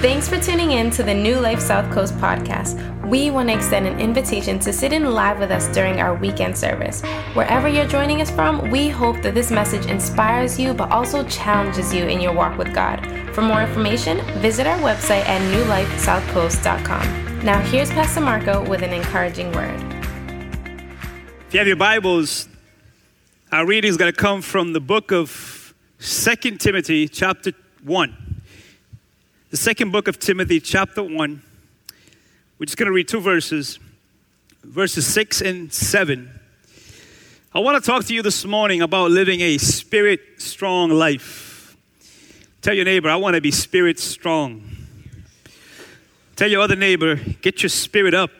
Thanks 0.00 0.26
for 0.26 0.40
tuning 0.40 0.70
in 0.70 0.88
to 0.92 1.02
the 1.02 1.12
New 1.12 1.38
Life 1.38 1.60
South 1.60 1.92
Coast 1.92 2.14
podcast. 2.16 3.06
We 3.06 3.30
want 3.30 3.50
to 3.50 3.54
extend 3.54 3.86
an 3.86 4.00
invitation 4.00 4.58
to 4.60 4.72
sit 4.72 4.94
in 4.94 5.04
live 5.04 5.38
with 5.38 5.50
us 5.50 5.68
during 5.74 6.00
our 6.00 6.14
weekend 6.14 6.56
service. 6.56 7.02
Wherever 7.34 7.68
you're 7.68 7.86
joining 7.86 8.22
us 8.22 8.30
from, 8.30 8.70
we 8.70 8.88
hope 8.88 9.20
that 9.20 9.34
this 9.34 9.50
message 9.50 9.84
inspires 9.84 10.58
you 10.58 10.72
but 10.72 10.90
also 10.90 11.22
challenges 11.24 11.92
you 11.92 12.06
in 12.06 12.18
your 12.18 12.32
walk 12.32 12.56
with 12.56 12.74
God. 12.74 13.06
For 13.34 13.42
more 13.42 13.60
information, 13.60 14.22
visit 14.40 14.66
our 14.66 14.78
website 14.78 15.26
at 15.28 15.42
newlifesouthcoast.com. 15.52 17.44
Now, 17.44 17.60
here's 17.60 17.90
Pastor 17.90 18.22
Marco 18.22 18.66
with 18.70 18.80
an 18.80 18.94
encouraging 18.94 19.52
word. 19.52 19.78
If 21.46 21.52
you 21.52 21.58
have 21.58 21.66
your 21.66 21.76
Bibles, 21.76 22.48
our 23.52 23.66
reading 23.66 23.90
is 23.90 23.98
going 23.98 24.10
to 24.10 24.18
come 24.18 24.40
from 24.40 24.72
the 24.72 24.80
book 24.80 25.12
of 25.12 25.74
Second 25.98 26.58
Timothy, 26.58 27.06
chapter 27.06 27.52
1 27.84 28.29
the 29.50 29.56
second 29.56 29.90
book 29.90 30.06
of 30.06 30.20
Timothy, 30.20 30.60
chapter 30.60 31.02
1. 31.02 31.42
We're 32.58 32.66
just 32.66 32.76
going 32.76 32.86
to 32.86 32.92
read 32.92 33.08
two 33.08 33.20
verses, 33.20 33.80
verses 34.62 35.04
6 35.08 35.40
and 35.40 35.72
7. 35.72 36.30
I 37.52 37.58
want 37.58 37.82
to 37.82 37.90
talk 37.90 38.04
to 38.04 38.14
you 38.14 38.22
this 38.22 38.44
morning 38.44 38.80
about 38.80 39.10
living 39.10 39.40
a 39.40 39.58
spirit 39.58 40.20
strong 40.38 40.90
life. 40.90 41.76
Tell 42.62 42.74
your 42.74 42.84
neighbor, 42.84 43.10
I 43.10 43.16
want 43.16 43.34
to 43.34 43.40
be 43.40 43.50
spirit 43.50 43.98
strong. 43.98 44.62
Tell 46.36 46.48
your 46.48 46.60
other 46.60 46.76
neighbor, 46.76 47.16
get 47.16 47.60
your 47.60 47.70
spirit 47.70 48.14
up. 48.14 48.30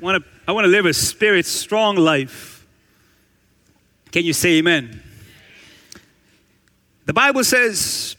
I 0.00 0.02
want 0.02 0.24
to, 0.24 0.30
I 0.48 0.52
want 0.52 0.64
to 0.64 0.70
live 0.70 0.86
a 0.86 0.92
spirit 0.92 1.46
strong 1.46 1.94
life. 1.94 2.66
Can 4.10 4.24
you 4.24 4.32
say 4.32 4.58
amen? 4.58 5.00
The 7.04 7.12
Bible 7.12 7.44
says, 7.44 8.16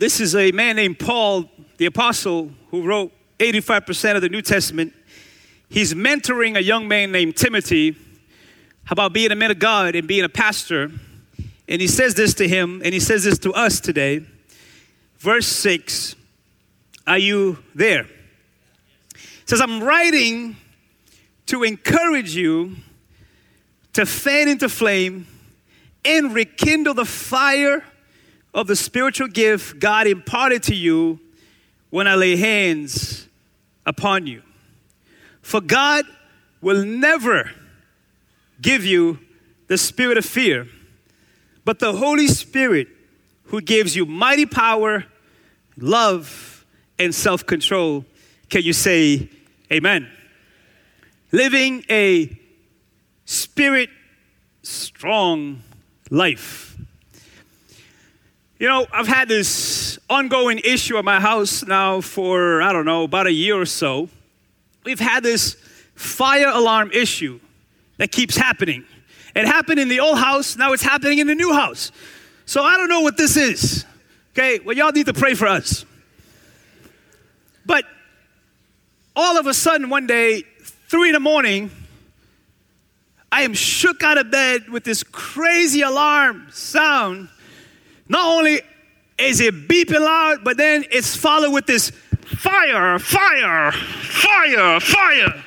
this 0.00 0.18
is 0.18 0.34
a 0.34 0.50
man 0.52 0.76
named 0.76 0.98
Paul, 0.98 1.44
the 1.76 1.84
apostle, 1.84 2.50
who 2.70 2.86
wrote 2.86 3.12
85% 3.38 4.16
of 4.16 4.22
the 4.22 4.30
New 4.30 4.40
Testament. 4.40 4.94
He's 5.68 5.92
mentoring 5.92 6.56
a 6.56 6.62
young 6.62 6.88
man 6.88 7.12
named 7.12 7.36
Timothy 7.36 7.98
about 8.90 9.12
being 9.12 9.30
a 9.30 9.34
man 9.34 9.50
of 9.50 9.58
God 9.58 9.94
and 9.94 10.08
being 10.08 10.24
a 10.24 10.28
pastor. 10.30 10.90
And 11.68 11.82
he 11.82 11.86
says 11.86 12.14
this 12.14 12.32
to 12.34 12.48
him, 12.48 12.80
and 12.82 12.94
he 12.94 12.98
says 12.98 13.24
this 13.24 13.38
to 13.40 13.52
us 13.52 13.78
today. 13.78 14.24
Verse 15.18 15.46
6 15.46 16.16
Are 17.06 17.18
you 17.18 17.58
there? 17.74 18.06
It 18.06 19.50
says, 19.50 19.60
I'm 19.60 19.82
writing 19.82 20.56
to 21.44 21.62
encourage 21.62 22.34
you 22.34 22.76
to 23.92 24.06
fan 24.06 24.48
into 24.48 24.70
flame 24.70 25.26
and 26.06 26.34
rekindle 26.34 26.94
the 26.94 27.04
fire 27.04 27.84
of 28.52 28.66
the 28.66 28.76
spiritual 28.76 29.28
gift 29.28 29.78
God 29.78 30.06
imparted 30.06 30.62
to 30.64 30.74
you 30.74 31.20
when 31.90 32.06
I 32.06 32.14
lay 32.14 32.36
hands 32.36 33.28
upon 33.86 34.26
you. 34.26 34.42
For 35.42 35.60
God 35.60 36.04
will 36.60 36.84
never 36.84 37.50
give 38.60 38.84
you 38.84 39.18
the 39.68 39.78
spirit 39.78 40.18
of 40.18 40.24
fear, 40.24 40.68
but 41.64 41.78
the 41.78 41.92
Holy 41.92 42.26
Spirit 42.26 42.88
who 43.44 43.60
gives 43.60 43.96
you 43.96 44.06
mighty 44.06 44.46
power, 44.46 45.04
love, 45.76 46.64
and 46.98 47.14
self 47.14 47.44
control. 47.46 48.04
Can 48.48 48.62
you 48.62 48.72
say 48.72 49.28
amen? 49.72 50.08
Living 51.32 51.84
a 51.88 52.36
spirit 53.24 53.90
strong 54.62 55.62
life. 56.10 56.69
You 58.60 58.68
know, 58.68 58.86
I've 58.92 59.08
had 59.08 59.26
this 59.26 59.98
ongoing 60.10 60.58
issue 60.62 60.98
at 60.98 61.04
my 61.06 61.18
house 61.18 61.64
now 61.64 62.02
for, 62.02 62.60
I 62.60 62.74
don't 62.74 62.84
know, 62.84 63.04
about 63.04 63.26
a 63.26 63.32
year 63.32 63.58
or 63.58 63.64
so. 63.64 64.10
We've 64.84 65.00
had 65.00 65.22
this 65.22 65.54
fire 65.94 66.48
alarm 66.48 66.90
issue 66.92 67.40
that 67.96 68.12
keeps 68.12 68.36
happening. 68.36 68.84
It 69.34 69.46
happened 69.46 69.80
in 69.80 69.88
the 69.88 70.00
old 70.00 70.18
house, 70.18 70.58
now 70.58 70.74
it's 70.74 70.82
happening 70.82 71.20
in 71.20 71.26
the 71.26 71.34
new 71.34 71.54
house. 71.54 71.90
So 72.44 72.62
I 72.62 72.76
don't 72.76 72.90
know 72.90 73.00
what 73.00 73.16
this 73.16 73.38
is. 73.38 73.86
Okay, 74.34 74.58
well, 74.58 74.76
y'all 74.76 74.92
need 74.92 75.06
to 75.06 75.14
pray 75.14 75.32
for 75.32 75.46
us. 75.46 75.86
But 77.64 77.86
all 79.16 79.38
of 79.38 79.46
a 79.46 79.54
sudden, 79.54 79.88
one 79.88 80.06
day, 80.06 80.42
three 80.90 81.08
in 81.08 81.14
the 81.14 81.20
morning, 81.20 81.70
I 83.32 83.40
am 83.40 83.54
shook 83.54 84.02
out 84.02 84.18
of 84.18 84.30
bed 84.30 84.68
with 84.68 84.84
this 84.84 85.02
crazy 85.02 85.80
alarm 85.80 86.48
sound 86.50 87.30
not 88.10 88.26
only 88.26 88.60
is 89.18 89.40
it 89.40 89.68
beeping 89.68 90.00
loud, 90.00 90.42
but 90.42 90.56
then 90.56 90.84
it's 90.90 91.14
followed 91.14 91.52
with 91.52 91.66
this 91.66 91.90
fire, 91.90 92.98
fire, 92.98 93.70
fire, 93.70 94.80
fire. 94.80 95.44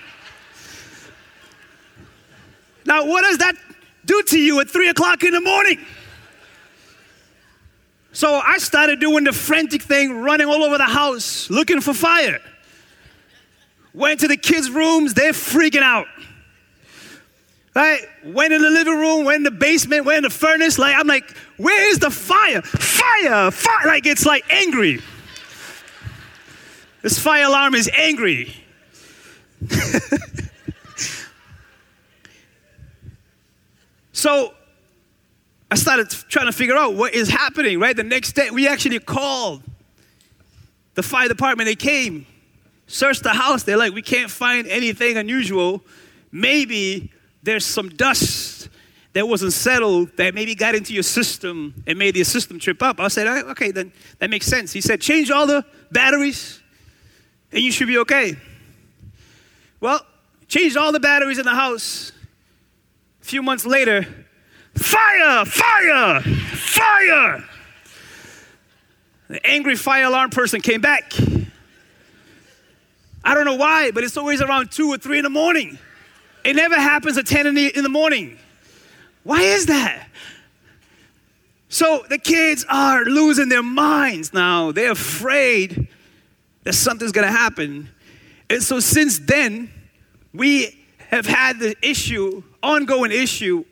Now, 2.85 3.06
what 3.06 3.24
does 3.24 3.40
that 3.40 3.56
do 4.06 4.24
to 4.28 4.40
you 4.40 4.62
at 4.62 4.69
three 4.69 4.88
o'clock 4.88 5.24
in 5.24 5.34
the 5.34 5.41
morning? 5.41 5.78
So 8.13 8.35
I 8.35 8.59
started 8.59 9.01
doing 9.01 9.25
the 9.25 9.34
frantic 9.34 9.81
thing, 9.81 10.22
running 10.22 10.47
all 10.47 10.63
over 10.63 10.78
the 10.78 10.85
house, 10.85 11.50
looking 11.50 11.81
for 11.81 11.94
fire. 11.94 12.40
Went 13.94 14.22
to 14.22 14.30
the 14.30 14.38
kids' 14.38 14.72
rooms, 14.72 15.13
they're 15.13 15.34
freaking 15.34 15.81
out. 15.81 16.07
Right? 17.76 18.02
Went 18.24 18.54
in 18.54 18.62
the 18.62 18.70
living 18.70 19.00
room, 19.00 19.26
went 19.26 19.38
in 19.38 19.44
the 19.44 19.52
basement, 19.52 20.06
went 20.06 20.18
in 20.18 20.24
the 20.24 20.30
furnace. 20.30 20.78
Like, 20.78 20.96
I'm 20.96 21.08
like, 21.08 21.36
where 21.58 21.90
is 21.90 21.98
the 22.00 22.12
fire? 22.12 22.62
Fire, 22.62 23.50
fire. 23.50 23.88
Like, 23.88 24.06
it's 24.06 24.26
like 24.26 24.46
angry. 24.52 25.02
This 27.02 27.18
fire 27.18 27.46
alarm 27.46 27.74
is 27.76 27.90
angry. 27.98 28.56
so 34.12 34.54
I 35.72 35.76
started 35.76 36.10
trying 36.30 36.46
to 36.46 36.52
figure 36.52 36.78
out 36.78 36.94
what 36.94 37.16
is 37.16 37.28
happening, 37.30 37.80
right? 37.80 37.96
The 37.96 38.04
next 38.04 38.34
day, 38.34 38.52
we 38.52 38.68
actually 38.68 39.00
called 39.00 39.64
the 40.94 41.02
fire 41.02 41.28
department. 41.28 41.66
They 41.68 41.76
came, 41.76 42.28
searched 42.86 43.24
the 43.24 43.32
house. 43.32 43.64
They're 43.64 43.78
like, 43.78 43.94
we 43.94 44.04
can't 44.04 44.30
find 44.30 44.68
anything 44.68 45.18
unusual. 45.18 45.82
Maybe 46.32 47.12
there's 47.44 47.66
some 47.66 47.90
dust 47.90 48.70
that 49.14 49.28
wasn't 49.28 49.54
settled 49.54 50.16
that 50.18 50.34
maybe 50.34 50.56
got 50.56 50.74
into 50.74 50.94
your 50.94 51.04
system 51.04 51.84
and 51.86 52.00
made 52.00 52.16
your 52.16 52.26
system 52.26 52.58
trip 52.58 52.81
up. 52.81 53.00
I 53.00 53.09
said, 53.09 53.28
okay, 53.28 53.72
then 53.72 53.92
that 54.20 54.30
makes 54.30 54.48
sense. 54.48 54.72
He 54.72 54.81
said, 54.81 55.02
change 55.02 55.30
all 55.30 55.46
the 55.46 55.64
batteries 55.92 56.62
and 57.52 57.62
you 57.62 57.72
should 57.72 57.88
be 57.88 58.00
okay. 58.00 58.36
Well, 59.80 60.04
changed 60.48 60.78
all 60.78 60.92
the 60.92 61.00
batteries 61.00 61.38
in 61.38 61.46
the 61.46 61.56
house. 61.56 62.12
A 63.22 63.26
few 63.26 63.44
months 63.44 63.66
later, 63.66 64.06
fire, 64.75 65.46
fire, 65.46 66.22
fire. 66.22 67.44
The 69.28 69.46
angry 69.46 69.75
fire 69.75 70.06
alarm 70.06 70.31
person 70.31 70.62
came 70.62 70.81
back. 70.81 71.14
I 73.24 73.34
don't 73.34 73.46
know 73.46 73.56
why, 73.56 73.92
but 73.92 74.04
it's 74.04 74.18
always 74.18 74.42
around 74.42 74.72
two 74.72 74.90
or 74.90 74.98
three 74.98 75.18
in 75.20 75.24
the 75.24 75.30
morning. 75.30 75.78
It 76.44 76.56
never 76.56 76.76
happens 76.76 77.18
at 77.18 77.26
10 77.26 77.48
in 77.48 77.56
the, 77.56 77.76
in 77.76 77.84
the 77.84 77.90
morning. 77.90 78.38
Why 79.24 79.42
is 79.42 79.68
that? 79.68 80.08
So 81.70 82.06
the 82.09 82.18
kids 82.18 82.66
are 82.70 83.04
losing 83.04 83.50
their 83.50 83.64
minds 83.64 84.34
now. 84.34 84.72
They're 84.72 84.92
afraid 84.92 85.88
that 86.64 86.74
something's 86.74 87.12
going 87.12 87.26
to 87.26 87.31
happen. 87.31 87.90
And 88.50 88.62
so 88.62 88.80
since 88.80 89.20
then, 89.20 89.72
we 90.34 90.86
have 91.09 91.26
had 91.26 91.59
the 91.59 91.76
issue, 91.81 92.44
ongoing 92.62 93.12
issue, 93.12 93.66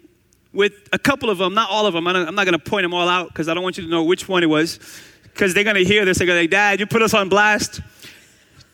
with 0.54 0.74
a 0.92 1.00
couple 1.00 1.30
of 1.30 1.38
them, 1.38 1.54
not 1.54 1.70
all 1.70 1.86
of 1.86 1.94
them. 1.94 2.08
I'm 2.08 2.36
not 2.36 2.46
going 2.46 2.58
to 2.58 2.60
point 2.60 2.84
them 2.84 2.94
all 2.94 3.08
out 3.08 3.30
because 3.30 3.48
I 3.48 3.54
don't 3.54 3.64
want 3.64 3.78
you 3.78 3.84
to 3.84 3.90
know 3.90 4.04
which 4.04 4.28
one 4.28 4.44
it 4.44 4.48
was. 4.48 4.80
Because 5.24 5.54
they're 5.54 5.64
going 5.64 5.78
to 5.78 5.86
hear 5.86 6.04
this. 6.04 6.18
They're 6.18 6.28
going 6.28 6.38
to 6.38 6.44
like, 6.44 6.50
Dad, 6.50 6.80
you 6.80 6.86
put 6.86 7.02
us 7.02 7.14
on 7.14 7.30
blast. 7.30 7.82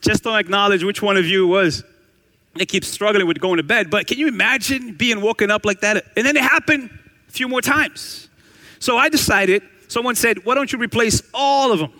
Just 0.00 0.24
don't 0.24 0.38
acknowledge 0.38 0.82
which 0.82 1.02
one 1.02 1.16
of 1.16 1.26
you 1.26 1.44
it 1.44 1.48
was. 1.48 1.84
They 2.58 2.66
keep 2.66 2.84
struggling 2.84 3.26
with 3.26 3.40
going 3.40 3.56
to 3.58 3.62
bed. 3.62 3.90
But 3.90 4.06
can 4.06 4.18
you 4.18 4.28
imagine 4.28 4.94
being 4.94 5.20
woken 5.20 5.50
up 5.50 5.64
like 5.64 5.80
that? 5.80 6.04
And 6.16 6.26
then 6.26 6.36
it 6.36 6.42
happened 6.42 6.90
a 7.28 7.32
few 7.32 7.48
more 7.48 7.62
times. 7.62 8.28
So 8.78 8.96
I 8.96 9.08
decided, 9.08 9.62
someone 9.88 10.14
said, 10.14 10.44
why 10.44 10.54
don't 10.54 10.72
you 10.72 10.78
replace 10.78 11.22
all 11.32 11.72
of 11.72 11.78
them? 11.78 11.92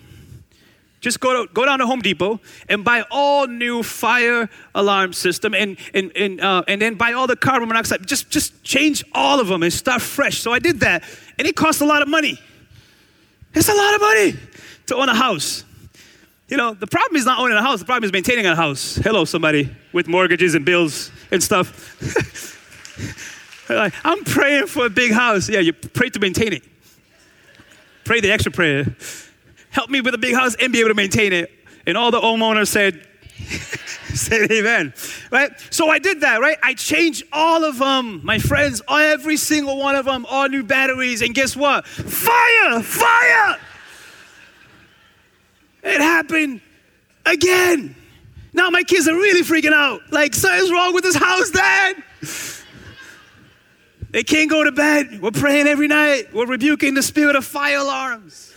Just 1.01 1.21
go, 1.21 1.47
to, 1.47 1.53
go 1.53 1.65
down 1.65 1.79
to 1.79 1.87
Home 1.87 2.01
Depot 2.01 2.41
and 2.69 2.85
buy 2.85 3.05
all 3.11 3.47
new 3.47 3.85
fire 3.85 4.49
alarm 4.75 5.13
system 5.13 5.55
and, 5.55 5.79
and, 5.95 6.11
and, 6.17 6.41
uh, 6.41 6.65
and 6.67 6.83
then 6.83 6.97
buy 6.97 7.13
all 7.13 7.29
the 7.29 7.37
carbon 7.37 7.69
monoxide. 7.69 8.05
Just, 8.07 8.31
just 8.31 8.65
change 8.65 9.05
all 9.13 9.39
of 9.39 9.47
them 9.47 9.63
and 9.63 9.73
start 9.73 10.03
fresh. 10.03 10.41
So 10.41 10.53
I 10.53 10.59
did 10.59 10.81
that. 10.81 11.05
And 11.39 11.47
it 11.47 11.55
cost 11.55 11.81
a 11.81 11.87
lot 11.87 12.03
of 12.03 12.09
money. 12.09 12.39
It's 13.55 13.69
a 13.69 13.75
lot 13.75 13.95
of 13.95 14.01
money 14.01 14.37
to 14.87 14.97
own 14.97 15.09
a 15.09 15.15
house. 15.15 15.65
You 16.49 16.57
know, 16.57 16.73
the 16.73 16.87
problem 16.87 17.17
is 17.17 17.27
not 17.27 17.39
owning 17.41 17.59
a 17.59 17.63
house, 17.63 17.79
the 17.79 17.85
problem 17.85 18.05
is 18.05 18.13
maintaining 18.13 18.47
a 18.47 18.57
house. 18.57 18.97
Hello, 18.97 19.27
somebody 19.27 19.69
with 19.93 20.09
mortgages 20.09 20.55
and 20.55 20.65
bills 20.65 21.11
and 21.31 21.43
stuff. 21.43 21.95
like, 23.69 23.93
I'm 24.03 24.25
praying 24.25 24.67
for 24.69 24.87
a 24.87 24.91
big 24.91 25.13
house. 25.13 25.51
Yeah, 25.51 25.61
you 25.61 25.75
pray 25.75 26.09
to 26.09 26.19
maintain 26.19 26.55
it. 26.55 26.63
Pray 28.05 28.21
the 28.21 28.33
extra 28.33 28.51
prayer. 28.51 28.97
help 29.69 29.91
me 29.91 30.01
with 30.01 30.15
a 30.15 30.19
big 30.19 30.35
house 30.35 30.57
and 30.59 30.73
be 30.73 30.81
able 30.81 30.89
to 30.89 30.95
maintain 30.95 31.35
it. 31.35 31.51
And 31.87 31.99
all 31.99 32.11
the 32.11 32.21
homeowners 32.21 32.69
said, 32.69 33.07
said 34.15 34.51
amen. 34.51 34.95
Right? 35.31 35.51
So 35.69 35.91
I 35.91 35.99
did 35.99 36.23
that, 36.23 36.41
right? 36.41 36.57
I 36.63 36.73
changed 36.73 37.25
all 37.31 37.63
of 37.63 37.79
them, 37.79 38.25
my 38.25 38.39
friends, 38.39 38.81
every 38.89 39.37
single 39.37 39.77
one 39.77 39.97
of 39.97 40.07
them, 40.07 40.25
all 40.25 40.49
new 40.49 40.63
batteries. 40.63 41.21
And 41.21 41.35
guess 41.35 41.55
what? 41.55 41.87
Fire! 41.87 42.81
Fire! 42.81 43.59
It 45.83 46.01
happened 46.01 46.61
again. 47.25 47.95
Now 48.53 48.71
my 48.71 48.83
kids 48.83 49.07
are 49.09 49.15
really 49.15 49.43
freaking 49.43 49.73
out. 49.73 50.01
Like, 50.11 50.35
something's 50.35 50.71
wrong 50.71 50.95
with 50.95 51.05
this 51.05 51.17
house, 51.17 51.51
Dad. 51.51 52.03
They 54.11 54.23
can't 54.23 54.49
go 54.49 54.65
to 54.65 54.73
bed. 54.73 55.21
We're 55.21 55.31
praying 55.31 55.67
every 55.67 55.87
night. 55.87 56.33
We're 56.33 56.47
rebuking 56.47 56.95
the 56.95 57.03
spirit 57.03 57.37
of 57.37 57.45
fire 57.45 57.79
alarms. 57.79 58.55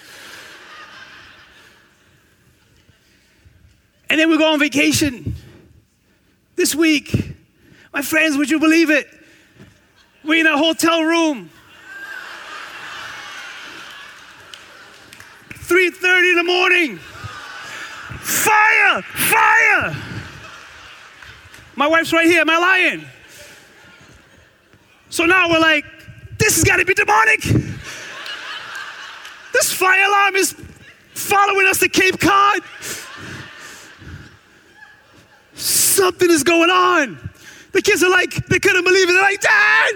And 4.10 4.20
then 4.20 4.30
we 4.30 4.38
go 4.38 4.54
on 4.54 4.60
vacation 4.60 5.36
this 6.56 6.74
week. 6.74 7.34
My 7.94 8.02
friends, 8.02 8.38
would 8.38 8.50
you 8.50 8.60
believe 8.60 8.90
it? 8.90 9.08
We're 10.24 10.40
in 10.40 10.48
a 10.48 10.58
hotel 10.58 11.04
room. 11.04 11.50
3:30 15.50 16.30
in 16.30 16.36
the 16.36 16.44
morning. 16.44 17.00
Fire! 18.22 19.02
Fire! 19.02 19.96
My 21.76 21.88
wife's 21.88 22.14
right 22.14 22.26
here. 22.26 22.42
Am 22.42 22.50
I 22.50 22.58
lying? 22.58 23.06
So 25.10 25.26
now 25.26 25.50
we're 25.50 25.60
like, 25.60 25.86
this 26.38 26.56
has 26.56 26.64
got 26.64 26.78
to 26.78 26.86
be 26.86 26.94
demonic. 26.94 27.42
This 29.54 29.74
fire 29.74 30.04
alarm 30.08 30.36
is 30.36 30.56
following 31.14 31.68
us 31.68 31.80
to 31.80 31.90
Cape 31.90 32.20
Cod. 32.20 32.62
Something 35.54 36.30
is 36.30 36.44
going 36.44 36.70
on. 36.70 37.30
The 37.72 37.82
kids 37.82 38.04
are 38.04 38.10
like, 38.10 38.48
they 38.48 38.60
couldn't 38.60 38.84
believe 38.84 39.10
it. 39.10 39.14
They're 39.14 39.22
like, 39.22 39.42
Dad, 39.42 39.92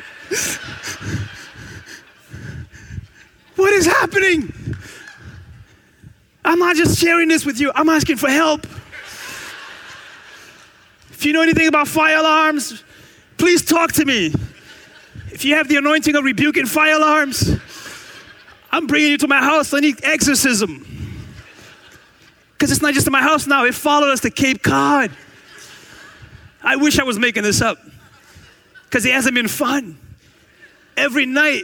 what 3.56 3.74
is 3.74 3.86
happening? 3.86 4.54
I'm 6.46 6.60
not 6.60 6.76
just 6.76 7.00
sharing 7.00 7.28
this 7.28 7.46
with 7.46 7.60
you, 7.60 7.72
I'm 7.74 7.90
asking 7.90 8.18
for 8.18 8.30
help. 8.30 8.66
If 11.10 11.26
you 11.26 11.34
know 11.34 11.42
anything 11.42 11.68
about 11.68 11.88
fire 11.88 12.18
alarms, 12.18 12.84
please 13.38 13.66
talk 13.66 13.92
to 13.94 14.06
me. 14.06 14.32
If 15.32 15.44
you 15.44 15.56
have 15.56 15.68
the 15.68 15.78
anointing 15.78 16.16
of 16.16 16.24
rebuking 16.24 16.68
fire 16.68 16.96
alarms, 16.96 17.58
I'm 18.72 18.86
bringing 18.86 19.12
you 19.12 19.18
to 19.18 19.28
my 19.28 19.40
house. 19.42 19.74
I 19.74 19.80
need 19.80 20.04
exorcism. 20.04 20.86
Because 22.54 22.72
it's 22.72 22.82
not 22.82 22.94
just 22.94 23.08
in 23.08 23.12
my 23.12 23.22
house 23.22 23.48
now, 23.48 23.66
it 23.66 23.74
followed 23.74 24.12
us 24.12 24.20
to 24.22 24.30
Cape 24.30 24.62
Cod. 24.62 25.12
I 26.62 26.76
wish 26.76 27.00
I 27.00 27.04
was 27.04 27.18
making 27.18 27.44
this 27.44 27.62
up 27.62 27.80
because 28.86 29.06
it 29.06 29.14
hasn't 29.14 29.36
been 29.36 29.48
fun. 29.48 29.98
Every 30.96 31.26
night, 31.26 31.64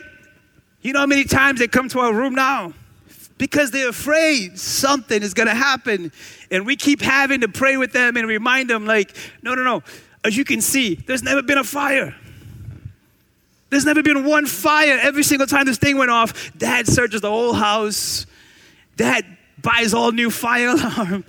you 0.82 0.94
know 0.94 1.00
how 1.00 1.06
many 1.06 1.24
times 1.24 1.60
they 1.60 1.68
come 1.68 1.88
to 1.90 2.00
our 2.00 2.14
room 2.14 2.34
now? 2.34 2.74
Because 3.42 3.72
they're 3.72 3.90
afraid 3.90 4.60
something 4.60 5.24
is 5.24 5.34
gonna 5.34 5.56
happen. 5.56 6.12
And 6.52 6.64
we 6.64 6.76
keep 6.76 7.02
having 7.02 7.42
to 7.42 7.48
pray 7.48 7.76
with 7.76 7.92
them 7.92 8.16
and 8.16 8.28
remind 8.28 8.70
them, 8.70 8.86
like, 8.86 9.18
no, 9.42 9.56
no, 9.56 9.64
no. 9.64 9.82
As 10.24 10.38
you 10.38 10.46
can 10.46 10.62
see, 10.62 10.94
there's 10.94 11.24
never 11.24 11.42
been 11.42 11.58
a 11.58 11.64
fire. 11.64 12.16
There's 13.72 13.84
never 13.84 14.04
been 14.04 14.26
one 14.26 14.46
fire. 14.46 15.00
Every 15.02 15.24
single 15.24 15.48
time 15.48 15.66
this 15.66 15.80
thing 15.80 15.98
went 15.98 16.12
off, 16.12 16.56
dad 16.56 16.86
searches 16.86 17.22
the 17.22 17.32
whole 17.32 17.54
house. 17.54 18.28
Dad 18.96 19.26
buys 19.60 19.96
all 19.96 20.12
new 20.12 20.30
fire 20.30 20.68
alarm. 20.76 21.26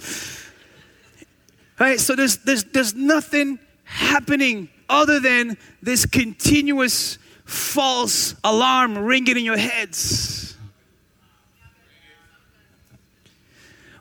Right? 1.81 1.99
So 1.99 2.14
there's, 2.14 2.37
there's, 2.37 2.64
there's 2.64 2.93
nothing 2.94 3.59
happening 3.85 4.69
other 4.87 5.19
than 5.19 5.56
this 5.81 6.05
continuous 6.05 7.17
false 7.47 8.35
alarm 8.44 8.99
ringing 8.99 9.38
in 9.38 9.44
your 9.47 9.56
heads. 9.56 10.31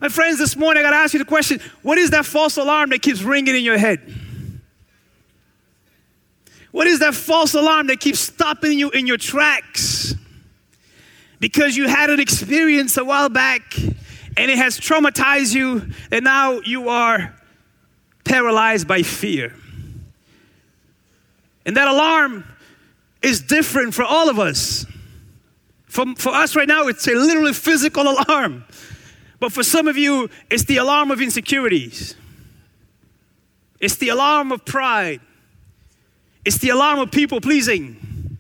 My 0.02 0.10
friends, 0.10 0.40
this 0.40 0.56
morning 0.56 0.84
I 0.84 0.88
got 0.88 0.92
to 0.92 0.98
ask 0.98 1.14
you 1.14 1.20
the 1.20 1.26
question 1.26 1.62
what 1.84 2.00
is 2.00 2.10
that 2.10 2.26
false 2.26 2.58
alarm 2.58 2.90
that 2.90 3.04
keeps 3.04 3.22
ringing 3.22 3.56
in 3.56 3.64
your 3.64 3.78
head? 3.78 4.02
What 6.72 6.88
is 6.88 7.00
that 7.00 7.14
false 7.14 7.54
alarm 7.54 7.88
that 7.88 8.00
keeps 8.00 8.20
stopping 8.20 8.80
you 8.80 8.90
in 8.90 9.06
your 9.06 9.18
tracks? 9.18 10.16
Because 11.40 11.78
you 11.78 11.88
had 11.88 12.10
an 12.10 12.20
experience 12.20 12.98
a 12.98 13.06
while 13.06 13.30
back 13.30 13.78
and 13.78 14.50
it 14.50 14.58
has 14.58 14.80
traumatized 14.80 15.54
you, 15.54 15.92
and 16.10 16.24
now 16.24 16.62
you 16.62 16.90
are 16.90 17.36
paralyzed 18.24 18.88
by 18.88 19.04
fear. 19.04 19.54
And 21.66 21.76
that 21.78 21.88
alarm 21.88 22.46
is 23.22 23.42
different 23.42 23.94
for 23.94 24.04
all 24.04 24.30
of 24.30 24.40
us. 24.40 24.86
For, 25.88 26.06
for 26.16 26.30
us 26.30 26.56
right 26.56 26.68
now, 26.68 26.88
it's 26.88 27.06
a 27.08 27.14
literally 27.14 27.54
physical 27.54 28.04
alarm. 28.04 28.64
But 29.42 29.52
for 29.52 29.64
some 29.64 29.88
of 29.88 29.98
you, 29.98 30.30
it's 30.52 30.66
the 30.66 30.78
alarm 30.78 31.10
of 31.10 31.20
insecurities. 31.20 32.16
It's 33.80 33.96
the 33.96 34.10
alarm 34.10 34.52
of 34.52 34.64
pride. 34.66 35.20
It's 36.46 36.60
the 36.60 36.70
alarm 36.70 37.00
of 37.00 37.10
people 37.10 37.42
pleasing. 37.42 38.38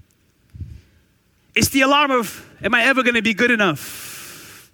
It's 1.55 1.69
the 1.69 1.81
alarm 1.81 2.11
of, 2.11 2.47
am 2.63 2.75
I 2.75 2.83
ever 2.83 3.01
going 3.01 3.15
to 3.15 3.23
be 3.23 3.33
good 3.33 3.49
enough? 3.49 4.71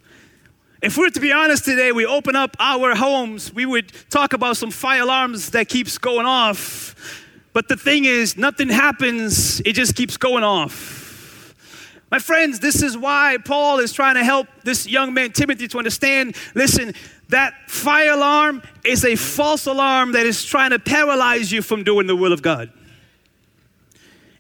If 0.82 0.98
we 0.98 1.08
are 1.08 1.10
to 1.12 1.20
be 1.22 1.32
honest 1.32 1.64
today, 1.64 1.94
we 1.94 2.06
open 2.06 2.36
up 2.36 2.58
our 2.60 2.94
homes, 2.94 3.54
we 3.54 3.66
would 3.66 3.94
talk 4.10 4.34
about 4.34 4.58
some 4.58 4.70
fire 4.70 5.04
alarms 5.04 5.52
that 5.52 5.70
keeps 5.70 5.98
going 5.98 6.26
off. 6.26 6.94
But 7.54 7.70
the 7.70 7.78
thing 7.78 8.04
is, 8.04 8.36
nothing 8.36 8.68
happens, 8.68 9.62
it 9.62 9.74
just 9.74 9.96
keeps 9.96 10.18
going 10.18 10.44
off. 10.44 10.97
My 12.10 12.20
friends, 12.20 12.60
this 12.60 12.82
is 12.82 12.98
why 12.98 13.38
Paul 13.44 13.80
is 13.80 13.92
trying 13.92 14.16
to 14.16 14.24
help 14.24 14.48
this 14.64 14.88
young 14.88 15.14
man, 15.14 15.32
Timothy, 15.32 15.68
to 15.68 15.78
understand 15.78 16.36
listen, 16.56 16.94
that 17.30 17.54
fire 17.68 18.12
alarm 18.12 18.62
is 18.86 19.04
a 19.04 19.16
false 19.16 19.66
alarm 19.66 20.14
that 20.14 20.26
is 20.26 20.46
trying 20.46 20.72
to 20.72 20.80
paralyze 20.80 21.52
you 21.52 21.62
from 21.62 21.84
doing 21.84 22.08
the 22.08 22.16
will 22.16 22.32
of 22.32 22.42
God. 22.42 22.72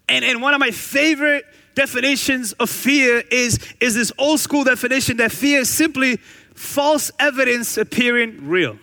And, 0.07 0.23
and 0.23 0.41
one 0.41 0.53
of 0.53 0.59
my 0.59 0.71
favorite 0.71 1.45
definitions 1.75 2.53
of 2.53 2.69
fear 2.69 3.21
is, 3.29 3.59
is 3.79 3.93
this 3.93 4.11
old 4.17 4.39
school 4.39 4.63
definition 4.63 5.17
that 5.17 5.31
fear 5.31 5.59
is 5.59 5.69
simply 5.69 6.17
false 6.55 7.11
evidence 7.19 7.77
appearing 7.77 8.47
real. 8.47 8.79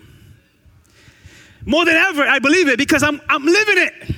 More 1.65 1.85
than 1.85 1.97
ever, 1.97 2.23
I 2.23 2.39
believe 2.39 2.69
it 2.69 2.79
because 2.79 3.03
I'm, 3.03 3.21
I'm 3.29 3.45
living 3.45 3.79
it. 3.79 4.15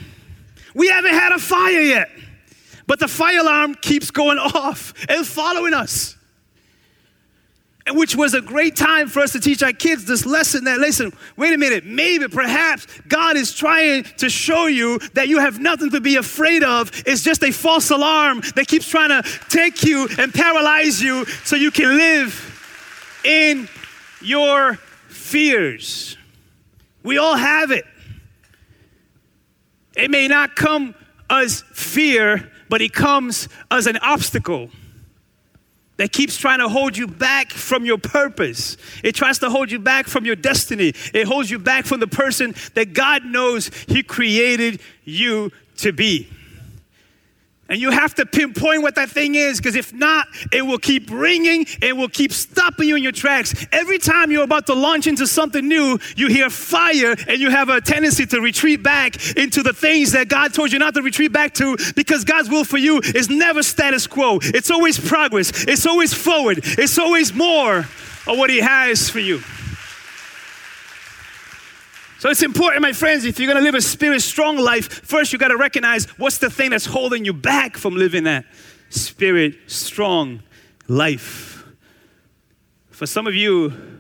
We 0.75 0.89
haven't 0.89 1.15
had 1.15 1.33
a 1.33 1.39
fire 1.39 1.81
yet, 1.81 2.11
but 2.87 2.99
the 3.01 3.09
fire 3.09 3.41
alarm 3.41 3.75
keeps 3.75 4.11
going 4.11 4.39
off 4.39 4.95
and 5.09 5.27
following 5.27 5.75
us 5.75 6.17
And 7.87 7.97
which 7.97 8.17
was 8.17 8.35
a 8.35 8.41
great 8.41 8.75
time 8.75 9.07
for 9.07 9.21
us 9.21 9.31
to 9.33 9.41
teach 9.41 9.63
our 9.63 9.73
kids 9.73 10.05
this 10.05 10.27
lesson 10.27 10.65
that, 10.65 10.79
listen, 10.81 11.13
wait 11.37 11.55
a 11.55 11.59
minute, 11.59 11.85
maybe, 11.85 12.27
perhaps 12.27 12.87
God 13.07 13.37
is 13.37 13.55
trying 13.55 14.03
to 14.19 14.29
show 14.29 14.67
you 14.67 14.99
that 15.15 15.29
you 15.29 15.39
have 15.39 15.61
nothing 15.61 15.91
to 15.91 16.01
be 16.01 16.17
afraid 16.17 16.65
of. 16.65 16.91
It's 17.07 17.23
just 17.23 17.45
a 17.45 17.53
false 17.53 17.91
alarm 17.91 18.43
that 18.57 18.67
keeps 18.67 18.89
trying 18.89 19.11
to 19.11 19.23
take 19.49 19.85
you 19.85 20.09
and 20.19 20.35
paralyze 20.35 21.01
you 21.01 21.25
so 21.45 21.55
you 21.55 21.71
can 21.71 21.97
live 21.97 23.21
in 23.25 23.69
your 24.21 24.75
fears. 25.09 26.17
We 27.05 27.19
all 27.19 27.37
have 27.37 27.71
it. 27.71 27.85
It 29.97 30.11
may 30.11 30.27
not 30.27 30.57
come 30.57 30.93
as 31.31 31.63
fear, 31.73 32.51
but 32.69 32.81
it 32.83 32.93
comes 32.93 33.49
as 33.71 33.87
an 33.87 33.99
obstacle 33.99 34.71
that 35.97 36.13
keeps 36.13 36.37
trying 36.37 36.59
to 36.59 36.69
hold 36.69 36.97
you 36.97 37.07
back 37.07 37.51
from 37.51 37.85
your 37.85 37.99
purpose. 37.99 38.77
It 39.03 39.15
tries 39.15 39.39
to 39.39 39.51
hold 39.51 39.71
you 39.71 39.79
back 39.79 40.07
from 40.07 40.27
your 40.27 40.37
destiny. 40.37 40.93
It 41.15 41.27
holds 41.27 41.51
you 41.51 41.59
back 41.59 41.87
from 41.87 42.01
the 42.01 42.07
person 42.07 42.55
that 42.75 42.93
God 42.93 43.25
knows 43.25 43.71
He 43.89 44.03
created 44.03 44.81
you 45.05 45.53
to 45.79 45.93
be. 45.93 46.29
And 47.69 47.81
you 47.81 47.91
have 47.91 48.15
to 48.15 48.27
pinpoint 48.27 48.83
what 48.83 48.95
that 48.95 49.11
thing 49.11 49.35
is 49.35 49.59
because 49.59 49.75
if 49.75 49.93
not, 49.93 50.29
it 50.53 50.63
will 50.63 50.79
keep 50.79 51.11
ringing, 51.11 51.67
it 51.83 51.97
will 51.97 52.09
keep 52.09 52.33
stopping 52.33 52.89
you 52.89 52.97
in 52.97 53.03
your 53.03 53.13
tracks. 53.13 53.67
Every 53.73 53.99
time 53.99 54.31
you're 54.31 54.45
about 54.45 54.67
to 54.67 54.75
launch 54.75 55.07
into 55.09 55.27
something 55.27 55.67
new, 55.67 55.99
you 56.17 56.29
hear 56.29 56.49
fire 56.49 57.17
and 57.27 57.41
you 57.41 57.51
have 57.51 57.69
a 57.69 57.81
tendency 57.81 58.25
to 58.27 58.41
retreat 58.41 58.83
back 58.83 59.37
into 59.37 59.63
the 59.63 59.73
things 59.73 60.13
that 60.13 60.29
God 60.29 60.55
told 60.55 60.71
you 60.71 60.79
not 60.79 60.95
to 60.95 61.03
retreat 61.03 61.33
back 61.33 61.55
to 61.55 61.77
because 61.97 62.25
God's 62.25 62.49
will 62.49 62.65
for 62.65 62.79
you 62.79 63.01
is 63.01 63.29
never 63.29 63.65
status 63.65 64.07
quo. 64.07 64.39
It's 64.43 64.71
always 64.71 64.99
progress, 64.99 65.65
it's 65.65 65.87
always 65.87 66.15
forward, 66.15 66.61
it's 66.63 66.99
always 66.99 67.35
more 67.35 67.79
of 67.79 68.39
what 68.39 68.51
He 68.51 68.61
has 68.61 69.11
for 69.11 69.21
you. 69.21 69.41
So 72.19 72.31
it's 72.31 72.43
important, 72.43 72.83
my 72.83 72.93
friends, 72.93 73.25
if 73.25 73.39
you're 73.39 73.53
gonna 73.53 73.65
live 73.65 73.75
a 73.75 73.81
spirit 73.81 74.23
strong 74.23 74.57
life, 74.57 74.89
first 75.05 75.33
you 75.33 75.39
gotta 75.39 75.57
recognize 75.57 76.07
what's 76.19 76.39
the 76.39 76.51
thing 76.51 76.71
that's 76.71 76.87
holding 76.87 77.25
you 77.25 77.33
back 77.33 77.77
from 77.77 77.95
living 77.95 78.25
that 78.25 78.47
spirit 78.89 79.57
strong 79.67 80.43
life. 80.89 81.65
For 82.91 83.07
some 83.07 83.27
of 83.27 83.35
you, 83.35 83.97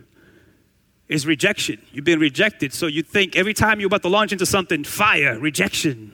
is 1.08 1.26
rejection. 1.26 1.80
You've 1.92 2.04
been 2.04 2.18
rejected. 2.18 2.72
So 2.72 2.86
you 2.86 3.02
think 3.02 3.36
every 3.36 3.54
time 3.54 3.80
you're 3.80 3.86
about 3.86 4.02
to 4.02 4.08
launch 4.08 4.32
into 4.32 4.46
something, 4.46 4.84
fire, 4.84 5.38
rejection. 5.38 6.12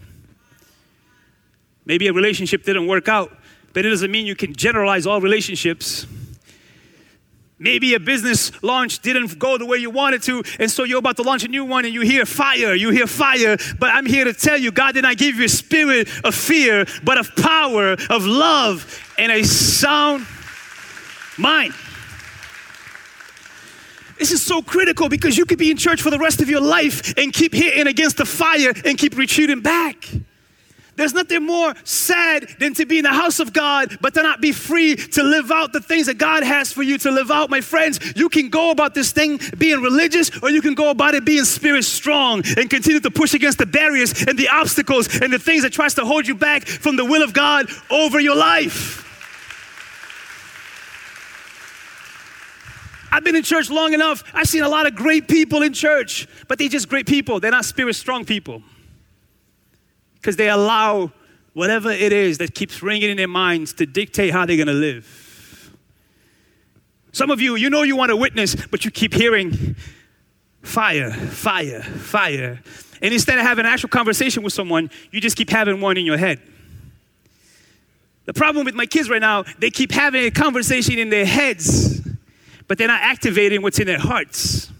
Maybe 1.85 2.09
a 2.09 2.13
relationship 2.13 2.65
didn't 2.65 2.87
work 2.87 3.09
out, 3.09 3.37
but 3.73 3.87
it 3.87 3.91
doesn't 3.91 4.11
mean 4.11 4.27
you 4.27 4.37
can 4.37 4.55
generalize 4.55 5.07
all 5.07 5.21
relationships. 5.21 6.07
Maybe 7.62 7.95
a 7.95 8.00
business 8.00 8.50
launch 8.61 8.99
didn't 8.99 9.38
go 9.38 9.57
the 9.57 9.64
way 9.64 9.78
you 9.78 9.88
wanted 9.88 10.25
to, 10.25 10.42
and 10.59 10.69
so 10.69 10.83
you're 10.83 10.99
about 10.99 11.14
to 11.19 11.23
launch 11.23 11.45
a 11.45 11.49
new 11.49 11.64
one 11.64 11.85
and 11.85 11.95
you 11.95 12.00
hear 12.00 12.26
fire, 12.26 12.75
you 12.75 12.90
hear 12.90 13.07
fire. 13.07 13.57
But 13.78 13.90
I'm 13.90 14.04
here 14.04 14.25
to 14.25 14.35
tell 14.35 14.59
you, 14.59 14.73
God 14.73 14.95
did 14.95 15.02
not 15.02 15.16
give 15.16 15.37
you 15.37 15.45
a 15.45 15.49
spirit 15.49 16.09
of 16.25 16.35
fear, 16.35 16.87
but 17.04 17.19
of 17.19 17.37
power, 17.37 17.92
of 18.11 18.26
love, 18.26 19.00
and 19.16 19.31
a 19.31 19.45
sound 19.45 20.26
mind. 21.38 21.73
This 24.19 24.33
is 24.33 24.42
so 24.42 24.61
critical 24.61 25.09
because 25.09 25.38
you 25.38 25.45
could 25.45 25.59
be 25.59 25.71
in 25.71 25.76
church 25.76 26.02
for 26.02 26.11
the 26.11 26.19
rest 26.19 26.40
of 26.40 26.50
your 26.50 26.61
life 26.61 27.16
and 27.16 27.33
keep 27.33 27.54
hitting 27.54 27.87
against 27.87 28.16
the 28.16 28.25
fire 28.25 28.73
and 28.85 28.99
keep 28.99 29.16
retreating 29.16 29.61
back. 29.61 30.09
There's 30.95 31.15
nothing 31.15 31.47
more 31.47 31.75
sad 31.85 32.49
than 32.59 32.75
to 32.75 32.85
be 32.85 32.99
in 32.99 33.05
the 33.05 33.13
house 33.13 33.41
of 33.41 33.53
God, 33.53 33.97
but 34.03 34.13
to 34.15 34.23
not 34.23 34.43
be 34.43 34.53
free 34.53 34.95
to 34.95 35.23
live 35.23 35.51
out 35.51 35.73
the 35.73 35.81
things 35.81 36.07
that 36.07 36.19
God 36.19 36.43
has 36.43 36.71
for 36.71 36.83
you 36.83 36.99
to 36.99 37.11
live 37.11 37.31
out. 37.31 37.49
My 37.49 37.63
friends, 37.63 37.99
you 38.15 38.29
can 38.29 38.51
go 38.51 38.71
about 38.71 38.95
this 38.95 39.11
thing 39.11 39.41
being 39.57 39.81
religious, 39.81 40.31
or 40.43 40.51
you 40.51 40.61
can 40.61 40.75
go 40.75 40.91
about 40.91 41.15
it 41.15 41.25
being 41.25 41.45
spirit 41.45 41.85
strong 41.85 42.43
and 42.59 42.69
continue 42.69 43.01
to 43.01 43.11
push 43.11 43.33
against 43.33 43.59
the 43.59 43.67
barriers 43.67 44.25
and 44.27 44.39
the 44.39 44.49
obstacles 44.49 45.21
and 45.21 45.33
the 45.33 45.39
things 45.39 45.63
that 45.63 45.73
tries 45.73 45.95
to 45.95 46.05
hold 46.05 46.27
you 46.27 46.35
back 46.35 46.67
from 46.67 46.97
the 46.97 47.05
will 47.05 47.23
of 47.23 47.33
God 47.33 47.67
over 47.91 48.21
your 48.21 48.37
life. 48.37 48.99
I've 53.11 53.25
been 53.25 53.37
in 53.37 53.43
church 53.43 53.71
long 53.71 53.93
enough. 53.95 54.25
I've 54.35 54.49
seen 54.49 54.63
a 54.63 54.69
lot 54.69 54.87
of 54.87 54.95
great 54.95 55.29
people 55.29 55.63
in 55.63 55.73
church, 55.73 56.27
but 56.49 56.59
they're 56.59 56.69
just 56.69 56.89
great 56.89 57.07
people. 57.07 57.41
They're 57.41 57.51
not 57.51 57.65
spirit 57.65 57.95
strong 57.95 58.25
people. 58.25 58.63
Because 60.23 60.37
they 60.37 60.49
allow 60.49 61.12
whatever 61.52 61.91
it 61.91 62.14
is 62.14 62.38
that 62.38 62.55
keeps 62.55 62.83
ringing 62.83 63.11
in 63.11 63.19
their 63.19 63.29
minds 63.29 63.75
to 63.75 63.85
dictate 63.85 64.33
how 64.33 64.47
they're 64.47 64.57
going 64.57 64.69
to 64.69 64.73
live. 64.73 65.76
Some 67.12 67.31
of 67.31 67.43
you, 67.43 67.57
you 67.57 67.69
know 67.69 67.83
you 67.83 67.97
want 67.97 68.09
to 68.09 68.17
witness, 68.17 68.55
but 68.55 68.87
you 68.87 68.91
keep 68.91 69.12
hearing 69.12 69.76
fire, 70.62 71.11
fire, 71.11 71.83
fire. 71.83 72.62
And 73.02 73.12
instead 73.12 73.38
of 73.38 73.45
having 73.45 73.67
an 73.67 73.71
actual 73.71 73.91
conversation 73.91 74.43
with 74.43 74.55
someone, 74.55 74.88
you 75.11 75.21
just 75.21 75.37
keep 75.37 75.50
having 75.50 75.83
one 75.83 75.99
in 75.99 76.07
your 76.07 76.17
head. 76.17 76.41
The 78.25 78.33
problem 78.33 78.64
with 78.64 78.75
my 78.75 78.87
kids 78.87 79.11
right 79.11 79.21
now, 79.21 79.43
they 79.59 79.71
keep 79.71 79.93
having 79.93 80.25
a 80.25 80.31
conversation 80.31 80.99
in 80.99 81.11
their 81.11 81.26
heads 81.26 82.00
but 82.73 82.79
they're 82.79 82.88
not 82.88 83.02
activating 83.02 83.61
what's 83.61 83.79
in 83.79 83.87
their 83.87 83.99
hearts. 83.99 84.72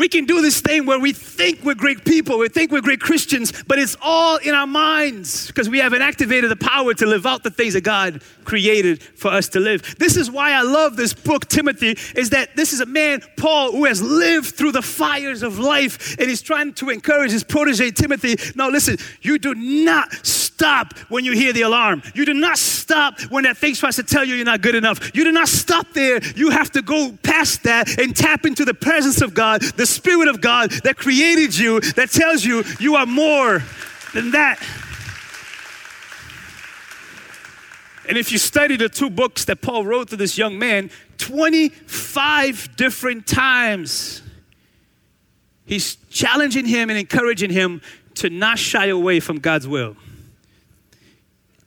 We 0.00 0.08
can 0.08 0.24
do 0.24 0.40
this 0.40 0.62
thing 0.62 0.86
where 0.86 0.98
we 0.98 1.12
think 1.12 1.62
we're 1.62 1.74
great 1.74 2.06
people, 2.06 2.38
we 2.38 2.48
think 2.48 2.72
we're 2.72 2.80
great 2.80 3.00
Christians, 3.02 3.52
but 3.64 3.78
it's 3.78 3.98
all 4.00 4.38
in 4.38 4.54
our 4.54 4.66
minds 4.66 5.48
because 5.48 5.68
we 5.68 5.78
haven't 5.78 6.00
activated 6.00 6.50
the 6.50 6.56
power 6.56 6.94
to 6.94 7.04
live 7.04 7.26
out 7.26 7.42
the 7.42 7.50
things 7.50 7.74
that 7.74 7.82
God 7.82 8.22
created 8.44 9.02
for 9.02 9.28
us 9.28 9.50
to 9.50 9.60
live. 9.60 9.96
This 9.98 10.16
is 10.16 10.30
why 10.30 10.52
I 10.52 10.62
love 10.62 10.96
this 10.96 11.12
book, 11.12 11.48
Timothy, 11.48 11.98
is 12.18 12.30
that 12.30 12.56
this 12.56 12.72
is 12.72 12.80
a 12.80 12.86
man, 12.86 13.20
Paul, 13.36 13.72
who 13.72 13.84
has 13.84 14.00
lived 14.00 14.54
through 14.54 14.72
the 14.72 14.80
fires 14.80 15.42
of 15.42 15.58
life 15.58 16.18
and 16.18 16.30
he's 16.30 16.40
trying 16.40 16.72
to 16.74 16.88
encourage 16.88 17.32
his 17.32 17.44
protege, 17.44 17.90
Timothy. 17.90 18.36
Now, 18.56 18.70
listen, 18.70 18.96
you 19.20 19.38
do 19.38 19.54
not 19.54 20.24
stop 20.60 20.92
when 21.08 21.24
you 21.24 21.32
hear 21.32 21.54
the 21.54 21.62
alarm. 21.62 22.02
You 22.14 22.26
do 22.26 22.34
not 22.34 22.58
stop 22.58 23.18
when 23.30 23.44
that 23.44 23.56
thing 23.56 23.74
tries 23.74 23.96
to 23.96 24.02
tell 24.02 24.26
you 24.26 24.34
you're 24.34 24.44
not 24.44 24.60
good 24.60 24.74
enough. 24.74 25.10
You 25.14 25.24
do 25.24 25.32
not 25.32 25.48
stop 25.48 25.86
there. 25.94 26.20
You 26.36 26.50
have 26.50 26.70
to 26.72 26.82
go 26.82 27.16
past 27.22 27.62
that 27.62 27.98
and 27.98 28.14
tap 28.14 28.44
into 28.44 28.66
the 28.66 28.74
presence 28.74 29.22
of 29.22 29.32
God, 29.32 29.62
the 29.62 29.86
Spirit 29.86 30.28
of 30.28 30.42
God 30.42 30.70
that 30.84 30.98
created 30.98 31.56
you, 31.56 31.80
that 31.80 32.10
tells 32.10 32.44
you 32.44 32.62
you 32.78 32.96
are 32.96 33.06
more 33.06 33.62
than 34.12 34.32
that. 34.32 34.58
And 38.06 38.18
if 38.18 38.30
you 38.30 38.36
study 38.36 38.76
the 38.76 38.90
two 38.90 39.08
books 39.08 39.46
that 39.46 39.62
Paul 39.62 39.86
wrote 39.86 40.08
to 40.08 40.16
this 40.16 40.36
young 40.36 40.58
man, 40.58 40.90
25 41.16 42.76
different 42.76 43.26
times, 43.26 44.20
he's 45.64 45.96
challenging 46.10 46.66
him 46.66 46.90
and 46.90 46.98
encouraging 46.98 47.50
him 47.50 47.80
to 48.16 48.28
not 48.28 48.58
shy 48.58 48.88
away 48.88 49.20
from 49.20 49.38
God's 49.38 49.66
will. 49.66 49.96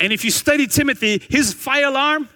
And 0.03 0.11
if 0.11 0.25
you 0.25 0.31
study 0.31 0.67
Timothy, 0.67 1.21
his 1.29 1.53
fire 1.53 1.85
alarm 1.85 2.27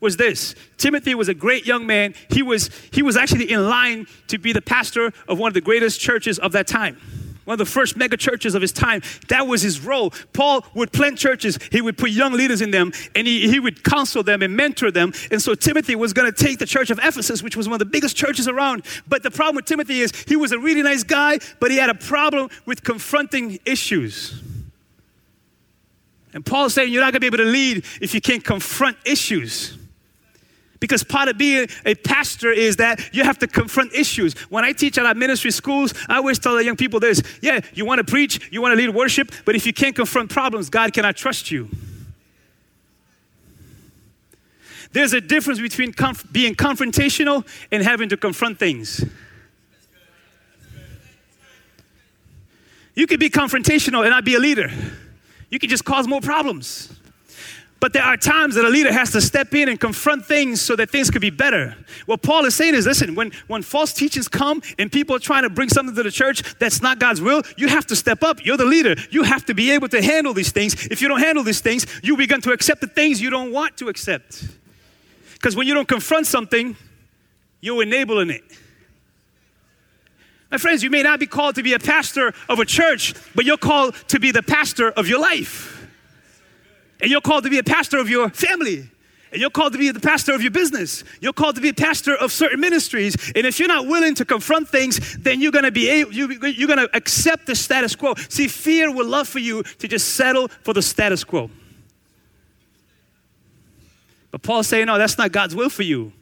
was 0.00 0.16
this 0.16 0.56
Timothy 0.76 1.14
was 1.14 1.28
a 1.28 1.34
great 1.34 1.64
young 1.64 1.86
man. 1.86 2.14
He 2.30 2.42
was, 2.42 2.68
he 2.90 3.00
was 3.00 3.16
actually 3.16 3.52
in 3.52 3.68
line 3.68 4.08
to 4.26 4.38
be 4.38 4.52
the 4.52 4.60
pastor 4.60 5.12
of 5.28 5.38
one 5.38 5.46
of 5.46 5.54
the 5.54 5.60
greatest 5.60 6.00
churches 6.00 6.40
of 6.40 6.50
that 6.52 6.66
time. 6.66 7.00
One 7.44 7.54
of 7.54 7.58
the 7.58 7.64
first 7.64 7.96
mega 7.96 8.16
churches 8.16 8.56
of 8.56 8.60
his 8.60 8.72
time. 8.72 9.02
That 9.28 9.46
was 9.46 9.62
his 9.62 9.78
role. 9.78 10.12
Paul 10.32 10.66
would 10.74 10.92
plant 10.92 11.16
churches, 11.16 11.60
he 11.70 11.80
would 11.80 11.96
put 11.96 12.10
young 12.10 12.32
leaders 12.32 12.60
in 12.60 12.72
them, 12.72 12.92
and 13.14 13.24
he, 13.24 13.48
he 13.48 13.60
would 13.60 13.84
counsel 13.84 14.24
them 14.24 14.42
and 14.42 14.56
mentor 14.56 14.90
them. 14.90 15.12
And 15.30 15.40
so 15.40 15.54
Timothy 15.54 15.94
was 15.94 16.12
going 16.12 16.32
to 16.32 16.44
take 16.44 16.58
the 16.58 16.66
church 16.66 16.90
of 16.90 16.98
Ephesus, 16.98 17.40
which 17.40 17.56
was 17.56 17.68
one 17.68 17.74
of 17.74 17.78
the 17.78 17.84
biggest 17.84 18.16
churches 18.16 18.48
around. 18.48 18.84
But 19.06 19.22
the 19.22 19.30
problem 19.30 19.54
with 19.54 19.66
Timothy 19.66 20.00
is 20.00 20.12
he 20.26 20.34
was 20.34 20.50
a 20.50 20.58
really 20.58 20.82
nice 20.82 21.04
guy, 21.04 21.38
but 21.60 21.70
he 21.70 21.76
had 21.76 21.88
a 21.88 21.94
problem 21.94 22.50
with 22.64 22.82
confronting 22.82 23.60
issues. 23.64 24.42
And 26.36 26.44
Paul's 26.44 26.74
saying 26.74 26.92
you're 26.92 27.00
not 27.00 27.14
going 27.14 27.14
to 27.14 27.20
be 27.20 27.26
able 27.28 27.38
to 27.38 27.50
lead 27.50 27.78
if 28.02 28.12
you 28.12 28.20
can't 28.20 28.44
confront 28.44 28.98
issues. 29.06 29.74
Because 30.80 31.02
part 31.02 31.30
of 31.30 31.38
being 31.38 31.66
a 31.86 31.94
pastor 31.94 32.52
is 32.52 32.76
that 32.76 33.14
you 33.14 33.24
have 33.24 33.38
to 33.38 33.46
confront 33.46 33.94
issues. 33.94 34.34
When 34.50 34.62
I 34.62 34.72
teach 34.72 34.98
at 34.98 35.06
our 35.06 35.14
ministry 35.14 35.50
schools, 35.50 35.94
I 36.10 36.16
always 36.18 36.38
tell 36.38 36.54
the 36.54 36.62
young 36.62 36.76
people 36.76 37.00
this 37.00 37.22
yeah, 37.40 37.60
you 37.72 37.86
want 37.86 38.00
to 38.00 38.04
preach, 38.04 38.52
you 38.52 38.60
want 38.60 38.72
to 38.72 38.76
lead 38.76 38.94
worship, 38.94 39.32
but 39.46 39.56
if 39.56 39.64
you 39.64 39.72
can't 39.72 39.96
confront 39.96 40.28
problems, 40.28 40.68
God 40.68 40.92
cannot 40.92 41.16
trust 41.16 41.50
you. 41.50 41.70
There's 44.92 45.14
a 45.14 45.22
difference 45.22 45.58
between 45.58 45.94
conf- 45.94 46.30
being 46.30 46.54
confrontational 46.54 47.46
and 47.72 47.82
having 47.82 48.10
to 48.10 48.18
confront 48.18 48.58
things. 48.58 49.02
You 52.94 53.06
could 53.06 53.20
be 53.20 53.30
confrontational 53.30 54.02
and 54.02 54.10
not 54.10 54.26
be 54.26 54.34
a 54.34 54.38
leader, 54.38 54.70
you 55.50 55.58
can 55.58 55.68
just 55.68 55.84
cause 55.84 56.08
more 56.08 56.20
problems. 56.20 56.92
But 57.78 57.92
there 57.92 58.02
are 58.02 58.16
times 58.16 58.54
that 58.54 58.64
a 58.64 58.68
leader 58.68 58.92
has 58.92 59.12
to 59.12 59.20
step 59.20 59.54
in 59.54 59.68
and 59.68 59.78
confront 59.78 60.24
things 60.24 60.62
so 60.62 60.76
that 60.76 60.90
things 60.90 61.10
could 61.10 61.20
be 61.20 61.30
better. 61.30 61.76
What 62.06 62.22
Paul 62.22 62.46
is 62.46 62.54
saying 62.54 62.74
is 62.74 62.86
listen, 62.86 63.14
when, 63.14 63.32
when 63.48 63.62
false 63.62 63.92
teachings 63.92 64.28
come 64.28 64.62
and 64.78 64.90
people 64.90 65.14
are 65.14 65.20
trying 65.20 65.42
to 65.42 65.50
bring 65.50 65.68
something 65.68 65.94
to 65.94 66.02
the 66.02 66.10
church 66.10 66.42
that's 66.58 66.80
not 66.80 66.98
God's 66.98 67.20
will, 67.20 67.42
you 67.58 67.68
have 67.68 67.86
to 67.86 67.96
step 67.96 68.22
up. 68.22 68.44
You're 68.44 68.56
the 68.56 68.64
leader. 68.64 68.96
You 69.10 69.24
have 69.24 69.44
to 69.46 69.54
be 69.54 69.70
able 69.72 69.88
to 69.90 70.00
handle 70.02 70.32
these 70.32 70.52
things. 70.52 70.86
If 70.86 71.02
you 71.02 71.08
don't 71.08 71.20
handle 71.20 71.44
these 71.44 71.60
things, 71.60 71.86
you 72.02 72.16
begin 72.16 72.40
to 72.42 72.52
accept 72.52 72.80
the 72.80 72.86
things 72.86 73.20
you 73.20 73.28
don't 73.28 73.52
want 73.52 73.76
to 73.76 73.88
accept. 73.88 74.44
Because 75.34 75.54
when 75.54 75.66
you 75.66 75.74
don't 75.74 75.86
confront 75.86 76.26
something, 76.26 76.76
you're 77.60 77.82
enabling 77.82 78.30
it. 78.30 78.42
My 80.50 80.58
friends, 80.58 80.82
you 80.82 80.90
may 80.90 81.02
not 81.02 81.18
be 81.18 81.26
called 81.26 81.56
to 81.56 81.62
be 81.62 81.72
a 81.72 81.78
pastor 81.78 82.32
of 82.48 82.60
a 82.60 82.64
church, 82.64 83.14
but 83.34 83.44
you're 83.44 83.56
called 83.56 83.94
to 84.08 84.20
be 84.20 84.30
the 84.30 84.42
pastor 84.42 84.90
of 84.90 85.08
your 85.08 85.20
life. 85.20 85.88
And 87.00 87.10
you're 87.10 87.20
called 87.20 87.44
to 87.44 87.50
be 87.50 87.58
a 87.58 87.64
pastor 87.64 87.98
of 87.98 88.08
your 88.08 88.30
family. 88.30 88.88
And 89.32 89.40
you're 89.40 89.50
called 89.50 89.72
to 89.72 89.78
be 89.78 89.90
the 89.90 90.00
pastor 90.00 90.32
of 90.32 90.40
your 90.40 90.52
business. 90.52 91.02
You're 91.20 91.32
called 91.32 91.56
to 91.56 91.60
be 91.60 91.70
a 91.70 91.74
pastor 91.74 92.14
of 92.14 92.30
certain 92.30 92.60
ministries. 92.60 93.16
And 93.34 93.44
if 93.44 93.58
you're 93.58 93.68
not 93.68 93.86
willing 93.86 94.14
to 94.14 94.24
confront 94.24 94.68
things, 94.68 95.18
then 95.18 95.40
you're 95.40 95.52
going 95.52 95.64
to 95.64 95.72
be 95.72 95.88
able, 95.88 96.12
you, 96.12 96.30
you're 96.48 96.68
going 96.68 96.78
to 96.78 96.96
accept 96.96 97.46
the 97.46 97.56
status 97.56 97.96
quo. 97.96 98.14
See, 98.28 98.46
fear 98.46 98.90
will 98.90 99.06
love 99.06 99.28
for 99.28 99.40
you 99.40 99.64
to 99.64 99.88
just 99.88 100.14
settle 100.14 100.48
for 100.62 100.72
the 100.72 100.80
status 100.80 101.24
quo. 101.24 101.50
But 104.30 104.42
Paul's 104.42 104.68
saying, 104.68 104.86
no, 104.86 104.96
that's 104.96 105.18
not 105.18 105.32
God's 105.32 105.56
will 105.56 105.70
for 105.70 105.82
you. 105.82 106.12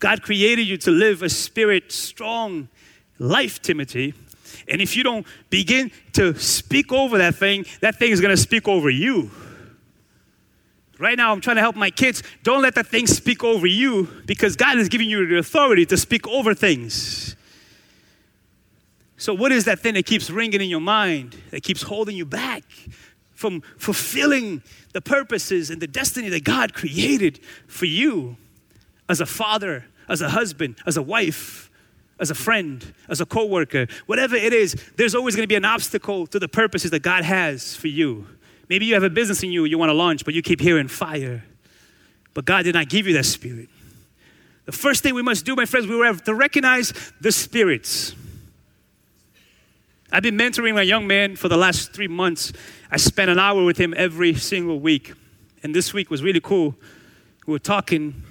God 0.00 0.22
created 0.22 0.66
you 0.66 0.76
to 0.78 0.90
live 0.90 1.22
a 1.22 1.28
spirit 1.28 1.92
strong 1.92 2.68
life, 3.20 3.62
Timothy. 3.62 4.14
And 4.66 4.80
if 4.80 4.96
you 4.96 5.04
don't 5.04 5.26
begin 5.48 5.92
to 6.14 6.34
speak 6.34 6.92
over 6.92 7.18
that 7.18 7.36
thing, 7.36 7.66
that 7.80 7.96
thing 7.96 8.10
is 8.10 8.20
going 8.20 8.34
to 8.34 8.40
speak 8.40 8.66
over 8.66 8.90
you. 8.90 9.30
Right 10.98 11.16
now, 11.16 11.32
I'm 11.32 11.40
trying 11.40 11.56
to 11.56 11.62
help 11.62 11.76
my 11.76 11.90
kids. 11.90 12.22
Don't 12.42 12.60
let 12.60 12.74
that 12.74 12.86
thing 12.86 13.06
speak 13.06 13.44
over 13.44 13.66
you 13.66 14.08
because 14.26 14.56
God 14.56 14.78
is 14.78 14.88
giving 14.88 15.08
you 15.08 15.26
the 15.26 15.38
authority 15.38 15.86
to 15.86 15.96
speak 15.96 16.26
over 16.28 16.52
things. 16.52 17.36
So, 19.16 19.34
what 19.34 19.52
is 19.52 19.64
that 19.64 19.80
thing 19.80 19.94
that 19.94 20.06
keeps 20.06 20.30
ringing 20.30 20.60
in 20.60 20.68
your 20.68 20.80
mind, 20.80 21.36
that 21.50 21.62
keeps 21.62 21.82
holding 21.82 22.16
you 22.16 22.26
back 22.26 22.64
from 23.34 23.62
fulfilling 23.78 24.62
the 24.92 25.00
purposes 25.00 25.70
and 25.70 25.80
the 25.80 25.86
destiny 25.86 26.28
that 26.30 26.44
God 26.44 26.74
created 26.74 27.40
for 27.66 27.86
you 27.86 28.36
as 29.08 29.20
a 29.20 29.26
father, 29.26 29.86
as 30.08 30.20
a 30.20 30.30
husband, 30.30 30.76
as 30.86 30.98
a 30.98 31.02
wife, 31.02 31.69
as 32.20 32.30
a 32.30 32.34
friend, 32.34 32.94
as 33.08 33.20
a 33.20 33.26
coworker, 33.26 33.86
whatever 34.06 34.36
it 34.36 34.52
is, 34.52 34.76
there's 34.96 35.14
always 35.14 35.34
going 35.34 35.44
to 35.44 35.48
be 35.48 35.54
an 35.56 35.64
obstacle 35.64 36.26
to 36.28 36.38
the 36.38 36.48
purposes 36.48 36.90
that 36.90 37.00
God 37.00 37.24
has 37.24 37.74
for 37.74 37.88
you. 37.88 38.26
Maybe 38.68 38.84
you 38.84 38.94
have 38.94 39.02
a 39.02 39.10
business 39.10 39.42
in 39.42 39.50
you 39.50 39.64
you 39.64 39.78
want 39.78 39.88
to 39.88 39.94
launch, 39.94 40.24
but 40.24 40.34
you 40.34 40.42
keep 40.42 40.60
hearing 40.60 40.86
fire, 40.86 41.42
But 42.34 42.44
God 42.44 42.62
did 42.62 42.74
not 42.74 42.88
give 42.88 43.06
you 43.06 43.14
that 43.14 43.24
spirit. 43.24 43.68
The 44.66 44.72
first 44.72 45.02
thing 45.02 45.14
we 45.14 45.22
must 45.22 45.44
do, 45.44 45.56
my 45.56 45.64
friends, 45.64 45.88
we 45.88 45.98
have 46.00 46.22
to 46.24 46.34
recognize 46.34 46.92
the 47.20 47.32
spirits. 47.32 48.14
I've 50.12 50.22
been 50.22 50.36
mentoring 50.36 50.78
a 50.78 50.84
young 50.84 51.06
man 51.06 51.36
for 51.36 51.48
the 51.48 51.56
last 51.56 51.92
three 51.92 52.08
months. 52.08 52.52
I 52.90 52.96
spent 52.96 53.30
an 53.30 53.38
hour 53.38 53.64
with 53.64 53.78
him 53.78 53.94
every 53.96 54.34
single 54.34 54.78
week. 54.78 55.14
And 55.62 55.74
this 55.74 55.92
week 55.92 56.10
was 56.10 56.22
really 56.22 56.40
cool. 56.40 56.74
We 57.46 57.52
were 57.52 57.58
talking, 57.58 58.22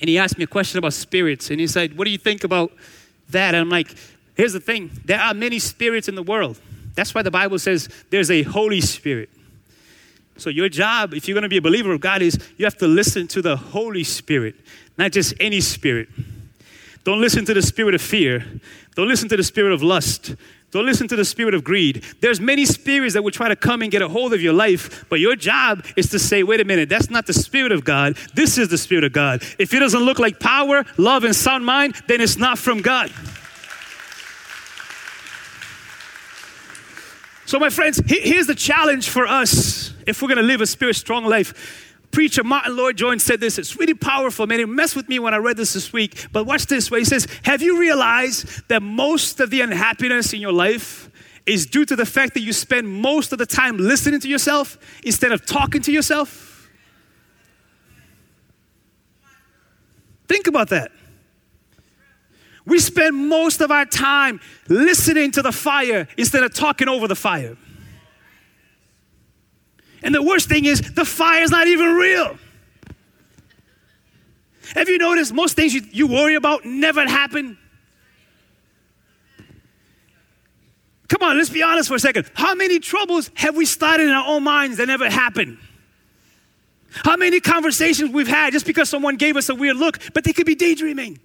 and 0.00 0.08
he 0.08 0.18
asked 0.18 0.36
me 0.36 0.44
a 0.44 0.48
question 0.48 0.78
about 0.78 0.92
spirits. 0.92 1.50
And 1.50 1.60
he 1.60 1.66
said, 1.66 1.96
What 1.96 2.04
do 2.04 2.10
you 2.10 2.18
think 2.18 2.44
about 2.44 2.72
that? 3.30 3.54
And 3.54 3.62
I'm 3.62 3.70
like, 3.70 3.94
Here's 4.34 4.52
the 4.52 4.60
thing 4.60 4.90
there 5.04 5.20
are 5.20 5.34
many 5.34 5.58
spirits 5.58 6.08
in 6.08 6.14
the 6.14 6.22
world. 6.22 6.60
That's 6.94 7.14
why 7.14 7.22
the 7.22 7.30
Bible 7.30 7.58
says 7.58 7.88
there's 8.10 8.30
a 8.30 8.42
Holy 8.42 8.80
Spirit. 8.80 9.30
So, 10.36 10.50
your 10.50 10.68
job, 10.68 11.14
if 11.14 11.28
you're 11.28 11.34
going 11.34 11.42
to 11.42 11.48
be 11.48 11.58
a 11.58 11.62
believer 11.62 11.92
of 11.92 12.00
God, 12.00 12.20
is 12.20 12.38
you 12.56 12.64
have 12.66 12.76
to 12.78 12.88
listen 12.88 13.28
to 13.28 13.42
the 13.42 13.56
Holy 13.56 14.02
Spirit, 14.02 14.56
not 14.98 15.12
just 15.12 15.34
any 15.38 15.60
spirit. 15.60 16.08
Don't 17.04 17.20
listen 17.20 17.44
to 17.44 17.54
the 17.54 17.62
spirit 17.62 17.94
of 17.94 18.02
fear. 18.02 18.44
Don't 18.96 19.08
listen 19.08 19.28
to 19.28 19.36
the 19.36 19.44
spirit 19.44 19.72
of 19.72 19.82
lust. 19.82 20.34
Don't 20.74 20.86
listen 20.86 21.06
to 21.06 21.14
the 21.14 21.24
spirit 21.24 21.54
of 21.54 21.62
greed. 21.62 22.02
There's 22.20 22.40
many 22.40 22.66
spirits 22.66 23.14
that 23.14 23.22
will 23.22 23.30
try 23.30 23.48
to 23.48 23.54
come 23.54 23.80
and 23.80 23.92
get 23.92 24.02
a 24.02 24.08
hold 24.08 24.34
of 24.34 24.42
your 24.42 24.52
life, 24.52 25.04
but 25.08 25.20
your 25.20 25.36
job 25.36 25.86
is 25.94 26.10
to 26.10 26.18
say, 26.18 26.42
wait 26.42 26.60
a 26.60 26.64
minute, 26.64 26.88
that's 26.88 27.10
not 27.10 27.26
the 27.26 27.32
spirit 27.32 27.70
of 27.70 27.84
God. 27.84 28.16
This 28.34 28.58
is 28.58 28.70
the 28.70 28.76
spirit 28.76 29.04
of 29.04 29.12
God. 29.12 29.44
If 29.56 29.72
it 29.72 29.78
doesn't 29.78 30.00
look 30.00 30.18
like 30.18 30.40
power, 30.40 30.84
love, 30.96 31.22
and 31.22 31.34
sound 31.36 31.64
mind, 31.64 31.94
then 32.08 32.20
it's 32.20 32.36
not 32.36 32.58
from 32.58 32.82
God. 32.82 33.12
So, 37.46 37.60
my 37.60 37.70
friends, 37.70 38.02
here's 38.04 38.48
the 38.48 38.56
challenge 38.56 39.08
for 39.08 39.28
us 39.28 39.94
if 40.08 40.20
we're 40.22 40.28
going 40.28 40.38
to 40.38 40.42
live 40.42 40.60
a 40.60 40.66
spirit 40.66 40.96
strong 40.96 41.24
life. 41.24 41.93
Preacher 42.14 42.44
Martyn 42.44 42.76
Lloyd-Jones 42.76 43.24
said 43.24 43.40
this. 43.40 43.58
It's 43.58 43.76
really 43.76 43.92
powerful, 43.92 44.46
man. 44.46 44.60
It 44.60 44.68
messed 44.68 44.94
with 44.94 45.08
me 45.08 45.18
when 45.18 45.34
I 45.34 45.38
read 45.38 45.56
this 45.56 45.72
this 45.72 45.92
week. 45.92 46.28
But 46.30 46.46
watch 46.46 46.66
this 46.66 46.88
where 46.88 47.00
he 47.00 47.04
says, 47.04 47.26
Have 47.42 47.60
you 47.60 47.80
realized 47.80 48.68
that 48.68 48.82
most 48.82 49.40
of 49.40 49.50
the 49.50 49.60
unhappiness 49.62 50.32
in 50.32 50.40
your 50.40 50.52
life 50.52 51.10
is 51.44 51.66
due 51.66 51.84
to 51.84 51.96
the 51.96 52.06
fact 52.06 52.34
that 52.34 52.40
you 52.40 52.52
spend 52.52 52.88
most 52.88 53.32
of 53.32 53.40
the 53.40 53.46
time 53.46 53.78
listening 53.78 54.20
to 54.20 54.28
yourself 54.28 54.78
instead 55.02 55.32
of 55.32 55.44
talking 55.44 55.82
to 55.82 55.90
yourself? 55.90 56.70
Think 60.28 60.46
about 60.46 60.68
that. 60.68 60.92
We 62.64 62.78
spend 62.78 63.28
most 63.28 63.60
of 63.60 63.72
our 63.72 63.86
time 63.86 64.40
listening 64.68 65.32
to 65.32 65.42
the 65.42 65.52
fire 65.52 66.06
instead 66.16 66.44
of 66.44 66.54
talking 66.54 66.88
over 66.88 67.08
the 67.08 67.16
fire. 67.16 67.56
And 70.04 70.14
the 70.14 70.22
worst 70.22 70.48
thing 70.48 70.66
is, 70.66 70.82
the 70.92 71.04
fire's 71.04 71.50
not 71.50 71.66
even 71.66 71.94
real. 71.94 72.38
Have 74.74 74.88
you 74.88 74.98
noticed 74.98 75.32
most 75.32 75.56
things 75.56 75.72
you, 75.72 75.80
you 75.90 76.06
worry 76.06 76.34
about 76.34 76.64
never 76.64 77.08
happen? 77.08 77.56
Come 81.08 81.22
on, 81.22 81.38
let's 81.38 81.50
be 81.50 81.62
honest 81.62 81.88
for 81.88 81.94
a 81.94 81.98
second. 81.98 82.30
How 82.34 82.54
many 82.54 82.80
troubles 82.80 83.30
have 83.34 83.56
we 83.56 83.64
started 83.64 84.04
in 84.08 84.12
our 84.12 84.26
own 84.26 84.42
minds 84.42 84.76
that 84.76 84.86
never 84.86 85.08
happened? 85.08 85.58
How 86.90 87.16
many 87.16 87.40
conversations 87.40 88.10
we've 88.10 88.28
had 88.28 88.52
just 88.52 88.66
because 88.66 88.88
someone 88.88 89.16
gave 89.16 89.36
us 89.36 89.48
a 89.48 89.54
weird 89.54 89.76
look, 89.76 89.98
but 90.12 90.24
they 90.24 90.32
could 90.32 90.46
be 90.46 90.54
daydreaming? 90.54 91.18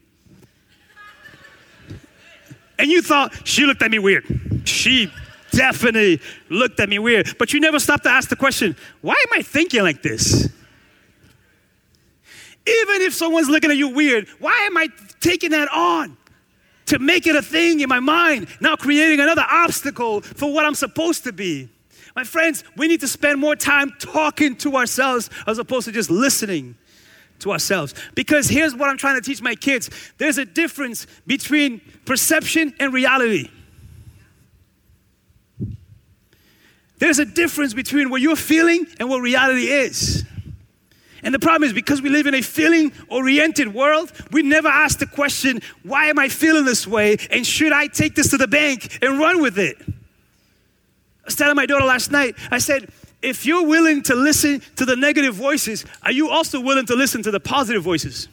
And 2.78 2.90
you 2.90 3.02
thought, 3.02 3.46
she 3.46 3.66
looked 3.66 3.82
at 3.82 3.92
me 3.92 4.00
weird. 4.00 4.26
She 4.64 5.12
definitely 5.52 6.22
looked 6.50 6.80
at 6.80 6.90
me 6.90 7.00
weird. 7.00 7.38
But 7.38 7.54
you 7.54 7.60
never 7.60 7.80
stopped 7.80 8.04
to 8.04 8.10
ask 8.10 8.30
the 8.30 8.36
question, 8.36 8.76
why 9.02 9.14
am 9.14 9.40
I 9.40 9.42
thinking 9.42 9.84
like 9.84 10.02
this? 10.02 10.46
Even 12.66 13.02
if 13.02 13.14
someone's 13.14 13.50
looking 13.50 13.72
at 13.72 13.78
you 13.78 13.90
weird, 13.90 14.28
why 14.40 14.56
am 14.62 14.78
I 14.78 14.90
taking 15.20 15.52
that 15.52 15.70
on? 15.74 16.18
To 16.88 17.00
make 17.00 17.28
it 17.28 17.36
a 17.36 17.42
thing 17.42 17.80
in 17.82 17.90
my 17.90 18.00
mind, 18.00 18.48
now 18.60 18.76
creating 18.76 19.20
another 19.20 19.46
obstacle 19.50 20.22
for 20.22 20.52
what 20.52 20.66
I'm 20.66 20.76
supposed 20.76 21.24
to 21.26 21.32
be. 21.32 21.70
My 22.16 22.24
friends, 22.24 22.64
we 22.76 22.88
need 22.88 23.02
to 23.02 23.08
spend 23.08 23.40
more 23.40 23.56
time 23.56 23.94
talking 24.00 24.56
to 24.58 24.76
ourselves 24.76 25.30
as 25.48 25.60
opposed 25.60 25.86
to 25.86 25.92
just 25.92 26.10
listening 26.10 26.76
to 27.40 27.52
ourselves. 27.52 27.94
Because 28.16 28.48
here's 28.48 28.76
what 28.76 28.90
I'm 28.90 28.98
trying 28.98 29.16
to 29.16 29.22
teach 29.22 29.42
my 29.42 29.56
kids 29.56 29.90
there's 30.18 30.38
a 30.38 30.46
difference 30.46 31.08
between 31.26 31.82
perception 32.06 32.74
and 32.80 32.94
reality. 32.94 33.50
There's 37.00 37.20
a 37.20 37.26
difference 37.26 37.74
between 37.74 38.10
what 38.10 38.22
you're 38.22 38.36
feeling 38.36 38.86
and 39.00 39.10
what 39.10 39.22
reality 39.22 39.68
is. 39.68 40.26
And 41.24 41.34
the 41.34 41.40
problem 41.40 41.68
is 41.68 41.74
because 41.74 42.02
we 42.02 42.10
live 42.10 42.28
in 42.28 42.34
a 42.34 42.42
feeling 42.42 42.94
oriented 43.10 43.74
world, 43.74 44.12
we 44.32 44.42
never 44.42 44.68
ask 44.68 45.00
the 45.00 45.06
question, 45.06 45.62
why 45.84 46.06
am 46.06 46.20
I 46.20 46.30
feeling 46.30 46.66
this 46.66 46.88
way? 46.88 47.18
And 47.32 47.46
should 47.46 47.74
I 47.74 47.88
take 47.88 48.16
this 48.16 48.30
to 48.30 48.38
the 48.38 48.48
bank 48.48 49.00
and 49.02 49.20
run 49.20 49.42
with 49.42 49.58
it? 49.58 49.78
I 49.80 49.94
was 51.26 51.36
telling 51.36 51.56
my 51.56 51.66
daughter 51.66 51.86
last 51.86 52.12
night, 52.12 52.36
I 52.52 52.58
said, 52.60 52.90
if 53.22 53.46
you're 53.46 53.66
willing 53.66 54.02
to 54.04 54.16
listen 54.16 54.62
to 54.78 54.86
the 54.86 54.96
negative 54.96 55.36
voices, 55.36 55.86
are 56.04 56.12
you 56.12 56.30
also 56.30 56.62
willing 56.62 56.86
to 56.86 56.96
listen 56.96 57.22
to 57.24 57.32
the 57.32 57.40
positive 57.40 57.84
voices? 57.84 58.30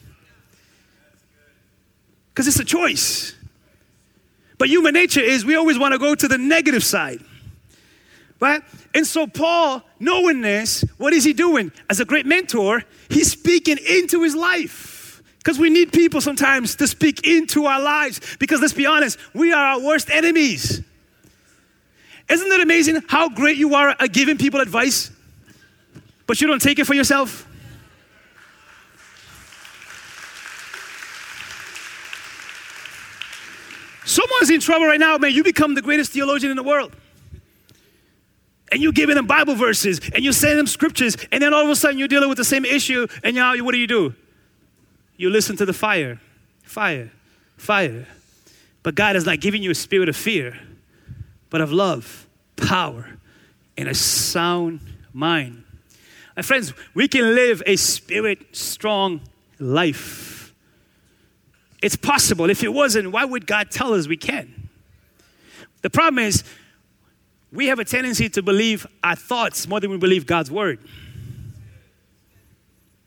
Because 2.29 2.47
it's 2.47 2.59
a 2.59 2.65
choice. 2.65 3.35
But 4.57 4.69
human 4.69 4.93
nature 4.93 5.21
is 5.21 5.45
we 5.45 5.55
always 5.55 5.77
want 5.77 5.93
to 5.93 5.99
go 5.99 6.15
to 6.15 6.27
the 6.27 6.37
negative 6.37 6.83
side. 6.83 7.19
Right? 8.39 8.61
And 8.93 9.05
so, 9.05 9.25
Paul, 9.25 9.83
knowing 9.99 10.41
this, 10.41 10.83
what 10.97 11.13
is 11.13 11.23
he 11.23 11.33
doing? 11.33 11.71
As 11.89 11.99
a 11.99 12.05
great 12.05 12.25
mentor, 12.25 12.83
he's 13.09 13.31
speaking 13.31 13.77
into 13.77 14.21
his 14.21 14.35
life. 14.35 15.23
Because 15.39 15.57
we 15.57 15.69
need 15.69 15.91
people 15.91 16.21
sometimes 16.21 16.75
to 16.75 16.87
speak 16.87 17.25
into 17.25 17.65
our 17.65 17.81
lives. 17.81 18.19
Because 18.37 18.61
let's 18.61 18.73
be 18.73 18.85
honest, 18.85 19.17
we 19.33 19.53
are 19.53 19.75
our 19.75 19.79
worst 19.79 20.09
enemies. 20.09 20.83
Isn't 22.29 22.51
it 22.51 22.61
amazing 22.61 23.01
how 23.07 23.29
great 23.29 23.57
you 23.57 23.73
are 23.73 23.95
at 23.97 24.11
giving 24.11 24.37
people 24.37 24.59
advice, 24.59 25.09
but 26.27 26.41
you 26.41 26.47
don't 26.47 26.61
take 26.61 26.77
it 26.77 26.85
for 26.85 26.93
yourself? 26.93 27.47
Someone's 34.03 34.49
in 34.49 34.59
trouble 34.59 34.85
right 34.85 34.99
now, 34.99 35.17
man. 35.17 35.31
You 35.31 35.43
become 35.43 35.75
the 35.75 35.81
greatest 35.81 36.11
theologian 36.11 36.51
in 36.51 36.57
the 36.57 36.63
world. 36.63 36.93
And 38.71 38.81
you're 38.81 38.91
giving 38.91 39.15
them 39.15 39.27
Bible 39.27 39.55
verses 39.55 40.01
and 40.13 40.23
you're 40.23 40.33
sending 40.33 40.57
them 40.57 40.67
scriptures, 40.67 41.15
and 41.31 41.41
then 41.41 41.53
all 41.53 41.63
of 41.63 41.69
a 41.69 41.75
sudden 41.75 41.97
you're 41.97 42.07
dealing 42.07 42.29
with 42.29 42.37
the 42.37 42.45
same 42.45 42.65
issue, 42.65 43.07
and 43.23 43.35
now 43.35 43.55
what 43.63 43.71
do 43.71 43.77
you 43.77 43.87
do? 43.87 44.13
You 45.15 45.29
listen 45.29 45.55
to 45.57 45.65
the 45.65 45.73
fire, 45.73 46.19
fire, 46.63 47.11
fire. 47.57 48.07
But 48.83 48.95
God 48.95 49.15
is 49.15 49.25
not 49.25 49.39
giving 49.39 49.63
you 49.63 49.71
a 49.71 49.75
spirit 49.75 50.09
of 50.09 50.15
fear, 50.15 50.59
but 51.49 51.61
of 51.61 51.71
love, 51.71 52.27
power, 52.55 53.17
and 53.77 53.87
a 53.87 53.95
sound 53.95 54.79
mind. 55.13 55.63
My 56.35 56.41
friends, 56.43 56.73
we 56.93 57.07
can 57.07 57.35
live 57.35 57.63
a 57.65 57.75
spirit 57.77 58.55
strong 58.55 59.21
life. 59.59 60.53
It's 61.81 61.95
possible. 61.95 62.49
If 62.49 62.63
it 62.63 62.73
wasn't, 62.73 63.11
why 63.11 63.25
would 63.25 63.47
God 63.47 63.71
tell 63.71 63.93
us 63.93 64.07
we 64.07 64.17
can? 64.17 64.69
The 65.81 65.89
problem 65.89 66.23
is, 66.23 66.43
we 67.51 67.67
have 67.67 67.79
a 67.79 67.85
tendency 67.85 68.29
to 68.29 68.41
believe 68.41 68.85
our 69.03 69.15
thoughts 69.15 69.67
more 69.67 69.79
than 69.79 69.89
we 69.89 69.97
believe 69.97 70.25
God's 70.25 70.51
word. 70.51 70.79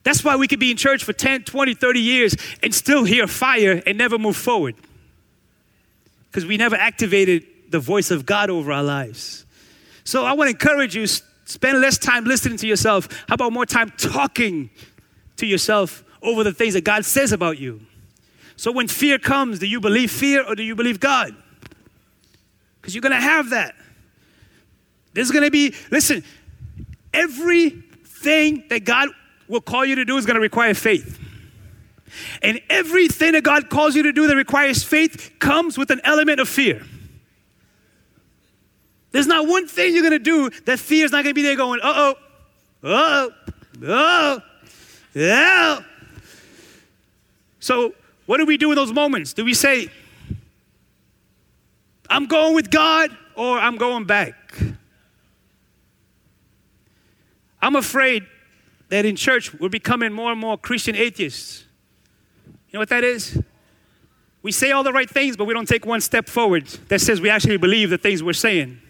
That's 0.02 0.24
why 0.24 0.36
we 0.36 0.48
could 0.48 0.60
be 0.60 0.70
in 0.70 0.76
church 0.76 1.04
for 1.04 1.12
10, 1.12 1.44
20, 1.44 1.74
30 1.74 2.00
years 2.00 2.36
and 2.62 2.74
still 2.74 3.04
hear 3.04 3.26
fire 3.26 3.82
and 3.86 3.98
never 3.98 4.18
move 4.18 4.36
forward. 4.36 4.74
Because 6.30 6.46
we 6.46 6.56
never 6.56 6.76
activated 6.76 7.44
the 7.68 7.80
voice 7.80 8.10
of 8.10 8.24
God 8.24 8.50
over 8.50 8.72
our 8.72 8.82
lives. 8.82 9.44
So 10.04 10.24
I 10.24 10.32
want 10.32 10.48
to 10.48 10.52
encourage 10.52 10.96
you 10.96 11.06
spend 11.06 11.80
less 11.80 11.98
time 11.98 12.24
listening 12.24 12.56
to 12.58 12.66
yourself. 12.66 13.08
How 13.28 13.34
about 13.34 13.52
more 13.52 13.66
time 13.66 13.90
talking 13.96 14.70
to 15.36 15.46
yourself 15.46 16.02
over 16.22 16.44
the 16.44 16.52
things 16.52 16.74
that 16.74 16.84
God 16.84 17.04
says 17.04 17.32
about 17.32 17.58
you? 17.58 17.80
So 18.56 18.72
when 18.72 18.88
fear 18.88 19.18
comes, 19.18 19.58
do 19.58 19.66
you 19.66 19.80
believe 19.80 20.10
fear 20.10 20.44
or 20.46 20.54
do 20.54 20.62
you 20.62 20.74
believe 20.74 21.00
God? 21.00 21.34
Because 22.80 22.94
you're 22.94 23.02
going 23.02 23.12
to 23.12 23.20
have 23.20 23.50
that. 23.50 23.74
There's 25.12 25.30
going 25.30 25.44
to 25.44 25.50
be, 25.50 25.74
listen, 25.90 26.24
everything 27.12 28.64
that 28.68 28.84
God 28.84 29.08
will 29.48 29.60
call 29.60 29.84
you 29.84 29.96
to 29.96 30.04
do 30.04 30.16
is 30.16 30.26
going 30.26 30.36
to 30.36 30.40
require 30.40 30.74
faith. 30.74 31.18
And 32.42 32.60
everything 32.68 33.32
that 33.32 33.44
God 33.44 33.70
calls 33.70 33.94
you 33.94 34.04
to 34.04 34.12
do 34.12 34.26
that 34.26 34.36
requires 34.36 34.82
faith 34.82 35.32
comes 35.38 35.78
with 35.78 35.90
an 35.90 36.00
element 36.04 36.40
of 36.40 36.48
fear. 36.48 36.82
There's 39.12 39.26
not 39.26 39.46
one 39.48 39.66
thing 39.66 39.92
you're 39.92 40.02
going 40.02 40.12
to 40.12 40.18
do 40.18 40.50
that 40.66 40.78
fear 40.78 41.04
is 41.04 41.12
not 41.12 41.24
going 41.24 41.30
to 41.30 41.34
be 41.34 41.42
there 41.42 41.56
going, 41.56 41.80
uh 41.82 41.92
oh, 41.94 42.14
uh 42.84 42.86
oh, 42.86 43.30
oh, 43.82 44.42
yeah. 45.14 45.80
So, 47.58 47.94
what 48.26 48.38
do 48.38 48.46
we 48.46 48.56
do 48.56 48.70
in 48.70 48.76
those 48.76 48.92
moments? 48.92 49.32
Do 49.32 49.44
we 49.44 49.54
say, 49.54 49.88
I'm 52.08 52.26
going 52.26 52.54
with 52.54 52.70
God 52.70 53.16
or 53.34 53.58
I'm 53.58 53.76
going 53.76 54.04
back? 54.04 54.34
I'm 57.62 57.76
afraid 57.76 58.26
that 58.88 59.04
in 59.04 59.16
church 59.16 59.54
we're 59.54 59.68
becoming 59.68 60.12
more 60.12 60.32
and 60.32 60.40
more 60.40 60.58
Christian 60.58 60.96
atheists. 60.96 61.64
You 62.46 62.74
know 62.74 62.80
what 62.80 62.88
that 62.90 63.04
is? 63.04 63.40
We 64.42 64.52
say 64.52 64.72
all 64.72 64.82
the 64.82 64.92
right 64.92 65.08
things, 65.08 65.36
but 65.36 65.44
we 65.44 65.54
don't 65.54 65.68
take 65.68 65.84
one 65.84 66.00
step 66.00 66.28
forward 66.28 66.66
that 66.88 67.00
says 67.00 67.20
we 67.20 67.28
actually 67.28 67.58
believe 67.58 67.90
the 67.90 67.98
things 67.98 68.22
we're 68.22 68.32
saying. 68.32 68.80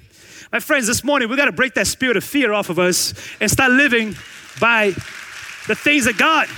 My 0.52 0.61
friends, 0.61 0.87
this 0.87 1.02
morning 1.02 1.28
we 1.28 1.37
got 1.37 1.46
to 1.46 1.52
break 1.52 1.74
that 1.74 1.87
spirit 1.87 2.16
of 2.16 2.24
fear 2.24 2.52
off 2.52 2.70
of 2.70 2.78
us 2.78 3.14
and 3.40 3.50
start 3.50 3.72
living 3.72 4.16
by 4.61 4.90
the 5.66 5.74
things 5.74 6.06
of 6.06 6.16
God. 6.18 6.48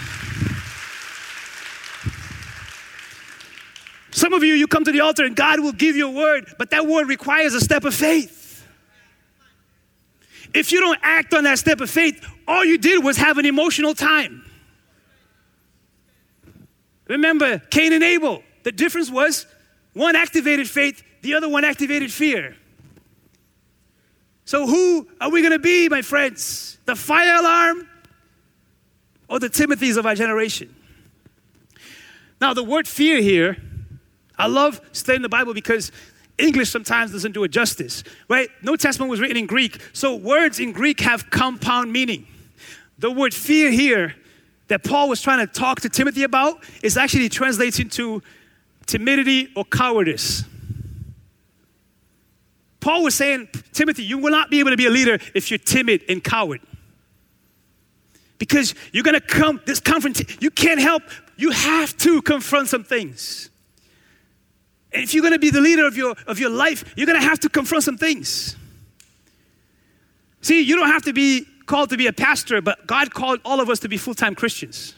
Some 4.10 4.34
of 4.34 4.44
you, 4.44 4.54
you 4.54 4.66
come 4.66 4.84
to 4.84 4.92
the 4.92 5.00
altar 5.00 5.24
and 5.24 5.34
God 5.34 5.60
will 5.60 5.72
give 5.72 5.96
you 5.96 6.08
a 6.08 6.10
word, 6.10 6.54
but 6.58 6.70
that 6.70 6.86
word 6.86 7.08
requires 7.08 7.54
a 7.54 7.60
step 7.60 7.84
of 7.84 7.94
faith. 7.94 8.41
If 10.54 10.72
you 10.72 10.80
don't 10.80 10.98
act 11.02 11.34
on 11.34 11.44
that 11.44 11.58
step 11.58 11.80
of 11.80 11.90
faith, 11.90 12.24
all 12.46 12.64
you 12.64 12.78
did 12.78 13.02
was 13.02 13.16
have 13.16 13.38
an 13.38 13.46
emotional 13.46 13.94
time. 13.94 14.44
Remember 17.08 17.58
Cain 17.58 17.92
and 17.92 18.02
Abel. 18.02 18.42
The 18.62 18.72
difference 18.72 19.10
was 19.10 19.46
one 19.92 20.16
activated 20.16 20.68
faith, 20.68 21.02
the 21.22 21.34
other 21.34 21.48
one 21.48 21.64
activated 21.64 22.12
fear. 22.12 22.56
So, 24.44 24.66
who 24.66 25.08
are 25.20 25.30
we 25.30 25.40
going 25.40 25.52
to 25.52 25.58
be, 25.58 25.88
my 25.88 26.02
friends? 26.02 26.78
The 26.84 26.96
fire 26.96 27.36
alarm 27.36 27.88
or 29.28 29.38
the 29.38 29.48
Timothys 29.48 29.96
of 29.96 30.04
our 30.04 30.14
generation? 30.14 30.74
Now, 32.40 32.54
the 32.54 32.64
word 32.64 32.88
fear 32.88 33.20
here, 33.20 33.56
I 34.36 34.48
love 34.48 34.80
studying 34.92 35.22
the 35.22 35.28
Bible 35.28 35.54
because 35.54 35.92
English 36.38 36.70
sometimes 36.70 37.12
doesn't 37.12 37.32
do 37.32 37.44
it 37.44 37.48
justice, 37.48 38.04
right? 38.28 38.48
New 38.62 38.76
Testament 38.76 39.10
was 39.10 39.20
written 39.20 39.36
in 39.36 39.46
Greek, 39.46 39.78
so 39.92 40.16
words 40.16 40.58
in 40.58 40.72
Greek 40.72 41.00
have 41.00 41.30
compound 41.30 41.92
meaning. 41.92 42.26
The 42.98 43.10
word 43.10 43.34
fear 43.34 43.70
here 43.70 44.14
that 44.68 44.84
Paul 44.84 45.08
was 45.08 45.20
trying 45.20 45.46
to 45.46 45.52
talk 45.52 45.80
to 45.82 45.88
Timothy 45.88 46.22
about 46.22 46.64
is 46.82 46.96
actually 46.96 47.28
translates 47.28 47.78
into 47.78 48.22
timidity 48.86 49.48
or 49.54 49.64
cowardice. 49.64 50.44
Paul 52.80 53.04
was 53.04 53.14
saying, 53.14 53.48
Timothy, 53.72 54.02
you 54.02 54.18
will 54.18 54.32
not 54.32 54.50
be 54.50 54.58
able 54.58 54.70
to 54.70 54.76
be 54.76 54.86
a 54.86 54.90
leader 54.90 55.18
if 55.34 55.50
you're 55.50 55.58
timid 55.58 56.02
and 56.08 56.22
coward. 56.22 56.60
Because 58.38 58.74
you're 58.92 59.04
gonna 59.04 59.20
come, 59.20 59.60
this 59.66 59.78
confrontation, 59.78 60.36
you 60.40 60.50
can't 60.50 60.80
help, 60.80 61.04
you 61.36 61.50
have 61.50 61.96
to 61.98 62.20
confront 62.22 62.68
some 62.68 62.82
things. 62.82 63.50
If 64.92 65.14
you're 65.14 65.22
gonna 65.22 65.38
be 65.38 65.50
the 65.50 65.60
leader 65.60 65.86
of 65.86 65.96
your, 65.96 66.14
of 66.26 66.38
your 66.38 66.50
life, 66.50 66.84
you're 66.96 67.06
gonna 67.06 67.22
have 67.22 67.40
to 67.40 67.48
confront 67.48 67.84
some 67.84 67.96
things. 67.96 68.56
See, 70.42 70.60
you 70.62 70.76
don't 70.76 70.88
have 70.88 71.02
to 71.04 71.12
be 71.12 71.46
called 71.66 71.90
to 71.90 71.96
be 71.96 72.06
a 72.08 72.12
pastor, 72.12 72.60
but 72.60 72.86
God 72.86 73.14
called 73.14 73.40
all 73.44 73.60
of 73.60 73.70
us 73.70 73.78
to 73.80 73.88
be 73.88 73.96
full 73.96 74.14
time 74.14 74.34
Christians. 74.34 74.94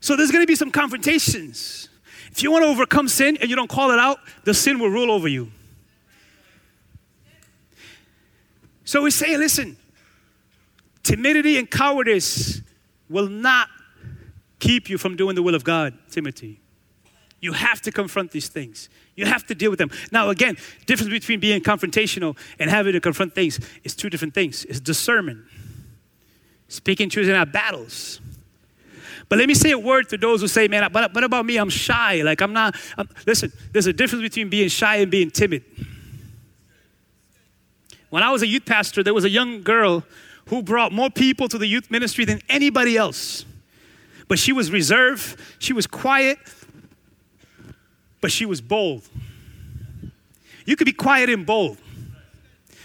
So 0.00 0.16
there's 0.16 0.30
gonna 0.30 0.46
be 0.46 0.56
some 0.56 0.70
confrontations. 0.70 1.88
If 2.32 2.42
you 2.42 2.50
wanna 2.50 2.66
overcome 2.66 3.06
sin 3.06 3.36
and 3.40 3.48
you 3.50 3.56
don't 3.56 3.70
call 3.70 3.90
it 3.90 3.98
out, 3.98 4.18
the 4.44 4.54
sin 4.54 4.78
will 4.78 4.90
rule 4.90 5.10
over 5.10 5.28
you. 5.28 5.52
So 8.84 9.02
we 9.02 9.12
say, 9.12 9.36
listen, 9.36 9.76
timidity 11.04 11.58
and 11.58 11.70
cowardice 11.70 12.60
will 13.08 13.28
not 13.28 13.68
keep 14.58 14.90
you 14.90 14.98
from 14.98 15.16
doing 15.16 15.36
the 15.36 15.42
will 15.42 15.54
of 15.54 15.62
God, 15.62 15.96
Timothy. 16.10 16.60
You 17.40 17.52
have 17.54 17.80
to 17.82 17.92
confront 17.92 18.32
these 18.32 18.48
things. 18.48 18.88
You 19.16 19.26
have 19.26 19.46
to 19.46 19.54
deal 19.54 19.70
with 19.70 19.78
them. 19.78 19.90
Now, 20.12 20.28
again, 20.28 20.56
difference 20.86 21.10
between 21.10 21.40
being 21.40 21.62
confrontational 21.62 22.36
and 22.58 22.70
having 22.70 22.92
to 22.92 23.00
confront 23.00 23.34
things 23.34 23.58
is 23.82 23.94
two 23.94 24.10
different 24.10 24.34
things. 24.34 24.64
It's 24.66 24.80
discernment, 24.80 25.44
speaking 26.68 27.08
truth 27.08 27.28
in 27.28 27.34
our 27.34 27.46
battles. 27.46 28.20
But 29.28 29.38
let 29.38 29.48
me 29.48 29.54
say 29.54 29.70
a 29.70 29.78
word 29.78 30.08
to 30.10 30.18
those 30.18 30.40
who 30.40 30.48
say, 30.48 30.68
man, 30.68 30.90
but, 30.92 31.14
but 31.14 31.24
about 31.24 31.46
me, 31.46 31.56
I'm 31.56 31.70
shy. 31.70 32.22
Like, 32.22 32.40
I'm 32.42 32.52
not. 32.52 32.76
I'm, 32.98 33.08
listen, 33.26 33.52
there's 33.72 33.86
a 33.86 33.92
difference 33.92 34.22
between 34.22 34.48
being 34.50 34.68
shy 34.68 34.96
and 34.96 35.10
being 35.10 35.30
timid. 35.30 35.64
When 38.10 38.24
I 38.24 38.30
was 38.32 38.42
a 38.42 38.46
youth 38.46 38.66
pastor, 38.66 39.02
there 39.02 39.14
was 39.14 39.24
a 39.24 39.30
young 39.30 39.62
girl 39.62 40.04
who 40.46 40.62
brought 40.62 40.92
more 40.92 41.10
people 41.10 41.48
to 41.48 41.58
the 41.58 41.66
youth 41.66 41.90
ministry 41.92 42.24
than 42.24 42.40
anybody 42.48 42.96
else. 42.96 43.44
But 44.26 44.38
she 44.38 44.52
was 44.52 44.72
reserved, 44.72 45.36
she 45.60 45.72
was 45.72 45.86
quiet, 45.86 46.38
but 48.20 48.30
she 48.30 48.46
was 48.46 48.60
bold. 48.60 49.08
You 50.66 50.76
could 50.76 50.86
be 50.86 50.92
quiet 50.92 51.30
and 51.30 51.46
bold. 51.46 51.78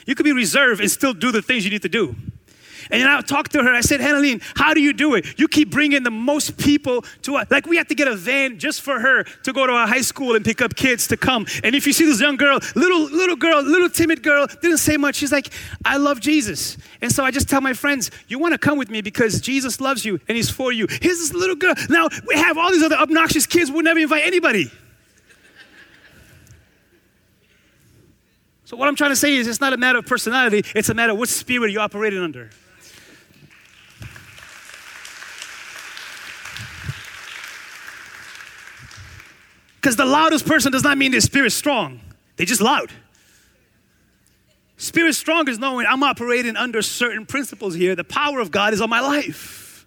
You 0.05 0.15
could 0.15 0.23
be 0.23 0.33
reserved 0.33 0.81
and 0.81 0.89
still 0.89 1.13
do 1.13 1.31
the 1.31 1.41
things 1.41 1.65
you 1.65 1.71
need 1.71 1.81
to 1.81 1.89
do. 1.89 2.15
And 2.91 3.01
then 3.01 3.07
I 3.07 3.19
talked 3.21 3.51
to 3.53 3.63
her. 3.63 3.73
I 3.73 3.81
said, 3.81 3.99
Henneline, 3.99 4.43
how 4.55 4.73
do 4.73 4.81
you 4.81 4.93
do 4.93 5.15
it? 5.15 5.39
You 5.39 5.47
keep 5.47 5.71
bringing 5.71 6.03
the 6.03 6.11
most 6.11 6.57
people 6.57 7.03
to 7.23 7.37
us. 7.37 7.47
Like 7.49 7.65
we 7.65 7.77
have 7.77 7.87
to 7.87 7.95
get 7.95 8.07
a 8.07 8.15
van 8.15 8.59
just 8.59 8.81
for 8.81 8.99
her 8.99 9.23
to 9.23 9.53
go 9.53 9.65
to 9.65 9.73
our 9.73 9.87
high 9.87 10.01
school 10.01 10.35
and 10.35 10.45
pick 10.45 10.61
up 10.61 10.75
kids 10.75 11.07
to 11.07 11.17
come. 11.17 11.45
And 11.63 11.75
if 11.75 11.87
you 11.87 11.93
see 11.93 12.05
this 12.05 12.21
young 12.21 12.37
girl, 12.37 12.59
little 12.75 13.01
little 13.01 13.35
girl, 13.35 13.61
little 13.63 13.89
timid 13.89 14.21
girl, 14.21 14.47
didn't 14.61 14.77
say 14.77 14.97
much. 14.97 15.15
She's 15.15 15.31
like, 15.31 15.51
I 15.83 15.97
love 15.97 16.19
Jesus. 16.19 16.77
And 17.01 17.11
so 17.11 17.23
I 17.23 17.31
just 17.31 17.49
tell 17.49 17.61
my 17.61 17.73
friends, 17.73 18.11
you 18.27 18.39
want 18.39 18.53
to 18.53 18.57
come 18.57 18.77
with 18.77 18.89
me 18.89 19.01
because 19.01 19.41
Jesus 19.41 19.81
loves 19.81 20.05
you 20.05 20.19
and 20.27 20.35
He's 20.35 20.49
for 20.49 20.71
you. 20.71 20.87
Here's 20.87 21.17
this 21.17 21.33
little 21.33 21.55
girl. 21.55 21.73
Now 21.89 22.09
we 22.27 22.35
have 22.35 22.57
all 22.57 22.71
these 22.71 22.83
other 22.83 22.97
obnoxious 22.97 23.47
kids. 23.47 23.71
We'll 23.71 23.83
never 23.83 23.99
invite 23.99 24.23
anybody. 24.25 24.71
So 28.65 28.75
what 28.75 28.87
I'm 28.87 28.95
trying 28.95 29.11
to 29.11 29.15
say 29.15 29.35
is 29.35 29.47
it's 29.47 29.61
not 29.61 29.73
a 29.73 29.77
matter 29.77 29.99
of 29.99 30.07
personality, 30.07 30.63
it's 30.75 30.89
a 30.89 30.93
matter 30.93 31.13
of 31.13 31.19
what 31.19 31.29
spirit 31.29 31.71
you're 31.71 31.81
operating 31.81 32.19
under. 32.19 32.49
Because 39.75 39.95
the 39.95 40.05
loudest 40.05 40.47
person 40.47 40.71
does 40.71 40.83
not 40.83 40.97
mean 40.97 41.11
their 41.11 41.21
spirit's 41.21 41.53
strong. 41.53 42.01
They're 42.37 42.47
just 42.47 42.59
loud. 42.59 42.91
Spirit 44.77 45.13
strong 45.13 45.47
is 45.47 45.59
knowing 45.59 45.85
I'm 45.87 46.01
operating 46.01 46.57
under 46.57 46.81
certain 46.81 47.27
principles 47.27 47.75
here. 47.75 47.95
The 47.95 48.03
power 48.03 48.39
of 48.39 48.49
God 48.49 48.73
is 48.73 48.81
on 48.81 48.89
my 48.89 48.99
life. 48.99 49.85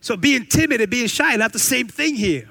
So 0.00 0.16
being 0.16 0.46
timid 0.46 0.80
and 0.80 0.90
being 0.90 1.08
shy, 1.08 1.36
not 1.36 1.52
the 1.52 1.58
same 1.58 1.88
thing 1.88 2.16
here. 2.16 2.48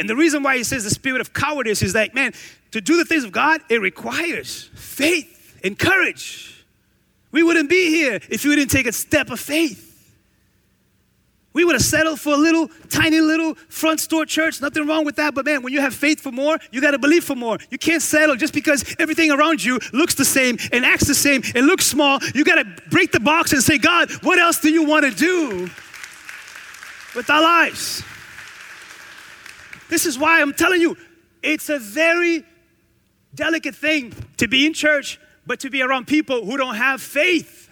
And 0.00 0.08
the 0.08 0.16
reason 0.16 0.42
why 0.42 0.56
he 0.56 0.64
says 0.64 0.82
the 0.82 0.90
spirit 0.90 1.20
of 1.20 1.34
cowardice 1.34 1.82
is 1.82 1.92
that, 1.92 2.14
man, 2.14 2.32
to 2.70 2.80
do 2.80 2.96
the 2.96 3.04
things 3.04 3.22
of 3.22 3.32
God, 3.32 3.60
it 3.68 3.82
requires 3.82 4.70
faith 4.74 5.60
and 5.62 5.78
courage. 5.78 6.64
We 7.32 7.42
wouldn't 7.42 7.68
be 7.68 7.90
here 7.90 8.18
if 8.30 8.42
we 8.42 8.56
didn't 8.56 8.70
take 8.70 8.86
a 8.86 8.92
step 8.92 9.30
of 9.30 9.38
faith. 9.38 9.88
We 11.52 11.64
would 11.64 11.74
have 11.74 11.82
settled 11.82 12.18
for 12.18 12.32
a 12.32 12.36
little, 12.36 12.70
tiny 12.88 13.20
little 13.20 13.56
front 13.68 14.00
store 14.00 14.24
church. 14.24 14.62
Nothing 14.62 14.86
wrong 14.86 15.04
with 15.04 15.16
that. 15.16 15.34
But 15.34 15.44
man, 15.44 15.62
when 15.62 15.74
you 15.74 15.82
have 15.82 15.94
faith 15.94 16.20
for 16.20 16.32
more, 16.32 16.58
you 16.70 16.80
got 16.80 16.92
to 16.92 16.98
believe 16.98 17.24
for 17.24 17.36
more. 17.36 17.58
You 17.68 17.76
can't 17.76 18.00
settle 18.00 18.36
just 18.36 18.54
because 18.54 18.96
everything 18.98 19.30
around 19.30 19.62
you 19.62 19.80
looks 19.92 20.14
the 20.14 20.24
same 20.24 20.56
and 20.72 20.82
acts 20.82 21.08
the 21.08 21.14
same 21.14 21.42
and 21.54 21.66
looks 21.66 21.84
small. 21.84 22.20
You 22.34 22.44
got 22.44 22.54
to 22.54 22.82
break 22.88 23.12
the 23.12 23.20
box 23.20 23.52
and 23.52 23.62
say, 23.62 23.76
God, 23.76 24.10
what 24.22 24.38
else 24.38 24.60
do 24.60 24.72
you 24.72 24.84
want 24.84 25.04
to 25.04 25.10
do 25.10 25.68
with 27.14 27.28
our 27.28 27.42
lives? 27.42 28.02
This 29.90 30.06
is 30.06 30.18
why 30.18 30.40
I'm 30.40 30.54
telling 30.54 30.80
you, 30.80 30.96
it's 31.42 31.68
a 31.68 31.78
very 31.78 32.44
delicate 33.34 33.74
thing 33.74 34.14
to 34.38 34.48
be 34.48 34.64
in 34.64 34.72
church, 34.72 35.20
but 35.44 35.60
to 35.60 35.70
be 35.70 35.82
around 35.82 36.06
people 36.06 36.46
who 36.46 36.56
don't 36.56 36.76
have 36.76 37.02
faith. 37.02 37.68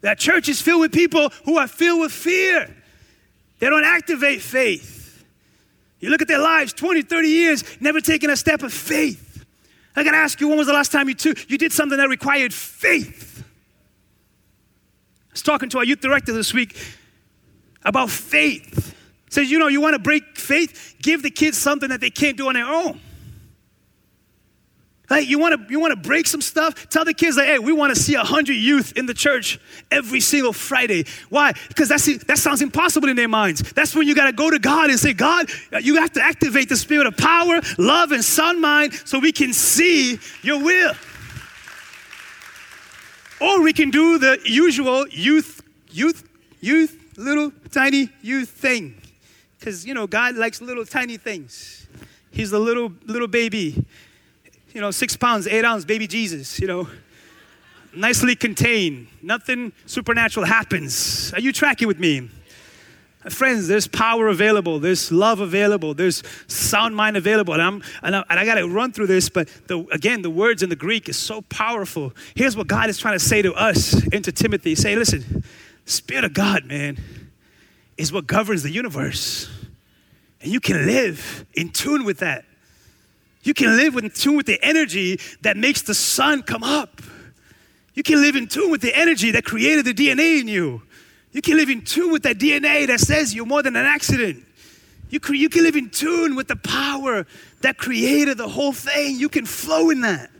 That 0.00 0.18
church 0.18 0.48
is 0.48 0.60
filled 0.60 0.80
with 0.80 0.92
people 0.92 1.30
who 1.44 1.58
are 1.58 1.68
filled 1.68 2.00
with 2.00 2.12
fear. 2.12 2.74
They 3.58 3.68
don't 3.68 3.84
activate 3.84 4.40
faith. 4.40 5.24
You 6.00 6.10
look 6.10 6.22
at 6.22 6.28
their 6.28 6.38
lives 6.38 6.72
20, 6.72 7.02
30 7.02 7.28
years, 7.28 7.64
never 7.80 8.00
taking 8.00 8.30
a 8.30 8.36
step 8.36 8.62
of 8.62 8.72
faith. 8.72 9.44
I 9.96 10.04
gotta 10.04 10.16
ask 10.16 10.40
you, 10.40 10.48
when 10.48 10.58
was 10.58 10.66
the 10.66 10.72
last 10.72 10.90
time 10.90 11.08
you 11.08 11.14
you 11.48 11.58
did 11.58 11.72
something 11.72 11.98
that 11.98 12.08
required 12.08 12.52
faith? 12.52 13.44
I 15.28 15.32
was 15.32 15.42
talking 15.42 15.68
to 15.70 15.78
our 15.78 15.84
youth 15.84 16.00
director 16.00 16.32
this 16.32 16.52
week 16.52 16.76
about 17.84 18.10
faith. 18.10 18.94
Says, 19.34 19.50
you 19.50 19.58
know, 19.58 19.66
you 19.66 19.80
want 19.80 19.94
to 19.94 19.98
break 19.98 20.38
faith? 20.38 20.94
Give 21.02 21.20
the 21.20 21.28
kids 21.28 21.58
something 21.58 21.88
that 21.88 22.00
they 22.00 22.10
can't 22.10 22.36
do 22.36 22.46
on 22.46 22.54
their 22.54 22.68
own. 22.68 23.00
Like 25.10 25.28
you 25.28 25.40
want 25.40 25.60
to 25.60 25.72
you 25.72 25.80
want 25.80 25.90
to 25.90 26.08
break 26.08 26.28
some 26.28 26.40
stuff? 26.40 26.88
Tell 26.88 27.04
the 27.04 27.12
kids 27.12 27.36
like, 27.36 27.48
hey, 27.48 27.58
we 27.58 27.72
want 27.72 27.92
to 27.92 28.00
see 28.00 28.14
hundred 28.14 28.54
youth 28.54 28.92
in 28.96 29.06
the 29.06 29.12
church 29.12 29.58
every 29.90 30.20
single 30.20 30.52
Friday. 30.52 31.06
Why? 31.30 31.52
Because 31.66 31.88
that's 31.88 32.06
that 32.26 32.38
sounds 32.38 32.62
impossible 32.62 33.08
in 33.08 33.16
their 33.16 33.26
minds. 33.26 33.72
That's 33.72 33.92
when 33.96 34.06
you 34.06 34.14
got 34.14 34.26
to 34.26 34.32
go 34.32 34.50
to 34.50 34.60
God 34.60 34.88
and 34.88 35.00
say, 35.00 35.12
God, 35.12 35.50
you 35.82 35.96
have 35.96 36.12
to 36.12 36.22
activate 36.22 36.68
the 36.68 36.76
spirit 36.76 37.08
of 37.08 37.16
power, 37.16 37.60
love, 37.76 38.12
and 38.12 38.24
sound 38.24 38.60
mind 38.60 38.94
so 39.04 39.18
we 39.18 39.32
can 39.32 39.52
see 39.52 40.20
your 40.42 40.62
will. 40.62 40.94
Or 43.40 43.62
we 43.62 43.72
can 43.72 43.90
do 43.90 44.18
the 44.18 44.38
usual 44.44 45.08
youth, 45.08 45.60
youth, 45.90 46.22
youth, 46.60 46.96
little 47.16 47.50
tiny 47.72 48.10
youth 48.22 48.48
thing. 48.48 49.00
Because 49.64 49.86
you 49.86 49.94
know, 49.94 50.06
God 50.06 50.34
likes 50.34 50.60
little 50.60 50.84
tiny 50.84 51.16
things. 51.16 51.86
He's 52.30 52.50
the 52.50 52.58
little 52.58 52.92
little 53.06 53.28
baby 53.28 53.86
you 54.74 54.80
know, 54.80 54.90
six 54.90 55.16
pounds, 55.16 55.46
eight 55.46 55.64
ounce 55.64 55.86
baby 55.86 56.06
Jesus, 56.06 56.60
you 56.60 56.66
know. 56.66 56.86
nicely 57.94 58.34
contained. 58.34 59.06
Nothing 59.22 59.72
supernatural 59.86 60.44
happens. 60.44 61.32
Are 61.32 61.40
you 61.40 61.52
tracking 61.52 61.88
with 61.88 61.98
me? 61.98 62.28
Friends, 63.30 63.68
there's 63.68 63.86
power 63.86 64.28
available, 64.28 64.78
there's 64.80 65.10
love 65.10 65.40
available, 65.40 65.94
there's 65.94 66.22
sound 66.46 66.94
mind 66.94 67.16
available. 67.16 67.54
And, 67.54 67.62
I'm, 67.62 67.82
and, 68.02 68.16
I, 68.16 68.24
and 68.28 68.38
I 68.38 68.44
got 68.44 68.56
to 68.56 68.68
run 68.68 68.92
through 68.92 69.06
this, 69.06 69.30
but 69.30 69.48
the, 69.66 69.86
again, 69.92 70.20
the 70.20 70.28
words 70.28 70.62
in 70.62 70.68
the 70.68 70.76
Greek 70.76 71.08
is 71.08 71.16
so 71.16 71.40
powerful. 71.40 72.12
Here's 72.34 72.54
what 72.54 72.66
God 72.66 72.90
is 72.90 72.98
trying 72.98 73.14
to 73.14 73.24
say 73.24 73.40
to 73.40 73.54
us 73.54 73.94
and 74.12 74.22
to 74.24 74.32
Timothy 74.32 74.74
say, 74.74 74.94
listen, 74.94 75.42
Spirit 75.86 76.24
of 76.24 76.34
God, 76.34 76.66
man, 76.66 76.98
is 77.96 78.12
what 78.12 78.26
governs 78.26 78.62
the 78.62 78.70
universe. 78.70 79.48
And 80.44 80.52
you 80.52 80.60
can 80.60 80.84
live 80.84 81.46
in 81.54 81.70
tune 81.70 82.04
with 82.04 82.18
that. 82.18 82.44
You 83.44 83.54
can 83.54 83.78
live 83.78 83.96
in 83.96 84.10
tune 84.10 84.36
with 84.36 84.44
the 84.44 84.62
energy 84.62 85.18
that 85.40 85.56
makes 85.56 85.80
the 85.80 85.94
sun 85.94 86.42
come 86.42 86.62
up. 86.62 87.00
You 87.94 88.02
can 88.02 88.20
live 88.20 88.36
in 88.36 88.46
tune 88.46 88.70
with 88.70 88.82
the 88.82 88.94
energy 88.94 89.30
that 89.30 89.46
created 89.46 89.86
the 89.86 89.94
DNA 89.94 90.42
in 90.42 90.48
you. 90.48 90.82
You 91.32 91.40
can 91.40 91.56
live 91.56 91.70
in 91.70 91.80
tune 91.80 92.12
with 92.12 92.24
that 92.24 92.36
DNA 92.36 92.86
that 92.88 93.00
says 93.00 93.34
you're 93.34 93.46
more 93.46 93.62
than 93.62 93.74
an 93.74 93.86
accident. 93.86 94.44
You 95.08 95.18
can, 95.18 95.34
you 95.36 95.48
can 95.48 95.62
live 95.62 95.76
in 95.76 95.88
tune 95.88 96.36
with 96.36 96.48
the 96.48 96.56
power 96.56 97.26
that 97.62 97.78
created 97.78 98.36
the 98.36 98.48
whole 98.48 98.74
thing. 98.74 99.16
You 99.18 99.30
can 99.30 99.46
flow 99.46 99.88
in 99.88 100.02
that. 100.02 100.30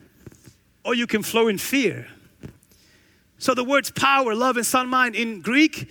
Or 0.84 0.94
you 0.94 1.06
can 1.06 1.22
flow 1.22 1.48
in 1.48 1.56
fear. 1.56 2.08
So 3.38 3.54
the 3.54 3.64
words 3.64 3.90
power, 3.90 4.34
love, 4.34 4.58
and 4.58 4.66
sound 4.66 4.90
mind 4.90 5.14
in 5.14 5.40
Greek, 5.40 5.88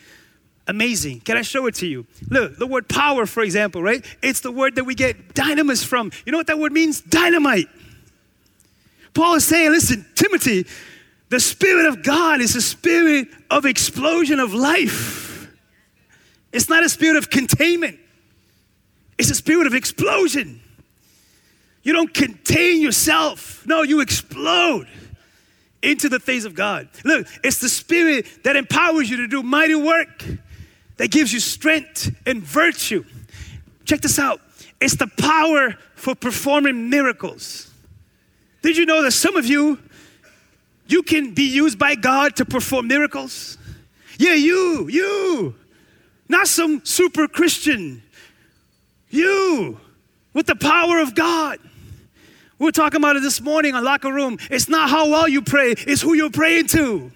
amazing. 0.67 1.21
Can 1.21 1.37
I 1.37 1.41
show 1.41 1.67
it 1.67 1.75
to 1.75 1.87
you? 1.87 2.05
Look, 2.29 2.57
the 2.57 2.67
word 2.67 2.87
power, 2.87 3.25
for 3.25 3.43
example, 3.43 3.81
right? 3.81 4.05
It's 4.21 4.39
the 4.39 4.51
word 4.51 4.75
that 4.75 4.83
we 4.83 4.95
get 4.95 5.33
dynamis 5.33 5.85
from. 5.85 6.11
You 6.25 6.31
know 6.31 6.37
what 6.37 6.47
that 6.47 6.59
word 6.59 6.71
means? 6.71 7.01
Dynamite. 7.01 7.67
Paul 9.13 9.35
is 9.35 9.45
saying, 9.45 9.71
listen, 9.71 10.05
Timothy, 10.15 10.65
the 11.29 11.39
Spirit 11.39 11.87
of 11.87 12.03
God 12.03 12.41
is 12.41 12.55
a 12.55 12.61
spirit 12.61 13.27
of 13.49 13.65
explosion 13.65 14.39
of 14.39 14.53
life. 14.53 15.47
It's 16.51 16.69
not 16.69 16.83
a 16.83 16.89
spirit 16.89 17.17
of 17.17 17.29
containment, 17.29 17.99
it's 19.17 19.31
a 19.31 19.35
spirit 19.35 19.67
of 19.67 19.73
explosion. 19.73 20.61
You 21.81 21.91
don't 21.91 22.13
contain 22.13 22.81
yourself, 22.81 23.65
no, 23.67 23.81
you 23.81 23.99
explode 23.99 24.87
into 25.81 26.07
the 26.07 26.19
things 26.19 26.45
of 26.45 26.55
God. 26.55 26.87
Look, 27.03 27.27
it's 27.43 27.59
the 27.59 27.67
spirit 27.67 28.25
that 28.43 28.55
empowers 28.55 29.09
you 29.09 29.17
to 29.17 29.27
do 29.27 29.43
mighty 29.43 29.75
work, 29.75 30.23
that 30.97 31.11
gives 31.11 31.33
you 31.33 31.39
strength 31.39 32.15
and 32.25 32.41
virtue. 32.41 33.03
Check 33.85 34.01
this 34.01 34.19
out 34.19 34.41
it's 34.79 34.95
the 34.95 35.07
power 35.07 35.75
for 35.95 36.13
performing 36.13 36.89
miracles. 36.89 37.71
Did 38.61 38.75
you 38.75 38.85
know 38.85 39.01
that 39.01 39.11
some 39.11 39.37
of 39.37 39.45
you 39.45 39.79
you 40.87 41.03
can 41.03 41.33
be 41.33 41.43
used 41.43 41.79
by 41.79 41.95
God 41.95 42.35
to 42.37 42.45
perform 42.45 42.87
miracles. 42.87 43.57
Yeah, 44.17 44.33
you, 44.33 44.87
you. 44.89 45.55
Not 46.27 46.47
some 46.47 46.85
super 46.85 47.27
Christian. 47.27 48.03
You, 49.09 49.79
with 50.33 50.47
the 50.47 50.55
power 50.55 50.99
of 50.99 51.15
God. 51.15 51.59
We 52.59 52.65
were 52.65 52.71
talking 52.71 52.99
about 52.99 53.15
it 53.15 53.21
this 53.21 53.41
morning 53.41 53.75
on 53.75 53.83
Locker 53.83 54.11
Room. 54.11 54.37
It's 54.49 54.69
not 54.69 54.89
how 54.89 55.09
well 55.09 55.27
you 55.27 55.41
pray, 55.41 55.71
it's 55.71 56.01
who 56.01 56.13
you're 56.13 56.31
praying 56.31 56.67
to. 56.67 57.11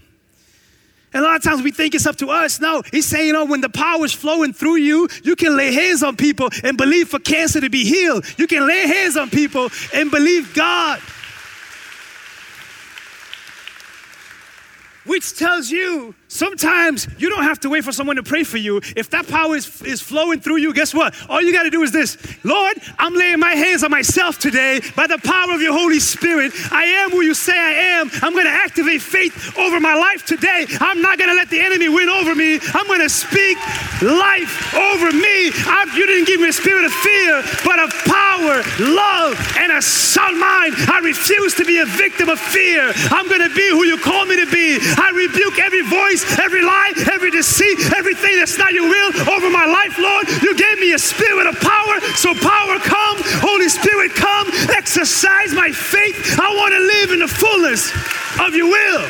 And 1.13 1.23
a 1.23 1.27
lot 1.27 1.37
of 1.37 1.43
times 1.43 1.63
we 1.63 1.71
think 1.71 1.95
it's 1.95 2.05
up 2.05 2.17
to 2.17 2.29
us. 2.29 2.59
No, 2.59 2.83
he's 2.91 3.05
saying, 3.05 3.27
you 3.27 3.33
know, 3.33 3.45
when 3.45 3.61
the 3.61 3.69
power 3.69 4.03
is 4.03 4.13
flowing 4.13 4.53
through 4.53 4.77
you, 4.77 5.07
you 5.23 5.35
can 5.35 5.55
lay 5.55 5.73
hands 5.73 6.03
on 6.03 6.15
people 6.15 6.49
and 6.63 6.77
believe 6.77 7.07
for 7.09 7.19
cancer 7.19 7.61
to 7.61 7.69
be 7.69 7.85
healed. 7.85 8.25
You 8.37 8.45
can 8.45 8.67
lay 8.67 8.87
hands 8.87 9.15
on 9.15 9.29
people 9.29 9.69
and 9.93 10.11
believe 10.11 10.53
God 10.53 10.99
which 15.07 15.35
tells 15.37 15.71
you 15.71 16.13
sometimes 16.27 17.07
you 17.17 17.29
don't 17.29 17.43
have 17.43 17.59
to 17.61 17.69
wait 17.69 17.83
for 17.83 17.91
someone 17.91 18.15
to 18.17 18.23
pray 18.23 18.43
for 18.43 18.57
you. 18.57 18.81
If 18.95 19.09
that 19.11 19.27
power 19.27 19.55
is, 19.55 19.81
is 19.81 20.01
flowing 20.01 20.39
through 20.39 20.57
you, 20.57 20.73
guess 20.73 20.93
what? 20.93 21.15
All 21.29 21.41
you 21.41 21.53
got 21.53 21.63
to 21.63 21.69
do 21.69 21.83
is 21.83 21.91
this 21.91 22.17
Lord, 22.43 22.77
I'm 22.97 23.13
laying 23.13 23.39
my 23.39 23.53
hands 23.53 23.83
on 23.83 23.91
myself 23.91 24.39
today 24.39 24.81
by 24.95 25.07
the 25.07 25.17
power 25.19 25.53
of 25.53 25.61
your 25.61 25.73
Holy 25.73 25.99
Spirit. 25.99 26.53
I 26.71 26.85
am 26.85 27.11
who 27.11 27.21
you 27.21 27.33
say 27.33 27.57
I 27.57 27.99
am. 27.99 28.09
I'm 28.21 28.33
going 28.33 28.45
to 28.45 28.51
activate 28.51 29.01
faith 29.01 29.57
over 29.57 29.79
my 29.79 29.95
life 29.95 30.25
today. 30.25 30.65
I'm 30.79 31.01
not 31.01 31.17
going 31.17 31.29
to 31.29 31.35
let 31.35 31.49
the 31.49 31.59
enemy 31.59 31.89
win 31.89 32.09
over 32.09 32.35
me. 32.35 32.59
I'm 32.73 32.87
going 32.87 33.01
to 33.01 33.09
speak 33.09 33.57
life 34.01 34.73
over 34.75 35.11
me. 35.11 35.51
I, 35.65 35.91
you 35.95 36.05
didn't 36.05 36.27
give 36.27 36.41
me 36.41 36.49
a 36.49 36.53
spirit 36.53 36.85
of 36.85 36.93
fear, 36.93 37.43
but 37.65 37.79
of 37.79 37.89
power, 38.05 38.61
love, 38.79 39.35
and 39.57 39.71
a 39.71 39.81
sound 39.81 40.39
mind. 40.39 40.75
I 40.87 40.99
refuse 41.03 41.55
to 41.55 41.65
be 41.65 41.79
a 41.79 41.85
victim 41.85 42.29
of 42.29 42.39
fear. 42.39 42.91
I'm 43.11 43.27
going 43.27 43.41
to 43.41 43.53
be 43.53 43.67
who 43.69 43.83
you 43.83 43.97
call 43.97 44.25
me 44.25 44.37
to 44.37 44.49
be. 44.51 44.77
I 44.81 45.11
rebuke 45.13 45.59
every 45.59 45.81
voice, 45.81 46.16
every 46.39 46.61
lie, 46.61 46.93
every 47.11 47.31
deceit, 47.31 47.79
everything 47.93 48.35
that's 48.37 48.57
not 48.57 48.73
your 48.73 48.87
will 48.87 49.29
over 49.29 49.49
my 49.49 49.65
life, 49.65 49.97
Lord. 49.97 50.27
You 50.41 50.55
gave 50.55 50.79
me 50.79 50.93
a 50.93 50.99
spirit 50.99 51.47
of 51.47 51.59
power, 51.59 51.99
so 52.15 52.33
power 52.33 52.79
come, 52.79 53.17
Holy 53.41 53.69
Spirit 53.69 54.13
come, 54.15 54.47
exercise 54.75 55.53
my 55.53 55.71
faith. 55.71 56.39
I 56.39 56.49
want 56.55 56.73
to 56.73 56.79
live 56.79 57.11
in 57.11 57.19
the 57.19 57.27
fullness 57.27 57.91
of 58.39 58.55
your 58.55 58.67
will. 58.67 59.07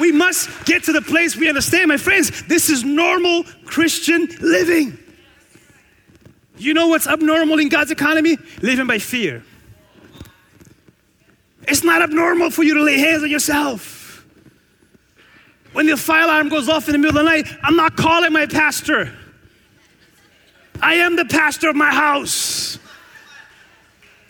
We 0.00 0.10
must 0.10 0.64
get 0.64 0.84
to 0.84 0.92
the 0.92 1.02
place 1.02 1.36
we 1.36 1.48
understand, 1.48 1.88
my 1.88 1.96
friends, 1.96 2.42
this 2.48 2.68
is 2.68 2.84
normal 2.84 3.44
Christian 3.64 4.26
living. 4.40 4.98
You 6.56 6.74
know 6.74 6.88
what's 6.88 7.06
abnormal 7.06 7.58
in 7.58 7.68
God's 7.68 7.90
economy? 7.90 8.36
Living 8.60 8.86
by 8.86 8.98
fear. 8.98 9.44
It's 11.66 11.82
not 11.82 12.02
abnormal 12.02 12.50
for 12.50 12.62
you 12.62 12.74
to 12.74 12.82
lay 12.82 12.98
hands 12.98 13.22
on 13.22 13.30
yourself. 13.30 14.03
When 15.74 15.86
the 15.86 15.96
fire 15.96 16.22
alarm 16.22 16.50
goes 16.50 16.68
off 16.68 16.88
in 16.88 16.92
the 16.92 16.98
middle 16.98 17.18
of 17.18 17.24
the 17.24 17.30
night, 17.30 17.48
I'm 17.60 17.74
not 17.74 17.96
calling 17.96 18.32
my 18.32 18.46
pastor. 18.46 19.12
I 20.80 20.94
am 20.94 21.16
the 21.16 21.24
pastor 21.24 21.68
of 21.68 21.74
my 21.74 21.92
house. 21.92 22.78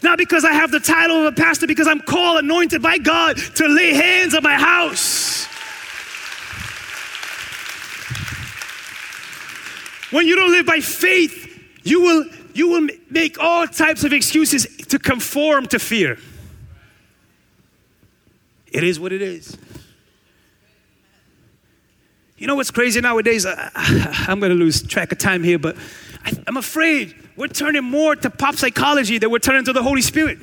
Not 0.03 0.17
because 0.17 0.47
I 0.47 0.53
have 0.53 0.71
the 0.71 0.81
title 0.81 1.27
of 1.27 1.27
a 1.27 1.37
pastor, 1.37 1.67
because 1.67 1.87
I'm 1.87 2.01
called, 2.01 2.39
anointed 2.39 2.81
by 2.81 2.97
God 2.97 3.37
to 3.57 3.69
lay 3.69 3.93
hands 3.93 4.35
on 4.35 4.43
my 4.43 4.55
house. 4.55 5.45
When 10.11 10.27
you 10.27 10.37
don't 10.37 10.51
live 10.51 10.65
by 10.65 10.81
faith, 10.81 11.63
you 11.83 12.01
will, 12.01 12.25
you 12.55 12.69
will 12.69 12.89
make 13.11 13.39
all 13.39 13.67
types 13.67 14.03
of 14.03 14.15
excuses 14.15 14.67
to 14.87 14.99
conform 14.99 15.67
to 15.67 15.79
fear. 15.79 16.17
It 18.73 18.83
is 18.83 18.99
what 18.99 19.13
it 19.13 19.21
is. 19.21 19.59
You 22.45 22.49
know 22.49 22.57
what's 22.57 22.71
crazy 22.71 23.01
nowadays? 23.01 23.47
I, 23.47 24.27
am 24.29 24.39
going 24.39 24.53
to 24.53 24.59
lose 24.59 24.83
track 24.83 25.13
of 25.13 25.17
time 25.17 25.43
here, 25.43 25.59
but 25.59 25.79
I, 26.27 26.33
I'm 26.47 26.59
afraid 26.59 27.15
we're 27.37 27.49
turning 27.49 27.85
more 27.85 28.15
to 28.17 28.29
pop 28.29 28.57
psychology 28.57 29.17
than 29.17 29.31
we're 29.31 29.39
turning 29.39 29.65
to 29.65 29.73
the 29.73 29.83
Holy 29.83 30.03
Spirit. 30.03 30.41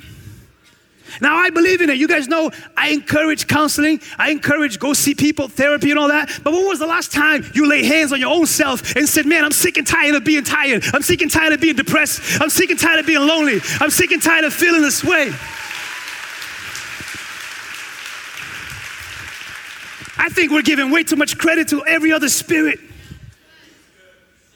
Now, 1.20 1.36
I 1.36 1.50
believe 1.50 1.80
in 1.80 1.90
it. 1.90 1.98
You 1.98 2.08
guys 2.08 2.26
know 2.26 2.50
I 2.76 2.88
encourage 2.88 3.46
counseling. 3.46 4.00
I 4.18 4.32
encourage 4.32 4.80
go 4.80 4.94
see 4.94 5.14
people, 5.14 5.46
therapy, 5.46 5.90
and 5.90 5.98
all 6.00 6.08
that. 6.08 6.40
But 6.42 6.52
when 6.52 6.66
was 6.66 6.80
the 6.80 6.88
last 6.88 7.12
time 7.12 7.44
you 7.54 7.68
lay 7.68 7.84
hands 7.84 8.12
on 8.12 8.18
your 8.18 8.34
own 8.34 8.46
self 8.46 8.96
and 8.96 9.08
said, 9.08 9.24
Man, 9.24 9.44
I'm 9.44 9.52
sick 9.52 9.76
and 9.76 9.86
tired 9.86 10.16
of 10.16 10.24
being 10.24 10.42
tired. 10.42 10.82
I'm 10.92 11.02
sick 11.02 11.22
and 11.22 11.30
tired 11.30 11.52
of 11.52 11.60
being 11.60 11.76
depressed. 11.76 12.40
I'm 12.42 12.50
sick 12.50 12.70
and 12.70 12.80
tired 12.80 12.98
of 12.98 13.06
being 13.06 13.24
lonely. 13.24 13.60
I'm 13.78 13.90
sick 13.90 14.10
and 14.10 14.20
tired 14.20 14.42
of 14.44 14.52
feeling 14.52 14.82
this 14.82 15.04
way. 15.04 15.30
I 20.16 20.28
think 20.28 20.52
we're 20.52 20.62
giving 20.62 20.90
way 20.90 21.04
too 21.04 21.16
much 21.16 21.38
credit 21.38 21.68
to 21.68 21.84
every 21.84 22.12
other 22.12 22.28
spirit 22.28 22.78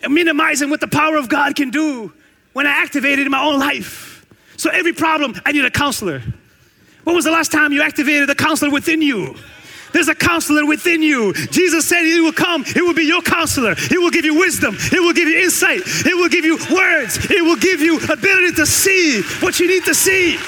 and 0.03 0.15
minimizing 0.15 0.71
what 0.71 0.81
the 0.81 0.89
power 0.89 1.17
of 1.17 1.29
God 1.29 1.57
can 1.57 1.71
do 1.71 2.13
when 2.53 2.67
I 2.67 2.71
activate 2.71 3.19
it 3.19 3.27
in 3.27 3.33
my 3.33 3.43
own 3.43 3.59
life. 3.59 4.27
So 4.57 4.71
every 4.71 4.93
problem, 4.93 5.41
I 5.45 5.53
need 5.53 5.65
a 5.65 5.71
counselor. 5.71 6.23
When 7.05 7.15
was 7.15 7.25
the 7.25 7.31
last 7.31 7.53
time 7.53 7.73
you 7.73 7.83
activated 7.83 8.29
the 8.29 8.35
counselor 8.35 8.71
within 8.71 9.03
you? 9.03 9.37
There's 9.93 10.09
a 10.09 10.15
counselor 10.15 10.67
within 10.67 11.03
you. 11.03 11.33
Jesus 11.33 11.89
said 11.89 12.03
he 12.03 12.21
will 12.21 12.33
come. 12.33 12.65
He 12.65 12.83
will 12.83 12.95
be 12.95 13.05
your 13.05 13.23
counselor. 13.23 13.75
He 13.75 13.97
will 13.97 14.11
give 14.11 14.25
you 14.25 14.35
wisdom. 14.35 14.77
He 14.91 14.99
will 14.99 15.13
give 15.13 15.29
you 15.29 15.39
insight. 15.39 15.83
He 15.85 16.13
will 16.15 16.29
give 16.29 16.45
you 16.45 16.59
words. 16.75 17.17
He 17.17 17.41
will 17.41 17.57
give 17.57 17.81
you 17.81 17.97
ability 17.97 18.53
to 18.57 18.67
see 18.67 19.23
what 19.41 19.59
you 19.59 19.69
need 19.69 19.85
to 19.85 19.95
see. 19.95 20.39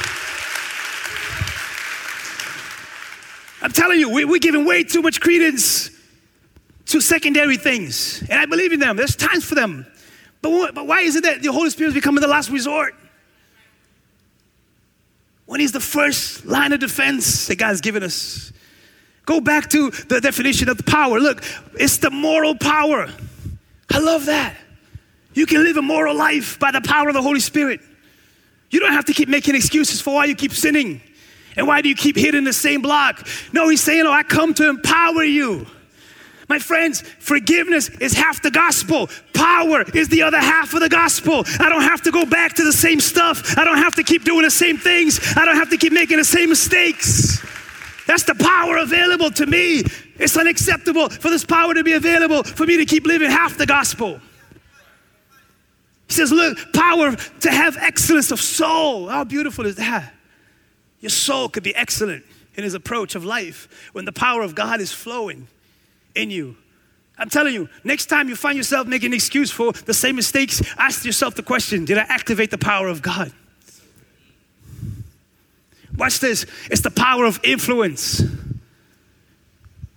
I'm 3.60 3.72
telling 3.72 3.98
you, 3.98 4.10
we're 4.10 4.38
giving 4.38 4.64
way 4.64 4.84
too 4.84 5.02
much 5.02 5.20
credence 5.20 5.90
to 6.86 7.00
secondary 7.00 7.56
things. 7.56 8.22
And 8.22 8.40
I 8.40 8.46
believe 8.46 8.72
in 8.72 8.80
them. 8.80 8.96
There's 8.96 9.16
times 9.16 9.44
for 9.44 9.54
them. 9.54 9.86
But, 10.40 10.74
but 10.74 10.86
why 10.86 11.00
is 11.00 11.16
it 11.16 11.24
that 11.24 11.42
the 11.42 11.52
Holy 11.52 11.70
Spirit 11.70 11.88
is 11.88 11.94
becoming 11.94 12.20
the 12.20 12.28
last 12.28 12.50
resort? 12.50 12.94
When 15.46 15.60
He's 15.60 15.72
the 15.72 15.80
first 15.80 16.46
line 16.46 16.72
of 16.72 16.80
defense 16.80 17.46
that 17.48 17.56
God's 17.56 17.80
given 17.80 18.02
us. 18.02 18.52
Go 19.26 19.40
back 19.40 19.68
to 19.70 19.90
the 19.90 20.20
definition 20.20 20.68
of 20.68 20.84
power. 20.86 21.18
Look, 21.20 21.42
it's 21.74 21.98
the 21.98 22.10
moral 22.10 22.56
power. 22.56 23.08
I 23.90 23.98
love 23.98 24.26
that. 24.26 24.56
You 25.34 25.46
can 25.46 25.62
live 25.62 25.76
a 25.76 25.82
moral 25.82 26.16
life 26.16 26.58
by 26.58 26.70
the 26.70 26.80
power 26.80 27.08
of 27.08 27.14
the 27.14 27.22
Holy 27.22 27.40
Spirit. 27.40 27.80
You 28.70 28.80
don't 28.80 28.92
have 28.92 29.04
to 29.06 29.12
keep 29.12 29.28
making 29.28 29.54
excuses 29.54 30.00
for 30.00 30.14
why 30.14 30.24
you 30.26 30.34
keep 30.34 30.52
sinning. 30.52 31.00
And 31.58 31.66
why 31.66 31.82
do 31.82 31.88
you 31.88 31.96
keep 31.96 32.16
hitting 32.16 32.44
the 32.44 32.52
same 32.52 32.80
block? 32.82 33.26
No, 33.52 33.68
he's 33.68 33.82
saying, 33.82 34.06
Oh, 34.06 34.12
I 34.12 34.22
come 34.22 34.54
to 34.54 34.68
empower 34.68 35.24
you. 35.24 35.66
My 36.48 36.60
friends, 36.60 37.02
forgiveness 37.02 37.88
is 37.88 38.14
half 38.14 38.40
the 38.40 38.50
gospel. 38.50 39.10
Power 39.34 39.82
is 39.92 40.08
the 40.08 40.22
other 40.22 40.38
half 40.38 40.72
of 40.72 40.80
the 40.80 40.88
gospel. 40.88 41.42
I 41.58 41.68
don't 41.68 41.82
have 41.82 42.00
to 42.02 42.10
go 42.10 42.24
back 42.24 42.54
to 42.54 42.64
the 42.64 42.72
same 42.72 43.00
stuff. 43.00 43.58
I 43.58 43.64
don't 43.64 43.76
have 43.76 43.96
to 43.96 44.04
keep 44.04 44.24
doing 44.24 44.42
the 44.42 44.50
same 44.50 44.78
things. 44.78 45.20
I 45.36 45.44
don't 45.44 45.56
have 45.56 45.68
to 45.70 45.76
keep 45.76 45.92
making 45.92 46.16
the 46.16 46.24
same 46.24 46.48
mistakes. 46.48 47.44
That's 48.06 48.22
the 48.22 48.36
power 48.36 48.78
available 48.78 49.30
to 49.32 49.44
me. 49.44 49.82
It's 50.16 50.36
unacceptable 50.36 51.10
for 51.10 51.28
this 51.28 51.44
power 51.44 51.74
to 51.74 51.84
be 51.84 51.92
available 51.92 52.44
for 52.44 52.66
me 52.66 52.78
to 52.78 52.86
keep 52.86 53.04
living 53.04 53.30
half 53.30 53.58
the 53.58 53.66
gospel. 53.66 54.20
He 56.06 56.14
says, 56.14 56.30
Look, 56.30 56.72
power 56.72 57.16
to 57.16 57.50
have 57.50 57.76
excellence 57.78 58.30
of 58.30 58.40
soul. 58.40 59.08
How 59.08 59.24
beautiful 59.24 59.66
is 59.66 59.76
that? 59.76 60.14
Your 61.00 61.10
soul 61.10 61.48
could 61.48 61.62
be 61.62 61.74
excellent 61.74 62.24
in 62.56 62.64
his 62.64 62.74
approach 62.74 63.14
of 63.14 63.24
life 63.24 63.90
when 63.92 64.04
the 64.04 64.12
power 64.12 64.42
of 64.42 64.54
God 64.54 64.80
is 64.80 64.92
flowing 64.92 65.46
in 66.14 66.30
you. 66.30 66.56
I'm 67.16 67.28
telling 67.28 67.54
you, 67.54 67.68
next 67.82 68.06
time 68.06 68.28
you 68.28 68.36
find 68.36 68.56
yourself 68.56 68.86
making 68.86 69.08
an 69.08 69.14
excuse 69.14 69.50
for 69.50 69.72
the 69.72 69.94
same 69.94 70.16
mistakes, 70.16 70.62
ask 70.76 71.04
yourself 71.04 71.34
the 71.34 71.42
question 71.42 71.84
Did 71.84 71.98
I 71.98 72.02
activate 72.02 72.50
the 72.50 72.58
power 72.58 72.88
of 72.88 73.02
God? 73.02 73.32
Watch 75.96 76.20
this 76.20 76.46
it's 76.70 76.80
the 76.80 76.90
power 76.90 77.24
of 77.24 77.40
influence. 77.42 78.22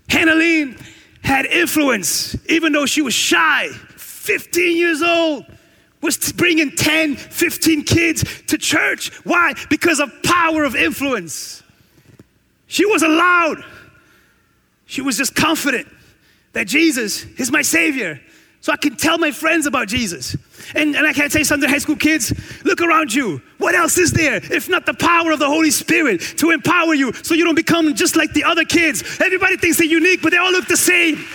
Hannah 0.10 0.76
had 1.24 1.46
influence, 1.46 2.36
even 2.50 2.74
though 2.74 2.86
she 2.86 3.02
was 3.02 3.14
shy, 3.14 3.70
15 3.70 4.78
years 4.78 5.02
old 5.02 5.46
was 6.02 6.32
bringing 6.34 6.72
10, 6.72 7.16
15 7.16 7.84
kids 7.84 8.44
to 8.48 8.58
church. 8.58 9.12
Why? 9.24 9.54
Because 9.70 10.00
of 10.00 10.12
power 10.24 10.64
of 10.64 10.76
influence. 10.76 11.64
She 12.68 12.86
was 12.86 13.04
allowed. 13.04 13.64
She 14.86 15.02
was 15.02 15.18
just 15.18 15.36
confident 15.36 15.88
that 16.54 16.68
Jesus 16.68 17.24
is 17.38 17.52
my 17.52 17.62
Savior. 17.62 18.20
So 18.62 18.72
I 18.72 18.78
can 18.78 18.96
tell 18.96 19.18
my 19.18 19.32
friends 19.32 19.66
about 19.66 19.88
Jesus. 19.88 20.36
And, 20.76 20.96
and 20.96 21.08
I 21.08 21.14
can't 21.14 21.32
say 21.32 21.44
something 21.44 21.68
to 21.68 21.72
high 21.72 21.80
school 21.80 21.96
kids 21.96 22.32
look 22.64 22.80
around 22.80 23.14
you. 23.14 23.42
What 23.58 23.74
else 23.74 23.98
is 23.98 24.12
there 24.12 24.36
if 24.36 24.70
not 24.70 24.86
the 24.86 24.94
power 24.94 25.32
of 25.32 25.40
the 25.40 25.48
Holy 25.48 25.72
Spirit 25.72 26.22
to 26.38 26.52
empower 26.52 26.94
you 26.94 27.12
so 27.14 27.34
you 27.34 27.44
don't 27.44 27.56
become 27.56 27.96
just 27.96 28.16
like 28.16 28.34
the 28.34 28.44
other 28.44 28.64
kids? 28.64 29.20
Everybody 29.20 29.58
thinks 29.58 29.78
they're 29.78 29.88
unique, 29.88 30.22
but 30.22 30.32
they 30.32 30.38
all 30.38 30.52
look 30.52 30.68
the 30.68 30.78
same. 30.78 31.26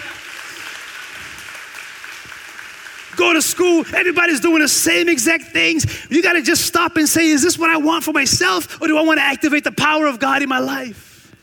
Go 3.16 3.32
to 3.32 3.42
school, 3.42 3.84
everybody's 3.94 4.40
doing 4.40 4.60
the 4.60 4.68
same 4.68 5.08
exact 5.08 5.44
things. 5.44 6.06
You 6.10 6.22
got 6.22 6.34
to 6.34 6.42
just 6.42 6.66
stop 6.66 6.96
and 6.96 7.08
say, 7.08 7.28
is 7.28 7.42
this 7.42 7.58
what 7.58 7.70
I 7.70 7.78
want 7.78 8.04
for 8.04 8.12
myself, 8.12 8.80
or 8.80 8.88
do 8.88 8.98
I 8.98 9.02
want 9.02 9.18
to 9.18 9.24
activate 9.24 9.64
the 9.64 9.72
power 9.72 10.06
of 10.06 10.18
God 10.18 10.42
in 10.42 10.48
my 10.48 10.58
life? 10.58 11.34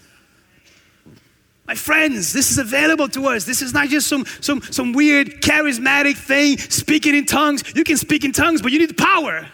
My 1.66 1.76
friends, 1.76 2.34
this 2.34 2.52
is 2.52 2.58
available 2.58 3.08
to 3.10 3.28
us. 3.28 3.46
This 3.46 3.62
is 3.62 3.74
not 3.74 3.88
just 3.88 4.08
some, 4.08 4.26
some, 4.42 4.62
some 4.62 4.92
weird 4.92 5.42
charismatic 5.42 6.18
thing, 6.18 6.58
speaking 6.58 7.16
in 7.16 7.26
tongues. 7.26 7.64
You 7.76 7.84
can 7.84 7.98
speak 7.98 8.26
in 8.26 8.34
tongues, 8.34 8.62
but 8.62 8.72
you 8.72 8.80
need 8.80 8.90
the 8.90 8.94
power. 8.94 9.48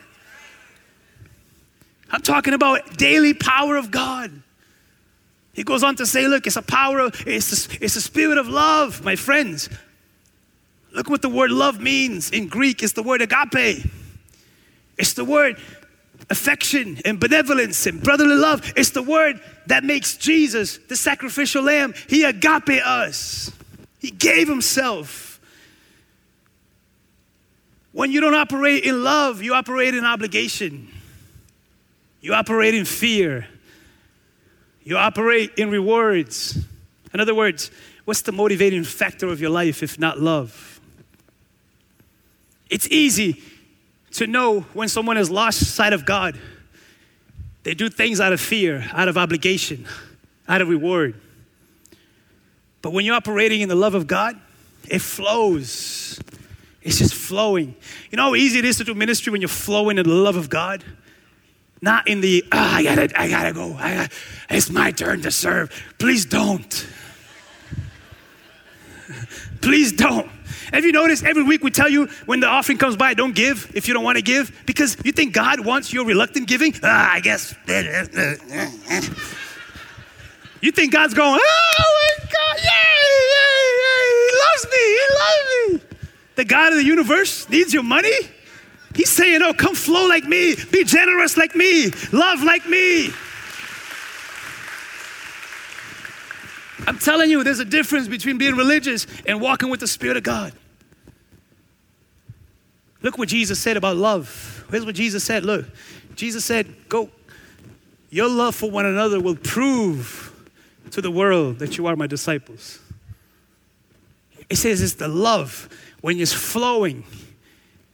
I'm 2.12 2.22
talking 2.22 2.54
about 2.54 2.98
daily 2.98 3.36
power 3.36 3.78
of 3.78 3.92
God. 3.92 4.32
He 5.54 5.64
goes 5.64 5.84
on 5.84 5.96
to 5.98 6.06
say, 6.06 6.28
look, 6.28 6.48
it's 6.48 6.56
a 6.56 6.62
power, 6.62 7.00
of, 7.00 7.28
it's, 7.28 7.68
a, 7.68 7.78
it's 7.84 7.96
a 7.96 8.02
spirit 8.02 8.38
of 8.38 8.48
love, 8.48 9.04
my 9.04 9.16
friends. 9.16 9.70
Look 10.92 11.10
what 11.10 11.22
the 11.22 11.30
word 11.30 11.52
love 11.52 11.80
means 11.80 12.32
in 12.32 12.48
Greek. 12.48 12.82
It's 12.82 12.94
the 12.94 13.04
word 13.04 13.22
agape. 13.22 13.86
It's 14.98 15.14
the 15.14 15.26
word 15.26 15.58
affection 16.30 17.00
and 17.06 17.20
benevolence 17.20 17.86
and 17.86 18.02
brotherly 18.02 18.36
love. 18.36 18.74
It's 18.76 18.92
the 18.92 19.04
word 19.04 19.40
that 19.68 19.84
makes 19.84 20.18
Jesus 20.18 20.78
the 20.78 20.96
sacrificial 20.96 21.64
lamb. 21.64 21.94
He 22.08 22.24
agape 22.24 22.86
us, 22.86 23.52
He 24.00 24.12
gave 24.12 24.48
Himself. 24.48 25.28
When 27.92 28.12
you 28.12 28.22
don't 28.22 28.36
operate 28.36 28.84
in 28.84 29.04
love, 29.04 29.42
you 29.42 29.56
operate 29.56 29.96
in 29.96 30.06
obligation, 30.06 30.88
you 32.22 32.34
operate 32.34 32.76
in 32.76 32.86
fear, 32.86 33.48
you 34.84 34.98
operate 34.98 35.52
in 35.58 35.72
rewards. 35.72 36.58
In 37.12 37.20
other 37.20 37.34
words, 37.34 37.72
what's 38.06 38.22
the 38.22 38.32
motivating 38.32 38.84
factor 38.84 39.28
of 39.28 39.42
your 39.42 39.50
life 39.50 39.82
if 39.82 39.98
not 39.98 40.20
love? 40.20 40.69
It's 42.70 42.88
easy 42.90 43.42
to 44.12 44.28
know 44.28 44.62
when 44.74 44.88
someone 44.88 45.16
has 45.16 45.30
lost 45.30 45.60
sight 45.76 45.94
of 45.94 46.06
God. 46.06 46.40
They 47.64 47.74
do 47.74 47.90
things 47.90 48.20
out 48.20 48.34
of 48.34 48.40
fear, 48.40 48.90
out 48.94 49.08
of 49.08 49.18
obligation, 49.18 49.86
out 50.48 50.62
of 50.62 50.70
reward. 50.70 51.20
But 52.82 52.94
when 52.94 53.06
you're 53.06 53.16
operating 53.16 53.62
in 53.62 53.70
the 53.70 53.76
love 53.76 53.96
of 53.96 54.08
God, 54.08 54.40
it 54.90 55.00
flows. 55.00 56.20
It's 56.82 56.98
just 56.98 57.14
flowing. 57.14 57.76
You 58.10 58.16
know 58.16 58.24
how 58.24 58.36
easy 58.36 58.60
it 58.60 58.66
is 58.66 58.78
to 58.78 58.84
do 58.84 58.96
ministry 58.96 59.32
when 59.32 59.42
you're 59.42 59.50
flowing 59.50 59.98
in 59.98 60.06
the 60.06 60.14
love 60.14 60.38
of 60.38 60.50
God? 60.50 60.84
Not 61.82 62.08
in 62.08 62.22
the, 62.22 62.44
oh, 62.52 62.58
I 62.58 62.84
gotta, 62.84 63.20
I 63.20 63.30
gotta 63.30 63.54
go. 63.54 63.74
I 63.76 63.96
gotta, 63.96 64.10
it's 64.50 64.70
my 64.70 64.92
turn 64.92 65.22
to 65.22 65.32
serve. 65.32 65.72
Please 65.98 66.26
don't. 66.26 66.88
Please 69.62 69.92
don't. 69.92 70.30
Have 70.72 70.86
you 70.86 70.92
noticed 70.92 71.24
every 71.26 71.44
week 71.44 71.64
we 71.64 71.72
tell 71.72 71.90
you 71.90 72.08
when 72.26 72.40
the 72.40 72.48
offering 72.48 72.78
comes 72.78 72.96
by, 72.96 73.14
don't 73.14 73.34
give 73.34 73.72
if 73.74 73.88
you 73.88 73.94
don't 73.94 74.04
want 74.04 74.18
to 74.18 74.22
give? 74.22 74.52
Because 74.66 74.98
you 75.04 75.12
think 75.12 75.34
God 75.34 75.60
wants 75.60 75.92
your 75.92 76.06
reluctant 76.06 76.48
giving? 76.48 76.74
Ah, 76.84 77.14
I 77.14 77.20
guess. 77.20 77.56
You 80.62 80.72
think 80.72 80.92
God's 80.92 81.14
going, 81.14 81.40
oh 81.42 82.18
my 82.20 82.26
God, 82.26 82.58
yay, 82.58 82.70
yay, 83.36 83.64
yay, 83.82 84.10
he 84.26 84.38
loves 84.46 84.66
me, 84.66 84.78
he 84.78 85.06
loves 85.16 85.84
me. 85.84 85.98
The 86.36 86.46
God 86.46 86.74
of 86.74 86.78
the 86.78 86.86
universe 86.86 87.50
needs 87.50 87.74
your 87.74 87.84
money? 87.84 88.14
He's 88.94 89.10
saying, 89.10 89.42
oh, 89.42 89.54
come 89.54 89.76
flow 89.76 90.08
like 90.08 90.26
me, 90.26 90.56
be 90.72 90.84
generous 90.84 91.38
like 91.38 91.56
me, 91.56 91.92
love 92.12 92.44
like 92.44 92.66
me. 92.68 93.12
I'm 96.88 96.98
telling 96.98 97.30
you, 97.30 97.44
there's 97.44 97.60
a 97.60 97.66
difference 97.66 98.08
between 98.08 98.38
being 98.38 98.56
religious 98.56 99.06
and 99.26 99.40
walking 99.40 99.70
with 99.70 99.80
the 99.80 99.88
Spirit 99.88 100.18
of 100.18 100.24
God. 100.24 100.54
Look 103.02 103.18
what 103.18 103.30
Jesus 103.30 103.60
said 103.60 103.78
about 103.78 103.98
love. 103.98 104.66
Here's 104.70 104.86
what 104.86 104.96
Jesus 104.96 105.24
said. 105.24 105.46
Look, 105.46 105.66
Jesus 106.16 106.44
said, 106.44 106.90
Go, 106.90 107.10
your 108.10 108.28
love 108.28 108.56
for 108.56 108.70
one 108.70 108.86
another 108.86 109.20
will 109.20 109.36
prove 109.36 110.36
to 110.92 111.02
the 111.02 111.12
world 111.12 111.60
that 111.60 111.78
you 111.78 111.88
are 111.88 111.96
my 111.96 112.08
disciples. 112.08 112.80
It 114.50 114.58
says 114.58 114.82
it's 114.82 114.96
the 114.96 115.08
love 115.08 115.70
when 116.02 116.20
it's 116.20 116.34
flowing, 116.34 117.04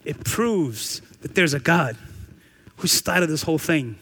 it 0.04 0.24
proves 0.24 1.02
that 1.22 1.36
there's 1.36 1.54
a 1.54 1.60
God 1.60 1.98
who 2.78 2.88
started 2.88 3.28
this 3.28 3.44
whole 3.44 3.58
thing. 3.58 3.98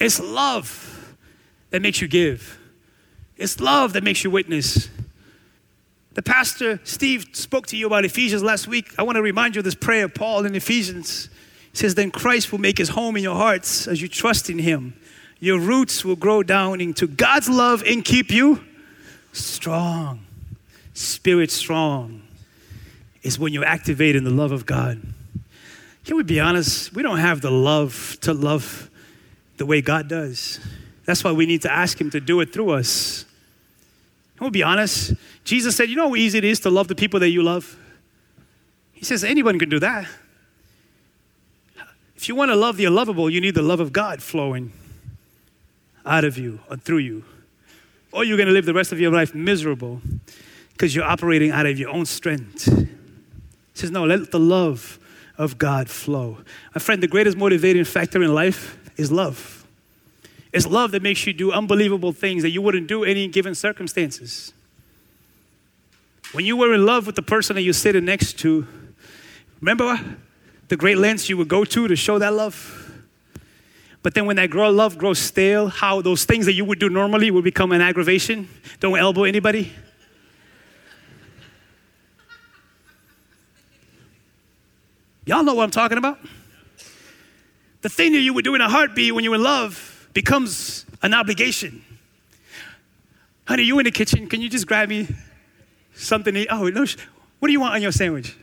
It's 0.00 0.20
love 0.20 1.14
that 1.70 1.82
makes 1.82 2.00
you 2.00 2.08
give. 2.08 2.58
It's 3.36 3.60
love 3.60 3.92
that 3.94 4.04
makes 4.04 4.24
you 4.24 4.30
witness. 4.30 4.88
The 6.16 6.22
pastor, 6.22 6.80
Steve, 6.82 7.26
spoke 7.34 7.66
to 7.66 7.76
you 7.76 7.86
about 7.86 8.06
Ephesians 8.06 8.42
last 8.42 8.66
week. 8.66 8.94
I 8.98 9.02
want 9.02 9.16
to 9.16 9.22
remind 9.22 9.54
you 9.54 9.60
of 9.60 9.66
this 9.66 9.74
prayer, 9.74 10.06
of 10.06 10.14
Paul 10.14 10.46
in 10.46 10.54
Ephesians. 10.54 11.28
He 11.72 11.76
says, 11.76 11.94
Then 11.94 12.10
Christ 12.10 12.50
will 12.50 12.58
make 12.58 12.78
his 12.78 12.88
home 12.88 13.18
in 13.18 13.22
your 13.22 13.34
hearts 13.36 13.86
as 13.86 14.00
you 14.00 14.08
trust 14.08 14.48
in 14.48 14.58
him. 14.58 14.98
Your 15.40 15.60
roots 15.60 16.06
will 16.06 16.16
grow 16.16 16.42
down 16.42 16.80
into 16.80 17.06
God's 17.06 17.50
love 17.50 17.82
and 17.86 18.02
keep 18.02 18.30
you 18.30 18.64
strong. 19.34 20.24
Spirit 20.94 21.50
strong 21.50 22.22
is 23.22 23.38
when 23.38 23.52
you 23.52 23.62
activate 23.62 24.16
in 24.16 24.24
the 24.24 24.30
love 24.30 24.52
of 24.52 24.64
God. 24.64 25.02
Can 26.06 26.16
we 26.16 26.22
be 26.22 26.40
honest? 26.40 26.94
We 26.94 27.02
don't 27.02 27.18
have 27.18 27.42
the 27.42 27.50
love 27.50 28.16
to 28.22 28.32
love 28.32 28.88
the 29.58 29.66
way 29.66 29.82
God 29.82 30.08
does. 30.08 30.60
That's 31.04 31.22
why 31.22 31.32
we 31.32 31.44
need 31.44 31.60
to 31.62 31.70
ask 31.70 32.00
Him 32.00 32.08
to 32.12 32.20
do 32.20 32.40
it 32.40 32.54
through 32.54 32.70
us. 32.70 33.26
And 34.36 34.40
we'll 34.40 34.50
be 34.50 34.62
honest. 34.62 35.12
Jesus 35.46 35.76
said, 35.76 35.88
You 35.88 35.94
know 35.94 36.08
how 36.08 36.16
easy 36.16 36.38
it 36.38 36.44
is 36.44 36.60
to 36.60 36.70
love 36.70 36.88
the 36.88 36.94
people 36.96 37.20
that 37.20 37.28
you 37.30 37.42
love? 37.42 37.78
He 38.92 39.04
says, 39.04 39.22
Anyone 39.22 39.58
can 39.58 39.68
do 39.68 39.78
that. 39.78 40.06
If 42.16 42.28
you 42.28 42.34
want 42.34 42.50
to 42.50 42.56
love 42.56 42.76
the 42.76 42.84
unlovable, 42.84 43.30
you 43.30 43.40
need 43.40 43.54
the 43.54 43.62
love 43.62 43.78
of 43.78 43.92
God 43.92 44.22
flowing 44.22 44.72
out 46.04 46.24
of 46.24 46.36
you 46.36 46.58
and 46.68 46.82
through 46.82 46.98
you. 46.98 47.24
Or 48.10 48.24
you're 48.24 48.36
going 48.36 48.48
to 48.48 48.52
live 48.52 48.66
the 48.66 48.74
rest 48.74 48.90
of 48.90 48.98
your 48.98 49.12
life 49.12 49.34
miserable 49.34 50.00
because 50.72 50.96
you're 50.96 51.04
operating 51.04 51.52
out 51.52 51.64
of 51.64 51.78
your 51.78 51.90
own 51.90 52.06
strength. 52.06 52.66
He 52.66 52.88
says, 53.74 53.92
No, 53.92 54.04
let 54.04 54.32
the 54.32 54.40
love 54.40 54.98
of 55.38 55.58
God 55.58 55.88
flow. 55.88 56.38
My 56.74 56.80
friend, 56.80 57.00
the 57.00 57.08
greatest 57.08 57.36
motivating 57.36 57.84
factor 57.84 58.20
in 58.20 58.34
life 58.34 58.78
is 58.96 59.12
love. 59.12 59.64
It's 60.52 60.66
love 60.66 60.90
that 60.90 61.02
makes 61.02 61.24
you 61.24 61.32
do 61.32 61.52
unbelievable 61.52 62.10
things 62.10 62.42
that 62.42 62.50
you 62.50 62.62
wouldn't 62.62 62.88
do 62.88 63.04
in 63.04 63.10
any 63.10 63.28
given 63.28 63.54
circumstances. 63.54 64.52
When 66.32 66.44
you 66.44 66.56
were 66.56 66.74
in 66.74 66.84
love 66.84 67.06
with 67.06 67.16
the 67.16 67.22
person 67.22 67.56
that 67.56 67.62
you're 67.62 67.72
sitting 67.72 68.04
next 68.04 68.34
to, 68.40 68.66
remember 69.60 69.98
the 70.68 70.76
great 70.76 70.98
lengths 70.98 71.28
you 71.28 71.36
would 71.36 71.48
go 71.48 71.64
to 71.64 71.88
to 71.88 71.96
show 71.96 72.18
that 72.18 72.34
love? 72.34 72.82
But 74.02 74.14
then 74.14 74.26
when 74.26 74.36
that 74.36 74.50
grow, 74.50 74.70
love 74.70 74.98
grows 74.98 75.18
stale, 75.18 75.68
how 75.68 76.00
those 76.00 76.24
things 76.24 76.46
that 76.46 76.52
you 76.52 76.64
would 76.64 76.78
do 76.78 76.88
normally 76.88 77.30
would 77.30 77.44
become 77.44 77.72
an 77.72 77.80
aggravation. 77.80 78.48
Don't 78.80 78.98
elbow 78.98 79.24
anybody. 79.24 79.72
Y'all 85.24 85.42
know 85.42 85.54
what 85.54 85.64
I'm 85.64 85.70
talking 85.70 85.98
about? 85.98 86.20
The 87.82 87.88
thing 87.88 88.12
that 88.12 88.20
you 88.20 88.32
would 88.32 88.44
do 88.44 88.54
in 88.54 88.60
a 88.60 88.68
heartbeat 88.68 89.12
when 89.12 89.24
you're 89.24 89.34
in 89.34 89.42
love 89.42 90.08
becomes 90.12 90.86
an 91.02 91.12
obligation. 91.12 91.84
Honey, 93.46 93.64
you 93.64 93.78
in 93.78 93.84
the 93.84 93.90
kitchen. 93.90 94.28
Can 94.28 94.40
you 94.40 94.48
just 94.48 94.66
grab 94.66 94.88
me 94.88 95.08
something 95.96 96.34
to 96.34 96.40
eat? 96.40 96.48
Oh, 96.50 96.68
no. 96.68 96.86
What 97.38 97.48
do 97.48 97.52
you 97.52 97.60
want 97.60 97.74
on 97.74 97.82
your 97.82 97.92
sandwich? 97.92 98.36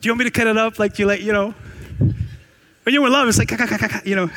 Do 0.00 0.06
you 0.08 0.12
want 0.12 0.18
me 0.20 0.24
to 0.26 0.30
cut 0.30 0.46
it 0.46 0.56
up 0.56 0.78
like 0.78 0.98
you 0.98 1.06
like, 1.06 1.20
you 1.22 1.32
know? 1.32 1.54
When 2.82 2.94
you're 2.94 3.04
in 3.06 3.12
love, 3.12 3.28
it's 3.28 3.38
like, 3.38 3.50
you 4.06 4.14
know. 4.14 4.26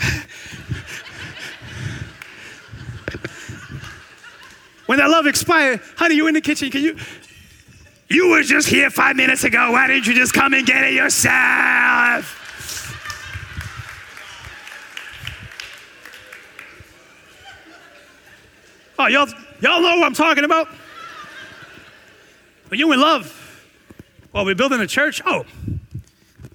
when 4.87 4.97
that 4.97 5.09
love 5.09 5.27
expired, 5.27 5.81
honey, 5.95 6.15
you 6.15 6.25
in 6.27 6.33
the 6.33 6.41
kitchen, 6.41 6.71
can 6.71 6.81
you? 6.81 6.97
You 8.07 8.29
were 8.29 8.41
just 8.41 8.67
here 8.67 8.89
five 8.89 9.15
minutes 9.15 9.43
ago. 9.43 9.71
Why 9.71 9.85
didn't 9.85 10.07
you 10.07 10.15
just 10.15 10.33
come 10.33 10.55
and 10.55 10.65
get 10.65 10.83
it 10.83 10.93
yourself? 10.93 12.37
Oh, 18.97 19.05
y'all, 19.07 19.29
y'all 19.61 19.81
know 19.81 19.97
what 19.97 20.05
I'm 20.05 20.13
talking 20.13 20.43
about? 20.43 20.67
When 22.69 22.79
you're 22.79 22.93
in 22.93 22.99
love, 22.99 23.35
well, 24.31 24.45
we're 24.45 24.55
building 24.55 24.79
a 24.79 24.87
church. 24.87 25.21
Oh, 25.25 25.45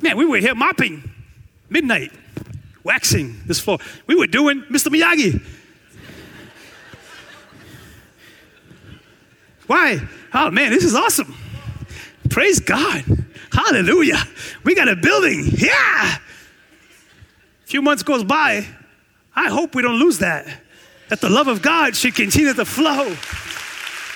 man, 0.00 0.16
we 0.16 0.24
were 0.24 0.38
here 0.38 0.54
mopping 0.54 1.10
midnight, 1.68 2.12
waxing 2.84 3.40
this 3.46 3.58
floor. 3.58 3.78
We 4.06 4.14
were 4.14 4.26
doing 4.26 4.62
Mr. 4.70 4.88
Miyagi. 4.88 5.42
Why? 9.66 10.06
Oh, 10.32 10.50
man, 10.50 10.70
this 10.70 10.84
is 10.84 10.94
awesome. 10.94 11.34
Praise 12.30 12.60
God. 12.60 13.04
Hallelujah. 13.52 14.22
We 14.64 14.74
got 14.74 14.88
a 14.88 14.96
building. 14.96 15.46
Yeah. 15.56 16.16
A 16.16 17.66
few 17.66 17.80
months 17.80 18.02
goes 18.02 18.24
by. 18.24 18.66
I 19.34 19.48
hope 19.48 19.74
we 19.74 19.82
don't 19.82 19.98
lose 19.98 20.18
that. 20.18 20.46
That 21.14 21.20
the 21.20 21.30
love 21.30 21.46
of 21.46 21.62
God 21.62 21.94
should 21.94 22.16
continue 22.16 22.52
to 22.52 22.64
flow 22.64 23.14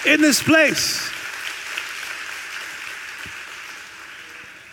in 0.05 0.21
this 0.21 0.43
place. 0.43 1.09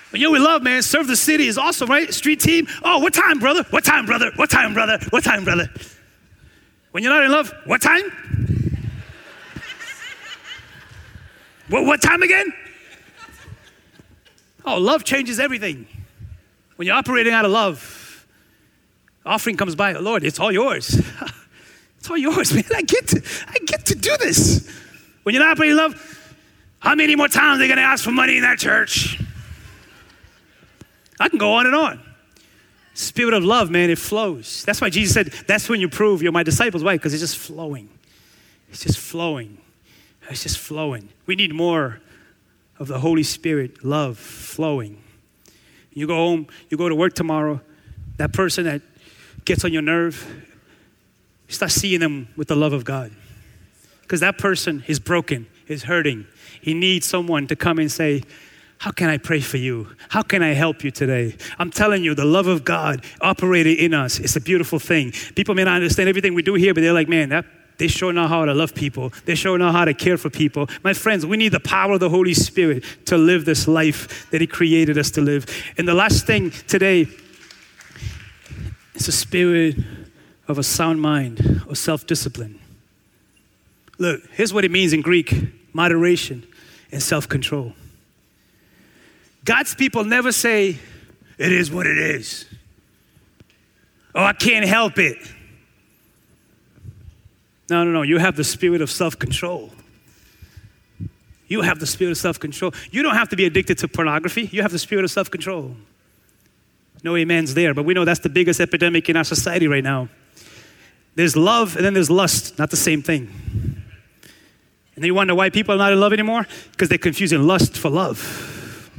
When 0.09 0.19
you're 0.19 0.31
with 0.31 0.41
love, 0.41 0.63
man, 0.63 0.81
serve 0.81 1.05
the 1.05 1.17
city 1.17 1.45
is 1.45 1.59
awesome, 1.59 1.87
right? 1.87 2.11
Street 2.11 2.39
team. 2.39 2.67
Oh, 2.83 2.97
what 2.97 3.13
time, 3.13 3.37
brother? 3.37 3.61
What 3.69 3.85
time, 3.85 4.07
brother? 4.07 4.31
What 4.37 4.49
time, 4.49 4.73
brother? 4.73 4.97
What 5.11 5.23
time, 5.23 5.43
brother? 5.43 5.69
When 6.89 7.03
you're 7.03 7.13
not 7.13 7.23
in 7.25 7.31
love, 7.31 7.53
what 7.65 7.83
time? 7.83 8.11
what, 11.69 11.85
what 11.85 12.01
time 12.01 12.23
again? 12.23 12.51
Oh, 14.65 14.79
love 14.79 15.03
changes 15.03 15.39
everything. 15.39 15.85
When 16.77 16.87
you're 16.87 16.97
operating 16.97 17.33
out 17.33 17.45
of 17.45 17.51
love, 17.51 18.25
offering 19.23 19.57
comes 19.57 19.75
by, 19.75 19.91
Lord, 19.91 20.23
it's 20.23 20.39
all 20.39 20.51
yours. 20.51 20.99
it's 22.05 22.11
all 22.11 22.17
yours, 22.17 22.53
man. 22.53 22.63
I 22.75 22.83
get 22.83 23.07
to, 23.07 23.23
I 23.47 23.57
get 23.65 23.87
to 23.87 23.95
do 23.95 24.15
this. 24.17 24.69
When 25.23 25.33
you're 25.33 25.43
not 25.43 25.53
operating 25.53 25.75
love, 25.75 26.35
how 26.77 26.93
many 26.93 27.15
more 27.15 27.27
times 27.27 27.57
are 27.57 27.59
they 27.59 27.67
gonna 27.67 27.81
ask 27.81 28.03
for 28.03 28.11
money 28.11 28.37
in 28.37 28.43
that 28.43 28.59
church? 28.59 29.19
I 31.19 31.29
can 31.29 31.39
go 31.39 31.53
on 31.53 31.65
and 31.65 31.73
on. 31.73 31.99
Spirit 32.93 33.33
of 33.33 33.43
love, 33.43 33.71
man, 33.71 33.89
it 33.89 33.97
flows. 33.97 34.63
That's 34.65 34.81
why 34.81 34.91
Jesus 34.91 35.15
said, 35.15 35.27
that's 35.47 35.67
when 35.67 35.81
you 35.81 35.89
prove 35.89 36.21
you're 36.21 36.31
my 36.31 36.43
disciples. 36.43 36.83
Why? 36.83 36.93
Because 36.95 37.11
it's 37.11 37.21
just 37.21 37.37
flowing. 37.37 37.89
It's 38.69 38.83
just 38.83 38.99
flowing. 38.99 39.57
It's 40.29 40.43
just 40.43 40.59
flowing. 40.59 41.09
We 41.25 41.35
need 41.35 41.55
more 41.55 42.01
of 42.77 42.87
the 42.87 42.99
Holy 42.99 43.23
Spirit 43.23 43.83
love 43.83 44.19
flowing. 44.19 45.01
You 45.91 46.05
go 46.05 46.15
home, 46.15 46.47
you 46.69 46.77
go 46.77 46.87
to 46.87 46.95
work 46.95 47.13
tomorrow, 47.13 47.61
that 48.17 48.31
person 48.31 48.65
that 48.65 48.83
gets 49.43 49.65
on 49.65 49.73
your 49.73 49.81
nerve, 49.81 50.44
start 51.47 51.71
seeing 51.71 51.99
them 51.99 52.27
with 52.35 52.47
the 52.47 52.55
love 52.55 52.73
of 52.73 52.85
God. 52.85 53.11
Because 54.01 54.19
that 54.19 54.37
person 54.37 54.83
is 54.87 54.99
broken, 54.99 55.47
is 55.67 55.83
hurting. 55.83 56.25
He 56.61 56.73
needs 56.73 57.05
someone 57.05 57.47
to 57.47 57.55
come 57.55 57.79
and 57.79 57.91
say, 57.91 58.23
how 58.77 58.91
can 58.91 59.09
I 59.09 59.17
pray 59.17 59.39
for 59.39 59.57
you? 59.57 59.87
How 60.09 60.21
can 60.21 60.43
I 60.43 60.53
help 60.53 60.83
you 60.83 60.91
today? 60.91 61.35
I'm 61.57 61.71
telling 61.71 62.03
you, 62.03 62.13
the 62.13 62.25
love 62.25 62.47
of 62.47 62.65
God 62.65 63.03
operating 63.21 63.77
in 63.77 63.93
us. 63.93 64.19
It's 64.19 64.35
a 64.35 64.41
beautiful 64.41 64.79
thing. 64.79 65.11
People 65.35 65.55
may 65.55 65.63
not 65.63 65.75
understand 65.75 66.09
everything 66.09 66.33
we 66.33 66.43
do 66.43 66.53
here, 66.55 66.73
but 66.73 66.81
they're 66.81 66.93
like, 66.93 67.09
man, 67.09 67.29
that 67.29 67.45
they 67.77 67.87
sure 67.87 68.13
know 68.13 68.27
how 68.27 68.45
to 68.45 68.53
love 68.53 68.73
people. 68.73 69.11
They 69.25 69.35
sure 69.35 69.57
know 69.57 69.71
how 69.71 69.85
to 69.85 69.93
care 69.93 70.17
for 70.17 70.29
people. 70.29 70.69
My 70.83 70.93
friends, 70.93 71.25
we 71.25 71.37
need 71.37 71.51
the 71.51 71.59
power 71.59 71.93
of 71.93 71.99
the 71.99 72.09
Holy 72.09 72.33
Spirit 72.33 72.83
to 73.05 73.17
live 73.17 73.45
this 73.45 73.67
life 73.67 74.29
that 74.31 74.39
He 74.39 74.47
created 74.47 74.97
us 74.97 75.11
to 75.11 75.21
live. 75.21 75.45
And 75.77 75.87
the 75.87 75.93
last 75.93 76.25
thing 76.25 76.51
today 76.51 77.07
is 78.93 79.05
the 79.05 79.11
spirit 79.11 79.75
of 80.47 80.57
a 80.57 80.63
sound 80.63 81.01
mind 81.01 81.61
or 81.67 81.75
self 81.75 82.05
discipline. 82.05 82.59
Look, 83.97 84.21
here's 84.31 84.53
what 84.53 84.65
it 84.65 84.71
means 84.71 84.93
in 84.93 85.01
Greek 85.01 85.33
moderation 85.73 86.45
and 86.91 87.01
self 87.01 87.27
control. 87.27 87.73
God's 89.43 89.75
people 89.75 90.03
never 90.03 90.31
say, 90.31 90.79
it 91.37 91.51
is 91.51 91.69
what 91.71 91.85
it 91.85 91.97
is. 91.97 92.45
Oh, 94.13 94.23
I 94.23 94.33
can't 94.33 94.65
help 94.65 94.97
it. 94.97 95.17
No, 97.69 97.83
no, 97.83 97.91
no. 97.91 98.01
You 98.03 98.17
have 98.17 98.35
the 98.35 98.43
spirit 98.43 98.81
of 98.81 98.89
self 98.89 99.17
control. 99.19 99.71
You 101.47 101.61
have 101.61 101.79
the 101.79 101.85
spirit 101.85 102.11
of 102.11 102.17
self 102.17 102.39
control. 102.39 102.73
You 102.91 103.03
don't 103.03 103.15
have 103.15 103.29
to 103.29 103.35
be 103.35 103.45
addicted 103.45 103.77
to 103.79 103.87
pornography. 103.87 104.49
You 104.51 104.61
have 104.61 104.71
the 104.71 104.79
spirit 104.79 105.03
of 105.03 105.11
self 105.11 105.29
control. 105.29 105.75
No 107.03 107.15
amens 107.15 107.53
there, 107.53 107.73
but 107.73 107.83
we 107.83 107.93
know 107.93 108.05
that's 108.05 108.21
the 108.21 108.29
biggest 108.29 108.59
epidemic 108.59 109.09
in 109.09 109.17
our 109.17 109.23
society 109.23 109.67
right 109.67 109.83
now. 109.83 110.09
There's 111.15 111.35
love 111.35 111.75
and 111.75 111.85
then 111.85 111.93
there's 111.93 112.11
lust, 112.11 112.59
not 112.59 112.69
the 112.69 112.77
same 112.77 113.01
thing. 113.01 113.29
And 114.95 115.03
then 115.03 115.05
you 115.05 115.15
wonder 115.15 115.35
why 115.35 115.49
people 115.49 115.75
are 115.75 115.77
not 115.77 115.91
in 115.91 115.99
love 115.99 116.13
anymore? 116.13 116.45
Because 116.71 116.89
they're 116.89 116.97
confusing 116.97 117.43
lust 117.43 117.77
for 117.77 117.89
love. 117.89 118.91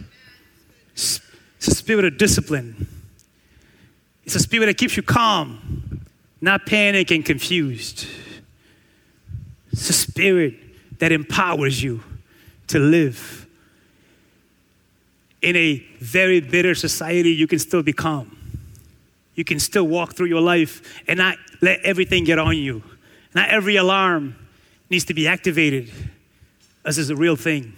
It's 0.92 1.20
a 1.68 1.74
spirit 1.74 2.04
of 2.04 2.18
discipline, 2.18 2.86
it's 4.24 4.34
a 4.34 4.40
spirit 4.40 4.66
that 4.66 4.78
keeps 4.78 4.96
you 4.96 5.02
calm, 5.02 6.04
not 6.40 6.66
panic 6.66 7.10
and 7.10 7.24
confused. 7.24 8.06
It's 9.72 9.90
a 9.90 9.92
spirit 9.92 10.54
that 10.98 11.12
empowers 11.12 11.82
you 11.82 12.02
to 12.68 12.78
live. 12.78 13.46
In 15.42 15.54
a 15.54 15.78
very 16.00 16.40
bitter 16.40 16.74
society, 16.74 17.30
you 17.30 17.46
can 17.46 17.58
still 17.58 17.82
be 17.82 17.92
calm. 17.92 18.35
You 19.36 19.44
can 19.44 19.60
still 19.60 19.86
walk 19.86 20.14
through 20.14 20.26
your 20.26 20.40
life 20.40 21.00
and 21.06 21.18
not 21.18 21.36
let 21.60 21.80
everything 21.80 22.24
get 22.24 22.38
on 22.38 22.56
you. 22.56 22.82
Not 23.34 23.50
every 23.50 23.76
alarm 23.76 24.34
needs 24.90 25.04
to 25.04 25.14
be 25.14 25.28
activated, 25.28 25.92
as 26.84 26.98
is 26.98 27.10
a 27.10 27.16
real 27.16 27.36
thing. 27.36 27.72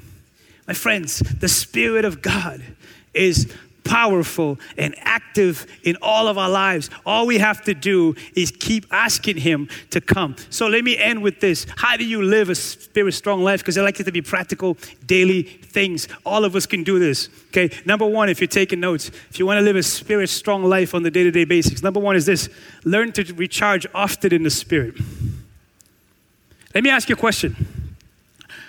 My 0.67 0.75
friends, 0.75 1.19
the 1.19 1.49
Spirit 1.49 2.05
of 2.05 2.23
God 2.23 2.63
is 3.13 3.53
powerful 3.89 4.59
and 4.77 4.95
active 4.99 5.67
in 5.83 5.97
all 6.03 6.29
of 6.29 6.37
our 6.37 6.51
lives. 6.51 6.91
All 7.07 7.27
we 7.27 7.39
have 7.39 7.63
to 7.65 7.75
do 7.75 8.15
is 8.37 8.51
keep 8.51 8.87
asking 8.91 9.39
Him 9.39 9.69
to 9.91 10.01
come. 10.01 10.37
So 10.51 10.69
let 10.69 10.85
me 10.85 10.97
end 10.97 11.23
with 11.23 11.41
this. 11.41 11.67
How 11.77 11.97
do 11.97 12.05
you 12.05 12.23
live 12.23 12.51
a 12.51 12.55
spirit 12.55 13.13
strong 13.13 13.43
life? 13.43 13.61
Because 13.61 13.79
I 13.79 13.83
like 13.83 13.99
it 13.99 14.05
to 14.05 14.13
be 14.13 14.23
practical, 14.23 14.77
daily 15.07 15.43
things. 15.43 16.07
All 16.27 16.45
of 16.45 16.55
us 16.55 16.67
can 16.67 16.85
do 16.85 16.99
this. 16.99 17.31
Okay, 17.49 17.71
number 17.87 18.07
one, 18.07 18.29
if 18.29 18.41
you're 18.41 18.49
taking 18.49 18.79
notes, 18.79 19.11
if 19.31 19.39
you 19.39 19.47
want 19.47 19.59
to 19.59 19.65
live 19.65 19.77
a 19.77 19.83
spirit 19.83 20.29
strong 20.29 20.63
life 20.65 20.95
on 20.95 21.03
the 21.03 21.11
day 21.11 21.25
to 21.25 21.31
day 21.31 21.45
basis, 21.45 21.83
number 21.83 21.99
one 21.99 22.15
is 22.15 22.27
this 22.27 22.51
learn 22.85 23.11
to 23.13 23.25
recharge 23.35 23.87
often 23.95 24.35
in 24.35 24.43
the 24.43 24.51
Spirit. 24.51 24.95
Let 26.75 26.85
me 26.85 26.91
ask 26.91 27.09
you 27.09 27.15
a 27.15 27.19
question. 27.19 27.57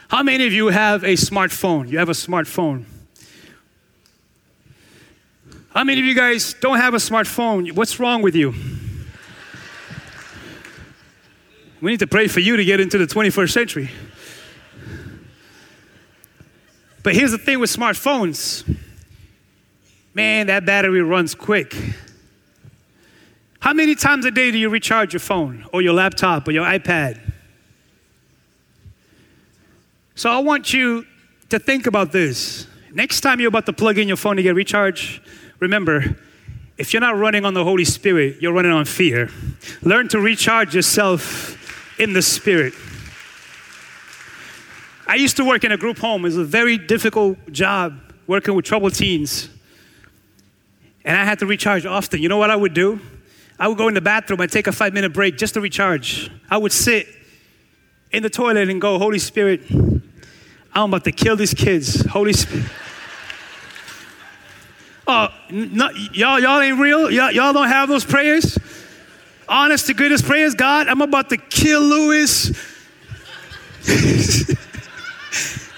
How 0.07 0.24
many 0.24 0.47
of 0.47 0.53
you 0.53 0.67
have 0.67 1.03
a 1.03 1.13
smartphone? 1.13 1.89
You 1.89 1.99
have 1.99 2.09
a 2.09 2.13
smartphone. 2.13 2.86
How 5.74 5.84
many 5.84 5.99
of 5.99 6.05
you 6.05 6.15
guys 6.15 6.55
don't 6.55 6.78
have 6.78 6.95
a 6.95 6.97
smartphone? 6.97 7.72
What's 7.74 7.99
wrong 7.99 8.24
with 8.24 8.36
you? 8.36 8.55
We 11.80 11.91
need 11.91 11.99
to 11.99 12.07
pray 12.07 12.28
for 12.28 12.39
you 12.39 12.57
to 12.57 12.65
get 12.65 12.80
into 12.80 12.97
the 12.97 13.05
21st 13.05 13.51
century. 13.51 13.89
But 17.03 17.13
here's 17.15 17.32
the 17.32 17.38
thing 17.38 17.59
with 17.59 17.70
smartphones 17.70 18.67
man, 20.15 20.47
that 20.47 20.65
battery 20.65 21.01
runs 21.01 21.36
quick. 21.36 21.76
How 23.59 23.74
many 23.74 23.93
times 23.93 24.26
a 24.26 24.32
day 24.32 24.51
do 24.51 24.57
you 24.57 24.70
recharge 24.70 25.13
your 25.13 25.20
phone 25.20 25.65
or 25.72 25.82
your 25.82 25.93
laptop 25.93 26.47
or 26.47 26.51
your 26.51 26.65
iPad? 26.65 27.20
So 30.15 30.32
I 30.32 30.39
want 30.39 30.74
you 30.74 31.05
to 31.49 31.59
think 31.59 31.86
about 31.86 32.11
this. 32.11 32.67
Next 32.91 33.22
time 33.22 33.39
you're 33.39 33.49
about 33.49 33.67
to 33.67 33.74
plug 33.74 33.97
in 33.99 34.07
your 34.07 34.17
phone 34.17 34.36
to 34.36 34.43
get 34.43 34.55
recharged, 34.55 35.22
remember, 35.60 36.16
if 36.78 36.93
you're 36.93 37.01
not 37.01 37.18
running 37.18 37.45
on 37.45 37.53
the 37.53 37.64
Holy 37.64 37.86
Spirit, 37.86 38.41
you're 38.41 38.53
running 38.53 38.72
on 38.72 38.86
fear. 38.86 39.30
Learn 39.82 40.07
to 40.10 40.20
recharge 40.20 40.74
yourself 40.74 41.99
in 41.99 42.14
the 42.14 42.22
Spirit. 42.22 42.74
I 45.05 45.16
used 45.16 45.38
to 45.38 45.45
work 45.45 45.64
in 45.64 45.72
a 45.72 45.78
group 45.78 45.97
home. 45.97 46.22
It 46.22 46.30
was 46.30 46.38
a 46.38 46.43
very 46.43 46.78
difficult 46.78 47.38
job 47.51 47.99
working 48.28 48.53
with 48.53 48.64
troubled 48.64 48.93
teens. 48.93 49.49
And 51.03 51.18
I 51.18 51.26
had 51.26 51.39
to 51.39 51.45
recharge 51.45 51.86
often. 51.86 52.22
You 52.22 52.30
know 52.30 52.38
what 52.38 52.51
I 52.51 52.55
would 52.55 52.74
do? 52.74 52.99
I 53.60 53.68
would 53.68 53.78
go 53.78 53.88
in 53.89 53.93
the 53.93 54.01
bathroom, 54.01 54.39
I'd 54.39 54.51
take 54.51 54.68
a 54.68 54.72
five 54.72 54.93
minute 54.93 55.12
break 55.12 55.38
just 55.38 55.55
to 55.55 55.62
recharge. 55.62 56.32
I 56.49 56.57
would 56.57 56.72
sit 56.72 57.07
in 58.12 58.24
the 58.24 58.30
toilet 58.30 58.70
and 58.70 58.80
go, 58.80 58.97
Holy 58.97 59.20
Spirit, 59.20 59.62
I'm 60.74 60.89
about 60.89 61.03
to 61.03 61.12
kill 61.12 61.36
these 61.36 61.53
kids. 61.53 62.05
Holy 62.05 62.32
Spirit. 62.32 62.66
Oh, 65.12 65.30
y'all, 65.49 66.39
y'all 66.39 66.62
ain't 66.62 66.78
real? 66.78 67.10
Y'all, 67.10 67.32
y'all 67.32 67.51
don't 67.51 67.68
have 67.68 67.89
those 67.89 68.05
prayers? 68.05 68.55
Honest 69.47 69.88
to 69.88 69.95
goodness 69.95 70.22
prayers, 70.22 70.53
God, 70.53 70.88
I'm 70.88 71.01
about 71.01 71.30
to 71.30 71.38
kill 71.38 71.82
Lewis. 71.82 72.51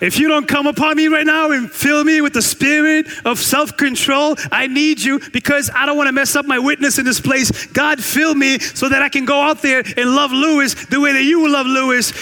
If 0.01 0.17
you 0.17 0.27
don't 0.27 0.47
come 0.47 0.65
upon 0.65 0.97
me 0.97 1.07
right 1.09 1.27
now 1.27 1.51
and 1.51 1.71
fill 1.71 2.03
me 2.03 2.21
with 2.21 2.34
the 2.34 2.41
spirit 2.41 3.05
of 3.23 3.38
self 3.38 3.77
control, 3.77 4.36
I 4.51 4.65
need 4.65 4.99
you 4.99 5.19
because 5.32 5.69
I 5.75 5.86
don't 5.86 5.95
want 5.95 6.07
to 6.07 6.11
mess 6.11 6.36
up 6.36 6.47
my 6.47 6.57
witness 6.57 6.97
in 6.97 7.05
this 7.05 7.21
place. 7.21 7.67
God, 7.67 8.03
fill 8.03 8.34
me 8.34 8.57
so 8.57 8.89
that 8.89 9.03
I 9.03 9.09
can 9.09 9.25
go 9.25 9.39
out 9.39 9.61
there 9.61 9.84
and 9.97 10.15
love 10.15 10.32
Lewis 10.32 10.73
the 10.86 10.99
way 10.99 11.13
that 11.13 11.23
you 11.23 11.39
will 11.41 11.51
love 11.51 11.67
Lewis. 11.67 12.13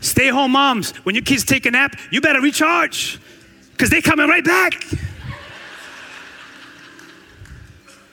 Stay 0.00 0.28
home 0.28 0.52
moms, 0.52 0.92
when 1.04 1.14
your 1.14 1.24
kids 1.24 1.44
take 1.44 1.66
a 1.66 1.70
nap, 1.70 1.96
you 2.10 2.20
better 2.20 2.40
recharge 2.40 3.18
because 3.72 3.90
they're 3.90 4.02
coming 4.02 4.28
right 4.28 4.44
back. 4.44 4.84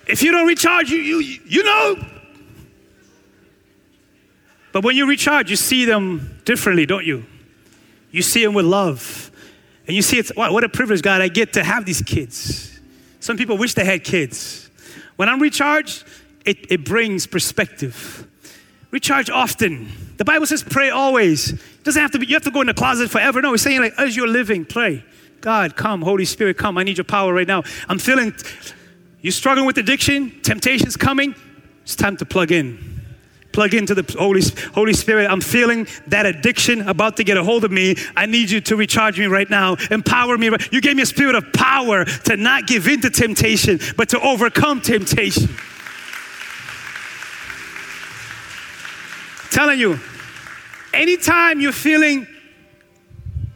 If 0.07 0.23
you 0.23 0.31
don't 0.31 0.47
recharge, 0.47 0.89
you, 0.89 0.97
you, 0.97 1.39
you 1.45 1.63
know 1.63 1.95
but 4.77 4.83
when 4.83 4.95
you 4.95 5.07
recharge, 5.07 5.49
you 5.49 5.55
see 5.55 5.85
them 5.85 6.39
differently, 6.45 6.85
don't 6.85 7.03
you? 7.03 7.25
You 8.11 8.21
see 8.21 8.45
them 8.45 8.53
with 8.53 8.65
love. 8.65 9.31
And 9.87 9.95
you 9.95 10.03
see 10.03 10.19
it's, 10.19 10.31
wow, 10.35 10.53
what 10.53 10.63
a 10.63 10.69
privilege, 10.69 11.01
God, 11.01 11.19
I 11.19 11.29
get 11.29 11.53
to 11.53 11.63
have 11.63 11.83
these 11.83 12.03
kids. 12.03 12.79
Some 13.19 13.37
people 13.37 13.57
wish 13.57 13.73
they 13.73 13.85
had 13.85 14.03
kids. 14.03 14.69
When 15.15 15.29
I'm 15.29 15.41
recharged, 15.41 16.03
it, 16.45 16.71
it 16.71 16.85
brings 16.85 17.25
perspective. 17.25 18.27
Recharge 18.91 19.29
often. 19.29 19.89
The 20.17 20.25
Bible 20.25 20.45
says 20.45 20.63
pray 20.63 20.89
always. 20.89 21.51
It 21.51 21.83
doesn't 21.83 22.01
have 22.01 22.11
to 22.11 22.19
be, 22.19 22.27
you 22.27 22.35
have 22.35 22.43
to 22.43 22.51
go 22.51 22.61
in 22.61 22.67
the 22.67 22.73
closet 22.73 23.09
forever. 23.09 23.41
No, 23.41 23.53
it's 23.53 23.63
saying 23.63 23.81
like, 23.81 23.93
as 23.97 24.15
you're 24.15 24.27
living, 24.27 24.65
pray. 24.65 25.03
God, 25.41 25.75
come, 25.75 26.01
Holy 26.01 26.25
Spirit, 26.25 26.57
come. 26.57 26.77
I 26.77 26.83
need 26.83 26.97
your 26.97 27.05
power 27.05 27.33
right 27.33 27.47
now. 27.47 27.63
I'm 27.87 27.99
feeling, 27.99 28.33
you're 29.21 29.31
struggling 29.31 29.67
with 29.67 29.77
addiction, 29.77 30.41
temptation's 30.41 30.97
coming. 30.97 31.35
It's 31.83 31.95
time 31.95 32.17
to 32.17 32.25
plug 32.25 32.51
in 32.51 32.97
plug 33.57 33.73
into 33.73 33.95
the 33.95 34.05
Holy, 34.19 34.43
Holy 34.75 34.93
Spirit. 34.93 35.27
I'm 35.27 35.41
feeling 35.41 35.87
that 36.05 36.27
addiction 36.27 36.87
about 36.87 37.17
to 37.17 37.23
get 37.23 37.37
a 37.37 37.43
hold 37.43 37.63
of 37.63 37.71
me. 37.71 37.95
I 38.15 38.27
need 38.27 38.51
you 38.51 38.61
to 38.61 38.75
recharge 38.75 39.17
me 39.17 39.25
right 39.25 39.49
now. 39.49 39.77
Empower 39.89 40.37
me. 40.37 40.51
You 40.71 40.79
gave 40.79 40.95
me 40.95 41.01
a 41.01 41.07
spirit 41.07 41.33
of 41.33 41.51
power 41.53 42.05
to 42.05 42.37
not 42.37 42.67
give 42.67 42.87
in 42.87 43.01
to 43.01 43.09
temptation, 43.09 43.79
but 43.95 44.09
to 44.09 44.19
overcome 44.19 44.79
temptation. 44.79 45.49
Telling 49.57 49.79
you, 49.79 49.99
anytime 50.93 51.59
you're 51.59 51.71
feeling 51.71 52.27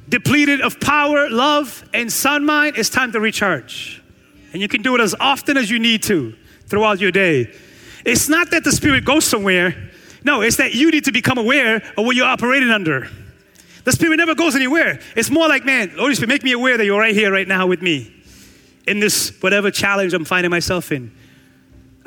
depleted 0.10 0.60
of 0.60 0.80
power, 0.80 1.30
love, 1.30 1.88
and 1.94 2.12
sun 2.12 2.44
mind, 2.44 2.76
it's 2.76 2.90
time 2.90 3.12
to 3.12 3.20
recharge. 3.20 4.02
And 4.52 4.64
you 4.64 4.68
can 4.68 4.82
do 4.82 4.96
it 4.96 5.02
as 5.02 5.14
often 5.20 5.58
as 5.58 5.70
you 5.70 5.78
need 5.78 6.02
to 6.06 6.34
throughout 6.66 7.00
your 7.00 7.12
day. 7.12 7.54
It's 8.04 8.28
not 8.28 8.50
that 8.50 8.64
the 8.64 8.72
Spirit 8.72 9.06
goes 9.06 9.26
somewhere, 9.26 9.92
no, 10.24 10.42
it's 10.42 10.56
that 10.56 10.74
you 10.74 10.90
need 10.90 11.04
to 11.04 11.12
become 11.12 11.38
aware 11.38 11.76
of 11.76 12.04
what 12.04 12.16
you're 12.16 12.26
operating 12.26 12.72
under. 12.72 13.08
The 13.84 13.92
Spirit 13.92 14.18
never 14.18 14.34
goes 14.34 14.56
anywhere. 14.56 15.00
It's 15.16 15.30
more 15.30 15.48
like, 15.48 15.66
man, 15.66 15.90
Holy 15.90 16.16
Spirit, 16.16 16.30
make 16.30 16.44
me 16.44 16.54
aware 16.54 16.80
that 16.80 16.86
you're 16.86 17.00
right 17.00 17.14
here, 17.14 17.32
right 17.32 17.48
now 17.48 17.68
with 17.68 17.84
me 17.84 18.12
in 18.88 19.00
this 19.00 19.40
whatever 19.40 19.70
challenge 19.70 20.16
I'm 20.16 20.26
finding 20.26 20.50
myself 20.50 20.92
in. 20.92 21.16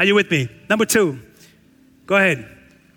Are 0.00 0.04
you 0.04 0.16
with 0.16 0.32
me? 0.32 0.48
Number 0.68 0.84
two, 0.84 1.20
go 2.06 2.16
ahead. 2.16 2.50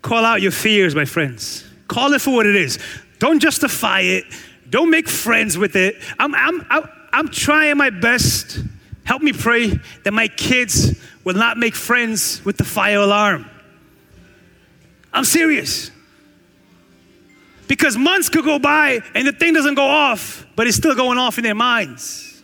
Call 0.08 0.24
out 0.24 0.40
your 0.40 0.52
fears, 0.52 0.94
my 0.94 1.04
friends. 1.04 1.66
Call 1.86 2.14
it 2.14 2.22
for 2.22 2.30
what 2.34 2.46
it 2.46 2.56
is. 2.56 2.78
Don't 3.18 3.40
justify 3.40 4.00
it. 4.00 4.24
Don't 4.70 4.90
make 4.90 5.06
friends 5.06 5.58
with 5.58 5.76
it. 5.76 5.96
I'm, 6.18 6.34
I'm, 6.34 6.66
I'm, 7.12 7.28
trying 7.28 7.76
my 7.76 7.90
best. 7.90 8.58
Help 9.04 9.20
me 9.20 9.34
pray 9.34 9.78
that 10.04 10.12
my 10.12 10.28
kids 10.28 10.98
will 11.24 11.34
not 11.34 11.58
make 11.58 11.74
friends 11.74 12.42
with 12.42 12.56
the 12.56 12.64
fire 12.64 13.00
alarm. 13.00 13.50
I'm 15.12 15.24
serious. 15.24 15.90
Because 17.66 17.98
months 17.98 18.30
could 18.30 18.46
go 18.46 18.58
by 18.58 19.00
and 19.14 19.28
the 19.28 19.32
thing 19.32 19.52
doesn't 19.52 19.74
go 19.74 19.84
off, 19.84 20.46
but 20.56 20.66
it's 20.66 20.78
still 20.78 20.94
going 20.94 21.18
off 21.18 21.36
in 21.36 21.44
their 21.44 21.54
minds. 21.54 22.42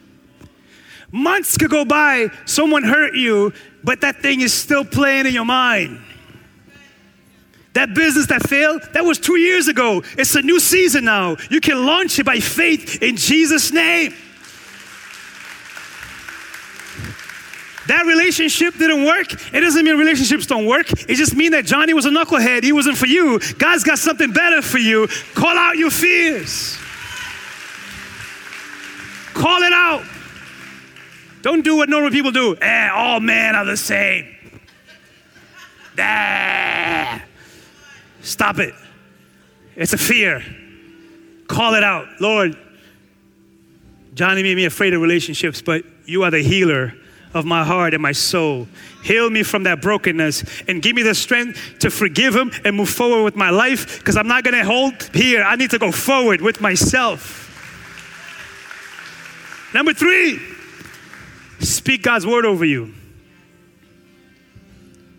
Months 1.10 1.56
could 1.56 1.70
go 1.70 1.86
by, 1.86 2.28
someone 2.44 2.82
hurt 2.82 3.14
you, 3.14 3.54
but 3.82 4.02
that 4.02 4.20
thing 4.20 4.42
is 4.42 4.52
still 4.52 4.84
playing 4.84 5.24
in 5.24 5.32
your 5.32 5.46
mind. 5.46 6.02
That 7.75 7.93
business 7.93 8.27
that 8.27 8.49
failed, 8.49 8.83
that 8.93 9.05
was 9.05 9.18
two 9.18 9.37
years 9.37 9.66
ago. 9.68 10.03
It's 10.16 10.35
a 10.37 10.43
new 10.43 10.61
season 10.61 11.05
now. 11.05 11.37
You 11.51 11.61
can 11.61 11.85
launch 11.85 12.18
it 12.18 12.25
by 12.25 12.39
faith 12.39 13.03
in 13.03 13.16
Jesus' 13.16 13.72
name. 13.72 14.14
That 17.89 18.07
relationship 18.07 18.79
didn't 18.79 19.05
work. 19.05 19.33
It 19.53 19.61
doesn't 19.61 19.85
mean 19.85 19.99
relationships 19.99 20.47
don't 20.47 20.66
work. 20.66 20.91
It 21.09 21.16
just 21.16 21.35
means 21.35 21.51
that 21.51 21.66
Johnny 21.66 21.93
was 21.93 22.07
a 22.07 22.11
knucklehead. 22.11 22.62
He 22.62 22.72
wasn't 22.72 22.97
for 22.97 23.07
you. 23.07 23.41
God's 23.59 23.85
got 23.85 23.99
something 23.99 24.33
better 24.33 24.62
for 24.62 24.79
you. 24.79 25.09
Call 25.35 25.59
out 25.59 25.77
your 25.77 25.91
fears. 25.91 26.79
Call 29.35 29.62
it 29.62 29.72
out. 29.72 30.05
Don't 31.43 31.62
do 31.62 31.77
what 31.77 31.89
normal 31.91 32.11
people 32.11 32.31
do. 32.31 32.57
Eh, 32.57 32.89
all 32.89 33.20
men 33.20 33.55
are 33.55 33.66
the 33.66 33.77
same. 33.77 34.27
Ah. 35.99 37.22
Stop 38.25 38.59
it. 38.59 38.75
It's 39.77 39.93
a 39.93 39.99
fear. 39.99 40.43
Call 41.47 41.75
it 41.75 41.85
out. 41.85 42.07
Lord, 42.20 42.57
Johnny 44.14 44.43
made 44.43 44.57
me 44.57 44.64
afraid 44.64 44.95
of 44.95 45.03
relationships, 45.03 45.61
but 45.61 45.85
you 46.07 46.22
are 46.22 46.31
the 46.31 46.43
healer 46.43 46.95
of 47.35 47.45
my 47.45 47.64
heart 47.64 47.93
and 47.93 48.03
my 48.03 48.12
soul. 48.12 48.66
Heal 49.03 49.29
me 49.29 49.43
from 49.43 49.64
that 49.64 49.83
brokenness 49.83 50.62
and 50.68 50.81
give 50.81 50.97
me 50.97 51.03
the 51.03 51.14
strength 51.14 51.79
to 51.81 51.91
forgive 51.91 52.35
him 52.35 52.51
and 52.64 52.77
move 52.77 52.89
forward 52.89 53.25
with 53.25 53.37
my 53.37 53.51
life 53.51 53.99
because 53.99 54.16
I'm 54.16 54.29
not 54.29 54.43
going 54.45 54.55
to 54.55 54.64
hold 54.64 55.03
here. 55.12 55.43
I 55.43 55.57
need 55.57 55.70
to 55.70 55.79
go 55.79 55.93
forward 55.93 56.41
with 56.41 56.61
myself. 56.61 57.43
Number 59.75 59.93
three, 59.93 60.41
speak 61.59 62.03
God's 62.03 62.27
word 62.27 62.47
over 62.47 62.64
you. 62.64 62.95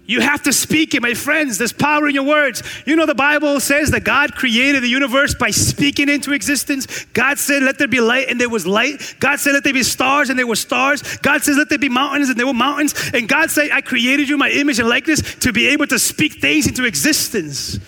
You 0.08 0.22
have 0.22 0.44
to 0.44 0.54
speak 0.54 0.94
it, 0.94 1.02
my 1.02 1.14
friends. 1.14 1.58
There's 1.58 1.74
power 1.74 2.08
in 2.08 2.14
your 2.14 2.26
words. 2.26 2.62
You 2.86 2.96
know, 2.96 3.06
the 3.06 3.16
Bible 3.16 3.60
says 3.60 3.92
that 3.92 4.04
God 4.04 4.36
created 4.36 4.84
the 4.84 4.88
universe 4.88 5.34
by 5.34 5.50
speaking 5.50 6.10
into 6.10 6.32
existence. 6.32 7.06
God 7.14 7.40
said, 7.40 7.64
Let 7.64 7.80
there 7.80 7.88
be 7.88 8.02
light, 8.02 8.30
and 8.30 8.40
there 8.40 8.50
was 8.50 8.68
light. 8.68 9.16
God 9.20 9.40
said, 9.40 9.54
Let 9.54 9.64
there 9.64 9.74
be 9.74 9.84
stars, 9.84 10.30
and 10.30 10.38
there 10.38 10.46
were 10.46 10.56
stars. 10.56 11.18
God 11.18 11.42
says, 11.42 11.58
Let 11.58 11.70
there 11.70 11.80
be 11.80 11.90
mountains, 11.90 12.30
and 12.30 12.40
there 12.40 12.46
were 12.46 12.54
mountains. 12.54 12.94
And 13.14 13.28
God 13.28 13.50
said, 13.50 13.72
I 13.72 13.82
created 13.82 14.30
you, 14.30 14.38
my 14.38 14.52
image 14.52 14.80
and 14.80 14.88
likeness, 14.88 15.36
to 15.40 15.52
be 15.52 15.68
able 15.68 15.88
to 15.88 15.98
speak 15.98 16.40
things 16.40 16.68
into 16.68 16.86
existence. 16.86 17.80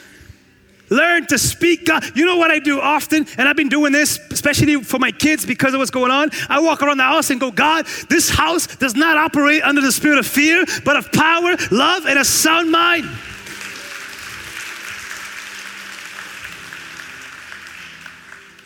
Learn 0.90 1.26
to 1.28 1.38
speak 1.38 1.86
God. 1.86 2.04
You 2.16 2.26
know 2.26 2.38
what 2.38 2.52
I 2.52 2.60
do 2.60 2.80
often, 2.80 3.26
and 3.38 3.48
I've 3.48 3.56
been 3.56 3.70
doing 3.70 3.92
this, 3.92 4.20
especially 4.32 4.84
for 4.84 5.00
my 5.00 5.12
kids 5.12 5.46
because 5.46 5.74
of 5.74 5.80
what's 5.80 5.92
going 5.92 6.12
on. 6.12 6.30
I 6.50 6.60
walk 6.60 6.82
around 6.82 6.98
the 6.98 7.04
house 7.04 7.30
and 7.30 7.40
go, 7.40 7.52
God, 7.52 7.86
this 8.10 8.30
house 8.30 8.68
does 8.68 8.96
not 8.96 9.18
operate 9.18 9.64
under 9.64 9.82
the 9.82 9.92
spirit 9.92 10.20
of 10.20 10.28
fear, 10.28 10.66
but 10.86 10.96
of 10.96 11.12
power, 11.12 11.56
love, 11.72 12.06
and 12.06 12.18
a 12.20 12.26
sound 12.26 12.72
mind. 12.72 13.06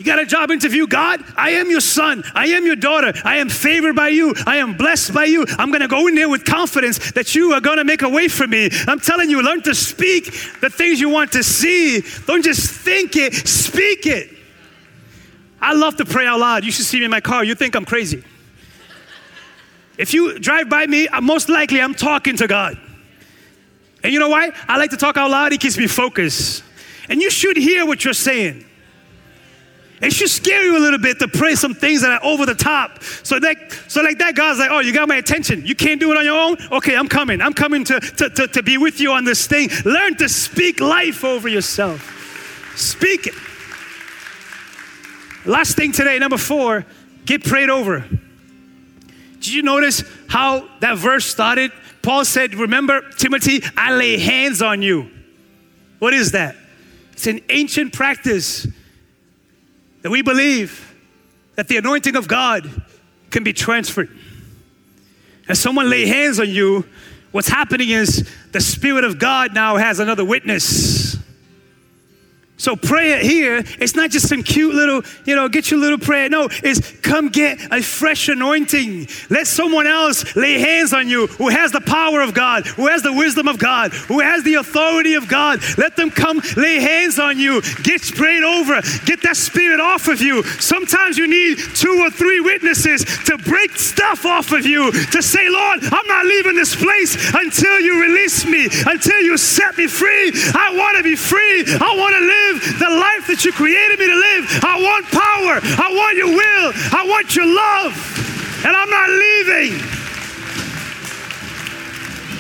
You 0.02 0.06
got 0.06 0.18
a 0.18 0.26
job 0.26 0.50
interview, 0.50 0.88
God? 0.88 1.24
I 1.38 1.52
am 1.52 1.70
your 1.70 1.80
son. 1.80 2.24
I 2.34 2.48
am 2.48 2.66
your 2.66 2.76
daughter. 2.76 3.14
I 3.24 3.38
am 3.38 3.50
favored 3.50 3.96
by 3.96 4.08
you. 4.08 4.34
I 4.48 4.58
am 4.58 4.76
blessed 4.76 5.14
by 5.14 5.26
you. 5.26 5.46
I'm 5.60 5.70
going 5.70 5.82
to 5.82 5.88
go 5.88 6.08
in 6.08 6.16
there 6.16 6.28
with 6.28 6.44
confidence 6.44 7.12
that 7.12 7.36
you 7.36 7.54
are 7.54 7.62
going 7.62 7.78
to 7.78 7.84
make 7.84 8.02
a 8.02 8.10
way 8.10 8.28
for 8.28 8.48
me. 8.48 8.72
I'm 8.88 9.00
telling 9.00 9.30
you, 9.30 9.44
learn 9.44 9.62
to 9.62 9.76
speak 9.76 10.26
the 10.60 10.72
things 10.72 11.00
you 11.00 11.10
want 11.10 11.34
to 11.34 11.44
see. 11.44 12.02
Don't 12.26 12.44
just 12.44 12.72
think 12.72 13.16
it, 13.16 13.36
speak 13.48 14.08
it. 14.08 14.36
I 15.62 15.74
love 15.74 15.98
to 15.98 16.06
pray 16.06 16.26
out 16.26 16.40
loud. 16.40 16.66
You 16.66 16.72
should 16.72 16.86
see 16.86 16.98
me 16.98 17.06
in 17.06 17.12
my 17.12 17.22
car. 17.22 17.44
You 17.44 17.54
think 17.54 17.76
I'm 17.76 17.86
crazy. 17.86 18.24
If 20.00 20.16
you 20.16 20.40
drive 20.40 20.68
by 20.68 20.88
me, 20.88 21.10
most 21.22 21.48
likely 21.48 21.80
I'm 21.80 21.94
talking 21.94 22.38
to 22.38 22.48
God. 22.48 22.76
And 24.04 24.12
you 24.12 24.18
know 24.18 24.30
why? 24.30 24.50
I 24.68 24.80
like 24.80 24.90
to 24.90 24.98
talk 24.98 25.16
out 25.16 25.30
loud. 25.30 25.54
It 25.54 25.62
keeps 25.62 25.78
me 25.78 25.86
focused. 25.86 26.64
And 27.08 27.22
you 27.22 27.30
should 27.30 27.56
hear 27.56 27.86
what 27.86 28.04
you're 28.04 28.16
saying. 28.16 28.66
It 30.02 30.14
should 30.14 30.30
scare 30.30 30.64
you 30.64 30.78
a 30.78 30.80
little 30.80 31.00
bit 31.00 31.20
to 31.20 31.28
pray 31.28 31.54
some 31.54 31.76
things 31.76 32.02
that 32.02 32.12
are 32.12 32.26
over 32.26 32.48
the 32.48 32.56
top. 32.56 33.04
So 33.04 33.40
that, 33.40 33.72
so 33.88 34.02
like 34.02 34.18
that, 34.18 34.36
God's 34.36 34.58
like, 34.58 34.72
oh, 34.72 34.80
you 34.80 34.94
got 34.94 35.08
my 35.08 35.18
attention. 35.18 35.64
You 35.64 35.76
can't 35.76 36.00
do 36.00 36.12
it 36.12 36.18
on 36.18 36.26
your 36.26 36.40
own? 36.40 36.58
Okay, 36.72 36.96
I'm 36.96 37.08
coming. 37.08 37.40
I'm 37.40 37.54
coming 37.54 37.84
to, 37.84 38.00
to, 38.00 38.30
to, 38.30 38.48
to 38.48 38.64
be 38.64 38.80
with 38.80 39.00
you 39.00 39.12
on 39.12 39.26
this 39.26 39.46
thing. 39.46 39.70
Learn 39.86 40.16
to 40.18 40.28
speak 40.28 40.80
life 40.80 41.24
over 41.24 41.48
yourself. 41.48 42.18
Speak 42.76 43.28
it. 43.28 43.36
Last 45.46 45.76
thing 45.76 45.92
today, 45.92 46.18
number 46.18 46.38
four, 46.38 46.86
get 47.26 47.44
prayed 47.44 47.70
over. 47.70 48.00
Did 49.36 49.54
you 49.54 49.62
notice 49.62 50.04
how 50.28 50.68
that 50.80 50.98
verse 50.98 51.26
started? 51.26 51.72
Paul 52.02 52.26
said, 52.26 52.56
Remember, 52.56 53.02
Timothy, 53.18 53.62
I 53.78 53.94
lay 53.94 54.18
hands 54.18 54.64
on 54.64 54.82
you. 54.82 55.12
What 56.00 56.14
is 56.16 56.32
that? 56.32 56.56
It's 57.14 57.28
an 57.28 57.42
ancient 57.50 57.94
practice 57.94 58.68
that 60.02 60.10
we 60.10 60.22
believe 60.22 60.96
that 61.56 61.68
the 61.68 61.78
anointing 61.78 62.16
of 62.16 62.28
God 62.28 62.70
can 63.30 63.44
be 63.44 63.54
transferred. 63.54 64.10
As 65.48 65.60
someone 65.60 65.90
lay 65.90 66.06
hands 66.06 66.40
on 66.40 66.50
you, 66.50 66.86
what's 67.32 67.48
happening 67.48 67.90
is 67.90 68.30
the 68.52 68.62
Spirit 68.62 69.04
of 69.04 69.20
God 69.20 69.54
now 69.54 69.78
has 69.78 70.00
another 70.00 70.26
witness. 70.26 71.01
So 72.62 72.76
prayer 72.76 73.18
here, 73.18 73.64
it's 73.80 73.96
not 73.96 74.12
just 74.12 74.30
some 74.30 74.44
cute 74.44 74.76
little, 74.76 75.02
you 75.26 75.36
know, 75.36 75.50
get 75.50 75.72
your 75.72 75.80
little 75.80 75.98
prayer. 75.98 76.30
No, 76.30 76.48
it's 76.64 76.92
come 77.02 77.30
get 77.30 77.58
a 77.74 77.82
fresh 77.82 78.30
anointing. 78.30 79.08
Let 79.32 79.48
someone 79.48 79.88
else 79.88 80.36
lay 80.36 80.60
hands 80.60 80.94
on 80.94 81.10
you 81.10 81.26
who 81.26 81.50
has 81.50 81.72
the 81.72 81.82
power 81.82 82.22
of 82.22 82.36
God, 82.36 82.68
who 82.68 82.86
has 82.86 83.02
the 83.02 83.14
wisdom 83.14 83.48
of 83.48 83.58
God, 83.58 83.94
who 83.94 84.20
has 84.20 84.44
the 84.44 84.56
authority 84.62 85.16
of 85.16 85.28
God. 85.28 85.60
Let 85.80 85.96
them 85.96 86.12
come 86.12 86.40
lay 86.56 86.76
hands 86.76 87.18
on 87.18 87.40
you. 87.40 87.64
Get 87.82 88.04
prayed 88.14 88.44
over. 88.44 88.80
Get 89.06 89.24
that 89.24 89.38
spirit 89.38 89.80
off 89.80 90.08
of 90.08 90.22
you. 90.22 90.44
Sometimes 90.62 91.18
you 91.18 91.28
need 91.28 91.58
two 91.74 91.98
or 92.06 92.12
three 92.12 92.42
witnesses 92.42 93.04
to 93.26 93.40
break 93.40 93.76
stuff 93.76 94.24
off 94.24 94.52
of 94.52 94.68
you, 94.68 94.92
to 94.92 95.24
say, 95.24 95.50
Lord, 95.50 95.80
I'm 95.82 96.08
not 96.08 96.28
leaving 96.28 96.56
this 96.56 96.76
place 96.76 97.34
until 97.34 97.80
you 97.80 98.04
release 98.04 98.46
me, 98.46 98.66
until 98.86 99.20
you 99.22 99.36
set 99.38 99.80
me 99.80 99.88
free. 99.88 100.32
I 100.54 100.76
want 100.78 100.98
to 100.98 101.04
be 101.04 101.16
free. 101.16 101.66
I 101.66 101.96
want 101.98 102.14
to 102.14 102.22
live 102.22 102.51
live 102.52 102.80
the 102.80 102.90
life 102.90 103.28
that 103.28 103.46
you 103.46 103.52
created 103.52 104.00
me 104.00 104.08
to 104.08 104.16
live. 104.16 104.60
I 104.64 104.82
want 104.82 105.06
power. 105.08 105.60
I 105.64 105.94
want 105.94 106.18
your 106.18 106.28
will. 106.28 106.72
I 106.92 107.06
want 107.08 107.36
your 107.36 107.48
love. 107.48 107.94
And 108.66 108.76
I'm 108.76 108.90
not 108.90 109.10
leaving. 109.10 109.80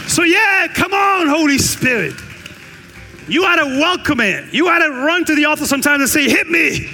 So, 0.07 0.23
yeah, 0.23 0.67
come 0.67 0.93
on, 0.93 1.27
Holy 1.27 1.57
Spirit. 1.57 2.13
You 3.27 3.45
ought 3.45 3.55
to 3.55 3.79
welcome 3.79 4.19
it. 4.19 4.53
You 4.53 4.67
ought 4.67 4.79
to 4.79 4.89
run 4.89 5.25
to 5.25 5.35
the 5.35 5.45
altar 5.45 5.65
sometimes 5.65 6.01
and 6.01 6.09
say, 6.09 6.29
Hit 6.29 6.49
me. 6.49 6.89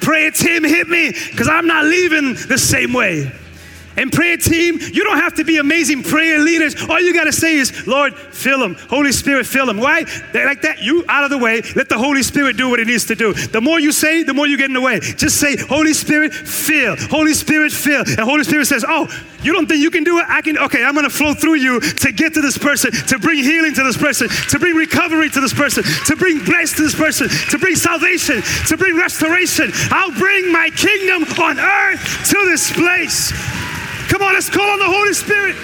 Pray 0.00 0.26
it's 0.26 0.40
Him, 0.40 0.64
hit 0.64 0.86
me, 0.86 1.12
because 1.30 1.48
I'm 1.48 1.66
not 1.66 1.86
leaving 1.86 2.34
the 2.34 2.58
same 2.58 2.92
way. 2.92 3.32
And 3.96 4.12
prayer 4.12 4.36
team, 4.36 4.78
you 4.80 5.04
don't 5.04 5.18
have 5.18 5.34
to 5.34 5.44
be 5.44 5.58
amazing 5.58 6.02
prayer 6.02 6.38
leaders. 6.38 6.74
All 6.88 7.00
you 7.00 7.14
got 7.14 7.24
to 7.24 7.32
say 7.32 7.56
is, 7.56 7.86
Lord, 7.86 8.14
fill 8.14 8.58
them. 8.58 8.74
Holy 8.88 9.12
Spirit, 9.12 9.46
fill 9.46 9.66
them. 9.66 9.78
Why? 9.78 10.04
They're 10.32 10.46
like 10.46 10.62
that. 10.62 10.82
You 10.82 11.04
out 11.08 11.24
of 11.24 11.30
the 11.30 11.38
way. 11.38 11.62
Let 11.76 11.88
the 11.88 11.98
Holy 11.98 12.22
Spirit 12.22 12.56
do 12.56 12.68
what 12.70 12.80
it 12.80 12.86
needs 12.86 13.04
to 13.06 13.14
do. 13.14 13.32
The 13.32 13.60
more 13.60 13.78
you 13.78 13.92
say, 13.92 14.22
the 14.22 14.34
more 14.34 14.46
you 14.46 14.56
get 14.56 14.66
in 14.66 14.72
the 14.72 14.80
way. 14.80 15.00
Just 15.00 15.40
say, 15.40 15.56
Holy 15.56 15.92
Spirit, 15.92 16.34
fill. 16.34 16.96
Holy 16.96 17.34
Spirit, 17.34 17.72
fill. 17.72 18.00
And 18.00 18.20
Holy 18.20 18.44
Spirit 18.44 18.66
says, 18.66 18.84
Oh, 18.86 19.08
you 19.42 19.52
don't 19.52 19.66
think 19.66 19.82
you 19.82 19.90
can 19.90 20.04
do 20.04 20.18
it? 20.18 20.26
I 20.28 20.40
can. 20.40 20.56
Okay, 20.58 20.82
I'm 20.82 20.94
going 20.94 21.04
to 21.04 21.14
flow 21.14 21.34
through 21.34 21.56
you 21.56 21.78
to 21.78 22.12
get 22.12 22.32
to 22.34 22.40
this 22.40 22.56
person, 22.56 22.90
to 23.08 23.18
bring 23.18 23.44
healing 23.44 23.74
to 23.74 23.84
this 23.84 23.96
person, 23.96 24.28
to 24.28 24.58
bring 24.58 24.74
recovery 24.74 25.28
to 25.30 25.40
this 25.40 25.52
person, 25.52 25.84
to 26.06 26.16
bring 26.16 26.42
bless 26.44 26.72
to 26.76 26.82
this 26.82 26.94
person, 26.94 27.28
to 27.50 27.58
bring 27.58 27.76
salvation, 27.76 28.42
to 28.68 28.76
bring 28.76 28.96
restoration. 28.96 29.70
I'll 29.90 30.12
bring 30.12 30.50
my 30.50 30.70
kingdom 30.70 31.24
on 31.38 31.60
earth 31.60 32.30
to 32.30 32.38
this 32.46 32.72
place. 32.72 33.32
Come 34.14 34.22
on, 34.22 34.34
let's 34.34 34.48
call 34.48 34.70
on 34.70 34.78
the 34.78 34.84
Holy 34.84 35.12
Spirit. 35.12 35.56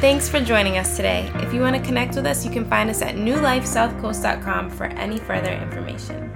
Thanks 0.00 0.28
for 0.28 0.38
joining 0.38 0.78
us 0.78 0.94
today. 0.94 1.28
If 1.42 1.52
you 1.52 1.60
want 1.60 1.74
to 1.74 1.82
connect 1.82 2.14
with 2.14 2.24
us, 2.24 2.44
you 2.44 2.52
can 2.52 2.64
find 2.64 2.88
us 2.88 3.02
at 3.02 3.16
newlifesouthcoast.com 3.16 4.70
for 4.70 4.84
any 4.84 5.18
further 5.18 5.50
information. 5.50 6.27